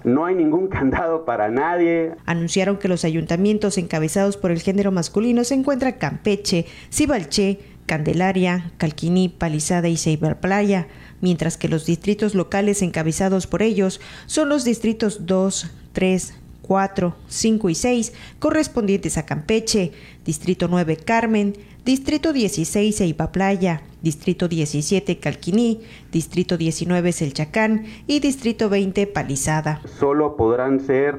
No 0.02 0.24
hay 0.24 0.34
ningún 0.34 0.66
candado 0.76 1.24
para 1.24 1.50
nadie. 1.50 2.16
Anunciaron 2.26 2.78
que 2.78 2.88
los 2.88 3.04
ayuntamientos 3.04 3.78
encabezados 3.78 4.36
por 4.36 4.50
el 4.50 4.60
género 4.60 4.90
masculino 4.90 5.44
se 5.44 5.54
encuentran 5.54 5.92
Campeche, 5.92 6.66
Cibalché, 6.92 7.60
Candelaria, 7.86 8.72
Calquiní, 8.76 9.28
Palizada 9.28 9.86
y 9.86 9.96
Ceibar 9.96 10.40
Playa, 10.40 10.88
mientras 11.20 11.56
que 11.56 11.68
los 11.68 11.86
distritos 11.86 12.34
locales 12.34 12.82
encabezados 12.82 13.46
por 13.46 13.62
ellos 13.62 14.00
son 14.26 14.48
los 14.48 14.64
distritos 14.64 15.26
2, 15.26 15.70
3, 15.92 16.39
4, 16.70 17.16
5 17.26 17.68
y 17.68 17.74
6, 17.74 18.12
correspondientes 18.38 19.18
a 19.18 19.26
Campeche, 19.26 19.90
Distrito 20.24 20.68
9 20.68 20.98
Carmen, 20.98 21.54
Distrito 21.84 22.32
16 22.32 22.96
Ceiba 22.96 23.32
Playa, 23.32 23.82
Distrito 24.02 24.46
17 24.46 25.18
Calquiní, 25.18 25.80
Distrito 26.12 26.56
19 26.56 27.10
Selchacán 27.10 27.86
y 28.06 28.20
Distrito 28.20 28.68
20 28.68 29.08
Palizada. 29.08 29.80
Solo 29.84 30.36
podrán 30.36 30.78
ser 30.78 31.18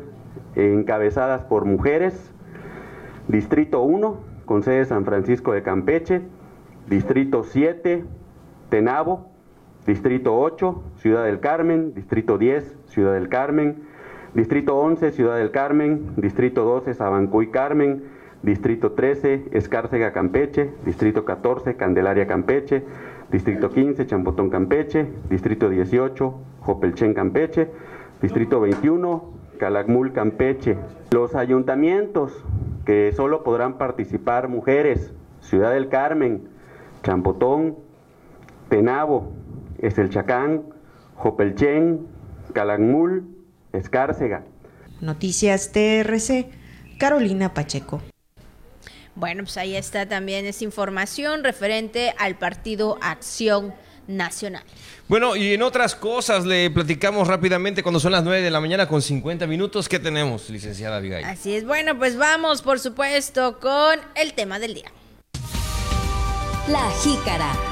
encabezadas 0.56 1.42
por 1.42 1.66
mujeres. 1.66 2.32
Distrito 3.28 3.82
1, 3.82 4.22
con 4.46 4.64
sede 4.64 4.86
San 4.86 5.04
Francisco 5.04 5.52
de 5.52 5.64
Campeche. 5.64 6.22
Distrito 6.88 7.44
7, 7.44 8.06
Tenabo. 8.70 9.30
Distrito 9.86 10.34
8, 10.34 10.82
Ciudad 10.96 11.26
del 11.26 11.42
Carmen. 11.42 11.94
Distrito 11.94 12.38
10, 12.38 12.78
Ciudad 12.86 13.16
del 13.16 13.28
Carmen. 13.28 13.91
Distrito 14.34 14.78
11, 14.78 15.12
Ciudad 15.12 15.38
del 15.38 15.52
Carmen. 15.52 16.14
Distrito 16.16 16.64
12, 16.64 16.94
Sabancuy 16.94 17.52
Carmen. 17.52 18.04
Distrito 18.44 18.94
13, 18.94 19.50
Escárcega 19.52 20.14
Campeche. 20.14 20.72
Distrito 20.86 21.26
14, 21.26 21.76
Candelaria 21.76 22.28
Campeche. 22.28 22.84
Distrito 23.30 23.70
15, 23.70 24.06
Champotón 24.06 24.50
Campeche. 24.50 25.06
Distrito 25.30 25.68
18, 25.68 26.40
Jopelchen 26.62 27.14
Campeche. 27.14 27.70
Distrito 28.22 28.62
21, 28.62 29.34
Calakmul 29.58 30.14
Campeche. 30.14 30.78
Los 31.12 31.36
ayuntamientos 31.36 32.44
que 32.86 33.12
solo 33.12 33.44
podrán 33.44 33.78
participar 33.78 34.48
mujeres, 34.48 35.14
Ciudad 35.42 35.74
del 35.74 35.90
Carmen, 35.90 36.48
Champotón, 37.04 37.76
Tenabo, 38.70 39.34
Estelchacán, 39.80 40.62
Jopelchen, 41.16 42.08
Calakmul, 42.54 43.26
Escárcega. 43.74 44.44
Noticias 45.00 45.72
TRC, 45.72 46.48
Carolina 46.98 47.54
Pacheco. 47.54 48.02
Bueno, 49.16 49.44
pues 49.44 49.58
ahí 49.58 49.76
está 49.76 50.08
también 50.08 50.46
esa 50.46 50.64
información 50.64 51.44
referente 51.44 52.14
al 52.18 52.38
partido 52.38 52.98
Acción 53.02 53.74
Nacional. 54.08 54.64
Bueno, 55.08 55.36
y 55.36 55.54
en 55.54 55.62
otras 55.62 55.96
cosas 55.96 56.46
le 56.46 56.70
platicamos 56.72 57.28
rápidamente 57.28 57.84
cuando 57.84 58.00
son 58.00 58.14
las 58.14 58.24
9 58.24 58.42
de 58.42 58.52
la 58.52 58.62
mañana 58.62 58.88
con 58.88 59.02
50 59.02 59.48
minutos. 59.48 59.90
¿Qué 59.90 60.00
tenemos, 60.00 60.50
licenciada 60.50 60.98
Abigail? 60.98 61.26
Así 61.26 61.56
es, 61.56 61.66
bueno, 61.66 61.98
pues 61.98 62.18
vamos, 62.18 62.62
por 62.62 62.80
supuesto, 62.80 63.60
con 63.60 64.00
el 64.16 64.34
tema 64.34 64.60
del 64.60 64.76
día. 64.76 64.92
La 66.68 66.90
jícara. 67.04 67.71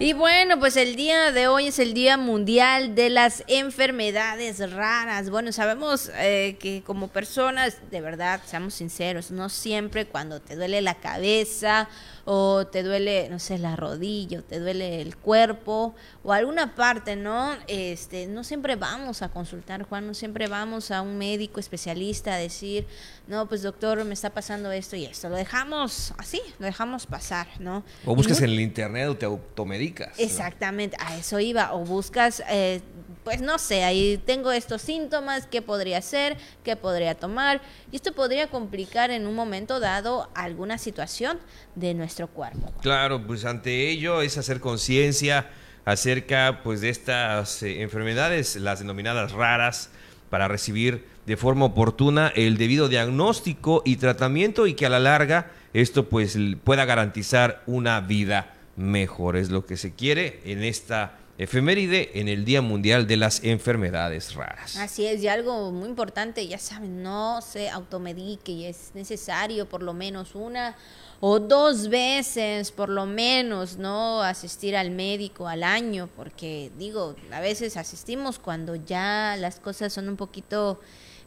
Y 0.00 0.12
bueno, 0.12 0.58
pues 0.58 0.76
el 0.76 0.96
día 0.96 1.30
de 1.30 1.46
hoy 1.46 1.68
es 1.68 1.78
el 1.78 1.94
Día 1.94 2.16
Mundial 2.16 2.96
de 2.96 3.10
las 3.10 3.44
Enfermedades 3.46 4.72
Raras. 4.72 5.30
Bueno, 5.30 5.52
sabemos 5.52 6.10
eh, 6.16 6.56
que 6.58 6.82
como 6.84 7.06
personas, 7.06 7.78
de 7.92 8.00
verdad, 8.00 8.40
seamos 8.44 8.74
sinceros, 8.74 9.30
no 9.30 9.48
siempre 9.48 10.04
cuando 10.04 10.40
te 10.40 10.56
duele 10.56 10.82
la 10.82 10.96
cabeza 10.96 11.88
o 12.24 12.66
te 12.66 12.82
duele, 12.82 13.28
no 13.28 13.38
sé, 13.38 13.58
la 13.58 13.76
rodilla, 13.76 14.38
o 14.38 14.42
te 14.42 14.58
duele 14.58 15.00
el 15.02 15.16
cuerpo 15.16 15.94
o 16.22 16.32
alguna 16.32 16.74
parte, 16.74 17.16
¿no? 17.16 17.54
Este, 17.66 18.26
no 18.26 18.44
siempre 18.44 18.76
vamos 18.76 19.22
a 19.22 19.28
consultar, 19.28 19.82
Juan, 19.82 20.06
no 20.06 20.14
siempre 20.14 20.48
vamos 20.48 20.90
a 20.90 21.02
un 21.02 21.18
médico 21.18 21.60
especialista 21.60 22.34
a 22.34 22.38
decir, 22.38 22.86
no, 23.26 23.48
pues 23.48 23.62
doctor, 23.62 24.04
me 24.04 24.14
está 24.14 24.30
pasando 24.30 24.70
esto 24.72 24.96
y 24.96 25.04
esto. 25.04 25.28
Lo 25.28 25.36
dejamos 25.36 26.14
así, 26.18 26.40
lo 26.58 26.66
dejamos 26.66 27.06
pasar, 27.06 27.46
¿no? 27.58 27.84
O 28.04 28.14
buscas 28.14 28.38
en 28.40 28.50
el 28.50 28.60
internet 28.60 29.08
o 29.08 29.16
te 29.16 29.26
automedicas. 29.26 30.18
Exactamente, 30.18 30.96
a 31.00 31.16
eso 31.16 31.40
iba. 31.40 31.74
O 31.74 31.80
buscas, 31.80 32.42
eh, 32.48 32.80
pues 33.24 33.40
no 33.40 33.58
sé, 33.58 33.84
ahí 33.84 34.20
tengo 34.24 34.52
estos 34.52 34.82
síntomas, 34.82 35.46
¿qué 35.46 35.62
podría 35.62 35.98
hacer? 35.98 36.36
¿Qué 36.62 36.76
podría 36.76 37.14
tomar? 37.14 37.62
Y 37.90 37.96
esto 37.96 38.12
podría 38.12 38.48
complicar 38.48 39.10
en 39.10 39.26
un 39.26 39.34
momento 39.34 39.80
dado 39.80 40.28
alguna 40.34 40.76
situación 40.76 41.40
de 41.74 41.94
nuestro 41.94 42.28
cuerpo. 42.28 42.70
Claro, 42.82 43.26
pues 43.26 43.46
ante 43.46 43.88
ello 43.88 44.20
es 44.20 44.36
hacer 44.36 44.60
conciencia 44.60 45.50
acerca 45.86 46.60
pues 46.62 46.82
de 46.82 46.90
estas 46.90 47.62
eh, 47.62 47.82
enfermedades, 47.82 48.56
las 48.56 48.78
denominadas 48.78 49.32
raras, 49.32 49.90
para 50.28 50.48
recibir 50.48 51.06
de 51.26 51.36
forma 51.36 51.66
oportuna 51.66 52.32
el 52.34 52.58
debido 52.58 52.88
diagnóstico 52.88 53.82
y 53.84 53.96
tratamiento 53.96 54.66
y 54.66 54.74
que 54.74 54.86
a 54.86 54.90
la 54.90 54.98
larga 54.98 55.50
esto 55.72 56.08
pues 56.08 56.36
pueda 56.64 56.84
garantizar 56.84 57.62
una 57.66 58.00
vida 58.00 58.54
mejor. 58.76 59.36
Es 59.36 59.50
lo 59.50 59.64
que 59.64 59.76
se 59.76 59.94
quiere 59.94 60.40
en 60.44 60.62
esta 60.62 61.18
efeméride 61.38 62.20
en 62.20 62.28
el 62.28 62.44
Día 62.44 62.62
Mundial 62.62 63.06
de 63.06 63.16
las 63.16 63.42
Enfermedades 63.42 64.34
Raras. 64.34 64.76
Así 64.76 65.06
es, 65.06 65.22
y 65.22 65.28
algo 65.28 65.72
muy 65.72 65.88
importante, 65.88 66.46
ya 66.46 66.58
saben, 66.58 67.02
no 67.02 67.40
se 67.42 67.70
automedique 67.70 68.52
y 68.52 68.66
es 68.66 68.92
necesario 68.94 69.68
por 69.68 69.82
lo 69.82 69.94
menos 69.94 70.34
una 70.34 70.76
o 71.20 71.40
dos 71.40 71.88
veces 71.88 72.70
por 72.70 72.88
lo 72.88 73.06
menos, 73.06 73.78
¿no? 73.78 74.22
Asistir 74.22 74.76
al 74.76 74.90
médico 74.90 75.48
al 75.48 75.62
año, 75.62 76.08
porque 76.16 76.70
digo, 76.78 77.16
a 77.32 77.40
veces 77.40 77.76
asistimos 77.76 78.38
cuando 78.38 78.76
ya 78.76 79.36
las 79.38 79.58
cosas 79.58 79.92
son 79.92 80.08
un 80.08 80.16
poquito 80.16 80.80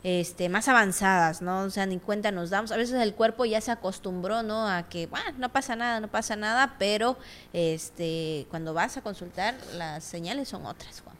este, 0.04 0.50
más 0.50 0.68
avanzadas, 0.68 1.42
¿no? 1.42 1.62
O 1.62 1.70
sea, 1.70 1.86
ni 1.86 2.00
cuenta 2.00 2.32
nos 2.32 2.50
damos. 2.50 2.72
A 2.72 2.78
veces 2.78 3.02
el 3.02 3.14
cuerpo 3.14 3.46
ya 3.46 3.62
se 3.62 3.72
acostumbró, 3.72 4.44
¿no? 4.44 4.68
A 4.68 4.84
que, 4.90 5.08
bueno, 5.08 5.26
no 5.38 5.50
pasa 5.50 5.76
nada, 5.76 6.00
no 6.00 6.08
pasa 6.08 6.36
nada, 6.36 6.76
pero 6.80 7.18
este, 7.54 8.46
cuando 8.50 8.74
vas 8.74 8.98
a 8.98 9.02
consultar, 9.02 9.56
las 9.76 10.04
señales 10.04 10.50
son 10.50 10.66
otras, 10.66 11.02
Juan. 11.02 11.16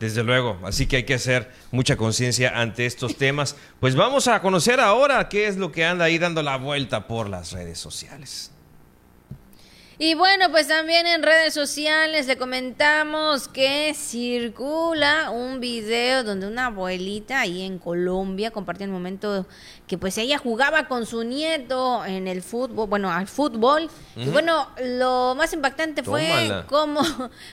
Desde 0.00 0.24
luego, 0.24 0.58
así 0.64 0.88
que 0.88 0.96
hay 0.96 1.04
que 1.04 1.14
hacer 1.14 1.52
mucha 1.70 1.96
conciencia 1.96 2.60
ante 2.60 2.86
estos 2.86 3.16
temas. 3.16 3.54
Pues 3.78 3.94
vamos 3.94 4.26
a 4.26 4.42
conocer 4.42 4.80
ahora 4.80 5.28
qué 5.28 5.46
es 5.46 5.56
lo 5.56 5.70
que 5.70 5.84
anda 5.84 6.06
ahí 6.06 6.18
dando 6.18 6.42
la 6.42 6.56
vuelta 6.56 7.06
por 7.06 7.28
las 7.28 7.52
redes 7.52 7.78
sociales. 7.78 8.50
Y 10.04 10.14
bueno, 10.14 10.50
pues 10.50 10.66
también 10.66 11.06
en 11.06 11.22
redes 11.22 11.54
sociales 11.54 12.26
le 12.26 12.36
comentamos 12.36 13.46
que 13.46 13.94
circula 13.94 15.30
un 15.30 15.60
video 15.60 16.24
donde 16.24 16.48
una 16.48 16.66
abuelita 16.66 17.38
ahí 17.38 17.62
en 17.62 17.78
Colombia 17.78 18.50
compartió 18.50 18.84
el 18.84 18.90
momento 18.90 19.46
que 19.86 19.98
pues 19.98 20.18
ella 20.18 20.38
jugaba 20.38 20.88
con 20.88 21.06
su 21.06 21.22
nieto 21.22 22.04
en 22.04 22.26
el 22.26 22.42
fútbol, 22.42 22.88
bueno, 22.88 23.12
al 23.12 23.28
fútbol. 23.28 23.88
Y 24.16 24.28
bueno, 24.30 24.66
lo 24.82 25.36
más 25.36 25.52
impactante 25.52 26.02
fue 26.02 26.64
cómo, 26.66 27.02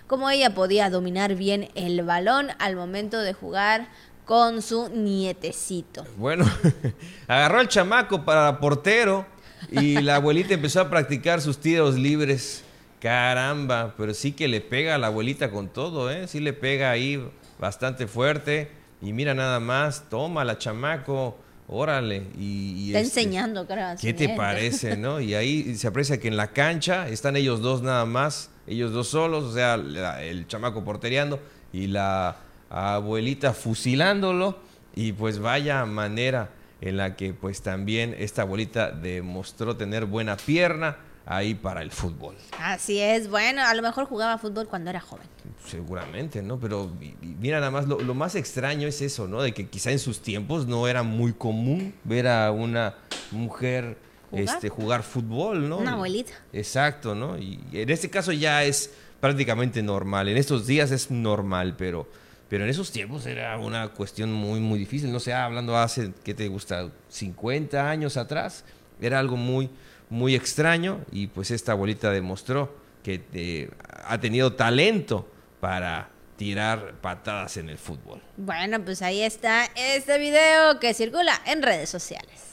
cómo 0.08 0.28
ella 0.32 0.56
podía 0.56 0.90
dominar 0.90 1.36
bien 1.36 1.70
el 1.76 2.02
balón 2.02 2.48
al 2.58 2.76
momento 2.76 3.20
de 3.20 3.34
jugar 3.34 3.90
con 4.26 4.64
su 4.64 4.90
nietecito. 4.90 6.04
Bueno, 6.18 6.46
agarró 7.28 7.60
al 7.60 7.68
chamaco 7.68 8.26
para 8.26 8.60
portero 8.60 9.28
y 9.72 10.02
la 10.02 10.16
abuelita 10.16 10.54
empezó 10.54 10.82
a 10.82 10.90
practicar 10.90 11.42
sus 11.42 11.60
tiros 11.60 11.96
libres. 11.96 12.64
Caramba, 13.00 13.94
pero 13.98 14.14
sí 14.14 14.34
que 14.34 14.50
le 14.50 14.60
pega 14.60 14.96
a 14.96 14.98
la 14.98 15.08
abuelita 15.08 15.52
con 15.52 15.70
todo, 15.70 16.12
¿eh? 16.12 16.28
Sí 16.28 16.42
le 16.42 16.52
pega 16.52 16.92
ahí 16.92 17.24
bastante 17.58 18.08
fuerte. 18.08 18.72
Y 19.02 19.14
mira 19.14 19.34
nada 19.34 19.62
más, 19.62 20.10
toma 20.10 20.44
la 20.44 20.58
chamaco, 20.58 21.38
órale. 21.68 22.24
Y, 22.38 22.88
Está 22.88 23.00
este, 23.00 23.22
enseñando, 23.22 23.66
creo. 23.66 23.96
¿Qué 24.00 24.14
te 24.14 24.30
parece, 24.30 24.98
no? 24.98 25.22
Y 25.22 25.34
ahí 25.34 25.76
se 25.76 25.88
aprecia 25.88 26.20
que 26.20 26.28
en 26.28 26.36
la 26.36 26.48
cancha 26.48 27.08
están 27.08 27.38
ellos 27.38 27.62
dos 27.62 27.82
nada 27.82 28.06
más, 28.06 28.50
ellos 28.68 28.92
dos 28.92 29.08
solos, 29.08 29.46
o 29.46 29.54
sea, 29.54 29.76
el 29.76 30.48
chamaco 30.48 30.84
portereando 30.84 31.40
y 31.72 31.88
la 31.88 32.36
abuelita 32.70 33.54
fusilándolo. 33.54 34.58
Y 34.96 35.14
pues 35.14 35.40
vaya 35.40 35.86
manera 35.86 36.50
en 36.82 36.98
la 36.98 37.16
que 37.16 37.34
pues 37.34 37.62
también 37.62 38.16
esta 38.18 38.44
abuelita 38.44 38.92
demostró 38.92 39.76
tener 39.76 40.06
buena 40.06 40.38
pierna 40.38 40.98
ahí 41.26 41.54
para 41.54 41.82
el 41.84 41.92
fútbol. 41.92 42.36
Así 42.60 43.00
es, 43.00 43.30
bueno, 43.30 43.62
a 43.64 43.74
lo 43.76 43.82
mejor 43.82 44.06
jugaba 44.06 44.38
fútbol 44.38 44.68
cuando 44.68 44.90
era 44.90 45.00
joven. 45.00 45.28
Seguramente, 45.66 46.42
¿no? 46.42 46.60
Pero 46.60 46.92
mira, 47.40 47.60
nada 47.60 47.72
más, 47.72 47.88
lo, 47.88 48.14
más 48.16 48.36
extraño 48.36 48.88
es 48.88 49.02
eso, 49.02 49.28
¿no? 49.28 49.42
De 49.42 49.54
que 49.54 49.68
quizá 49.68 49.92
en 49.92 50.00
sus 50.00 50.22
tiempos 50.22 50.66
no 50.66 50.88
era 50.88 51.04
muy 51.04 51.34
común 51.34 51.94
ver 52.04 52.28
a 52.28 52.52
una 52.52 52.96
mujer 53.32 53.98
¿Jugar? 54.32 54.46
Este, 54.46 54.70
jugar 54.70 55.02
fútbol, 55.02 55.68
¿no? 55.68 55.78
Una 55.78 55.94
abuelita. 55.94 56.34
Exacto, 56.54 57.16
¿no? 57.16 57.40
Y 57.40 57.60
en 57.74 57.90
este 57.90 58.12
caso 58.12 58.32
ya 58.32 58.64
es 58.64 58.92
prácticamente 59.20 59.82
normal. 59.82 60.28
En 60.28 60.38
estos 60.38 60.68
días 60.68 60.92
es 60.92 61.10
normal, 61.10 61.76
pero 61.76 62.08
pero 62.50 62.64
en 62.64 62.70
esos 62.70 62.92
tiempos 62.92 63.26
era 63.28 63.58
una 63.60 63.90
cuestión 63.90 64.34
muy, 64.34 64.60
muy 64.60 64.80
difícil. 64.80 65.12
No 65.12 65.20
sé, 65.20 65.34
hablando 65.34 65.78
hace, 65.78 66.12
¿qué 66.24 66.34
te 66.34 66.48
gusta? 66.48 66.90
50 67.10 67.90
años 67.90 68.18
atrás, 68.18 68.66
era 69.00 69.20
algo 69.20 69.38
muy, 69.38 69.70
muy 70.10 70.36
extraño 70.36 71.06
y 71.12 71.28
pues 71.28 71.52
esta 71.52 71.74
abuelita 71.74 72.12
demostró 72.12 72.76
que 73.04 73.24
eh, 73.34 73.70
ha 74.06 74.20
tenido 74.20 74.54
talento 74.54 75.30
para 75.60 76.10
tirar 76.38 76.96
patadas 77.02 77.58
en 77.58 77.70
el 77.70 77.78
fútbol. 77.78 78.22
Bueno, 78.38 78.84
pues 78.84 79.02
ahí 79.02 79.22
está 79.22 79.66
este 79.76 80.18
video 80.18 80.80
que 80.80 80.94
circula 80.94 81.40
en 81.46 81.62
redes 81.62 81.90
sociales. 81.90 82.50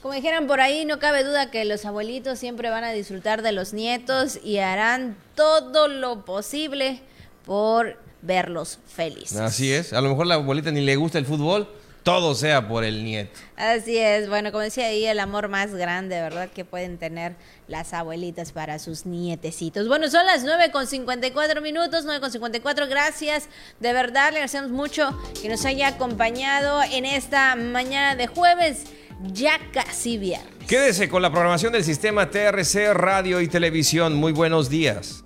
Como 0.00 0.14
dijeran 0.14 0.46
por 0.46 0.60
ahí, 0.60 0.84
no 0.84 1.00
cabe 1.00 1.24
duda 1.24 1.50
que 1.50 1.64
los 1.64 1.84
abuelitos 1.84 2.38
siempre 2.38 2.70
van 2.70 2.84
a 2.84 2.92
disfrutar 2.92 3.42
de 3.42 3.50
los 3.50 3.72
nietos 3.72 4.38
y 4.44 4.58
harán 4.58 5.16
todo 5.34 5.88
lo 5.88 6.24
posible 6.24 7.00
por 7.44 8.05
verlos 8.26 8.78
felices. 8.86 9.38
Así 9.38 9.72
es. 9.72 9.92
A 9.92 10.00
lo 10.00 10.10
mejor 10.10 10.26
la 10.26 10.34
abuelita 10.34 10.70
ni 10.70 10.80
le 10.80 10.96
gusta 10.96 11.18
el 11.18 11.26
fútbol, 11.26 11.68
todo 12.02 12.36
sea 12.36 12.68
por 12.68 12.84
el 12.84 13.02
nieto. 13.02 13.40
Así 13.56 13.98
es. 13.98 14.28
Bueno, 14.28 14.52
como 14.52 14.62
decía 14.62 14.86
ahí, 14.86 15.06
el 15.06 15.18
amor 15.18 15.48
más 15.48 15.74
grande, 15.74 16.20
¿verdad? 16.20 16.48
Que 16.54 16.64
pueden 16.64 16.98
tener 16.98 17.34
las 17.66 17.92
abuelitas 17.92 18.52
para 18.52 18.78
sus 18.78 19.06
nietecitos. 19.06 19.88
Bueno, 19.88 20.08
son 20.08 20.24
las 20.24 20.44
9 20.44 20.70
con 20.70 20.86
54 20.86 21.60
minutos, 21.60 22.04
9 22.04 22.20
con 22.20 22.30
54. 22.30 22.86
Gracias. 22.86 23.48
De 23.80 23.92
verdad, 23.92 24.30
le 24.30 24.38
agradecemos 24.38 24.70
mucho 24.70 25.18
que 25.42 25.48
nos 25.48 25.64
haya 25.64 25.88
acompañado 25.88 26.80
en 26.92 27.06
esta 27.06 27.56
mañana 27.56 28.14
de 28.14 28.28
jueves. 28.28 28.84
Ya 29.32 29.58
casi 29.72 30.16
viernes. 30.18 30.54
Quédese 30.68 31.08
con 31.08 31.22
la 31.22 31.32
programación 31.32 31.72
del 31.72 31.82
sistema 31.82 32.30
TRC 32.30 32.92
Radio 32.92 33.40
y 33.40 33.48
Televisión. 33.48 34.14
Muy 34.14 34.32
buenos 34.32 34.68
días. 34.68 35.25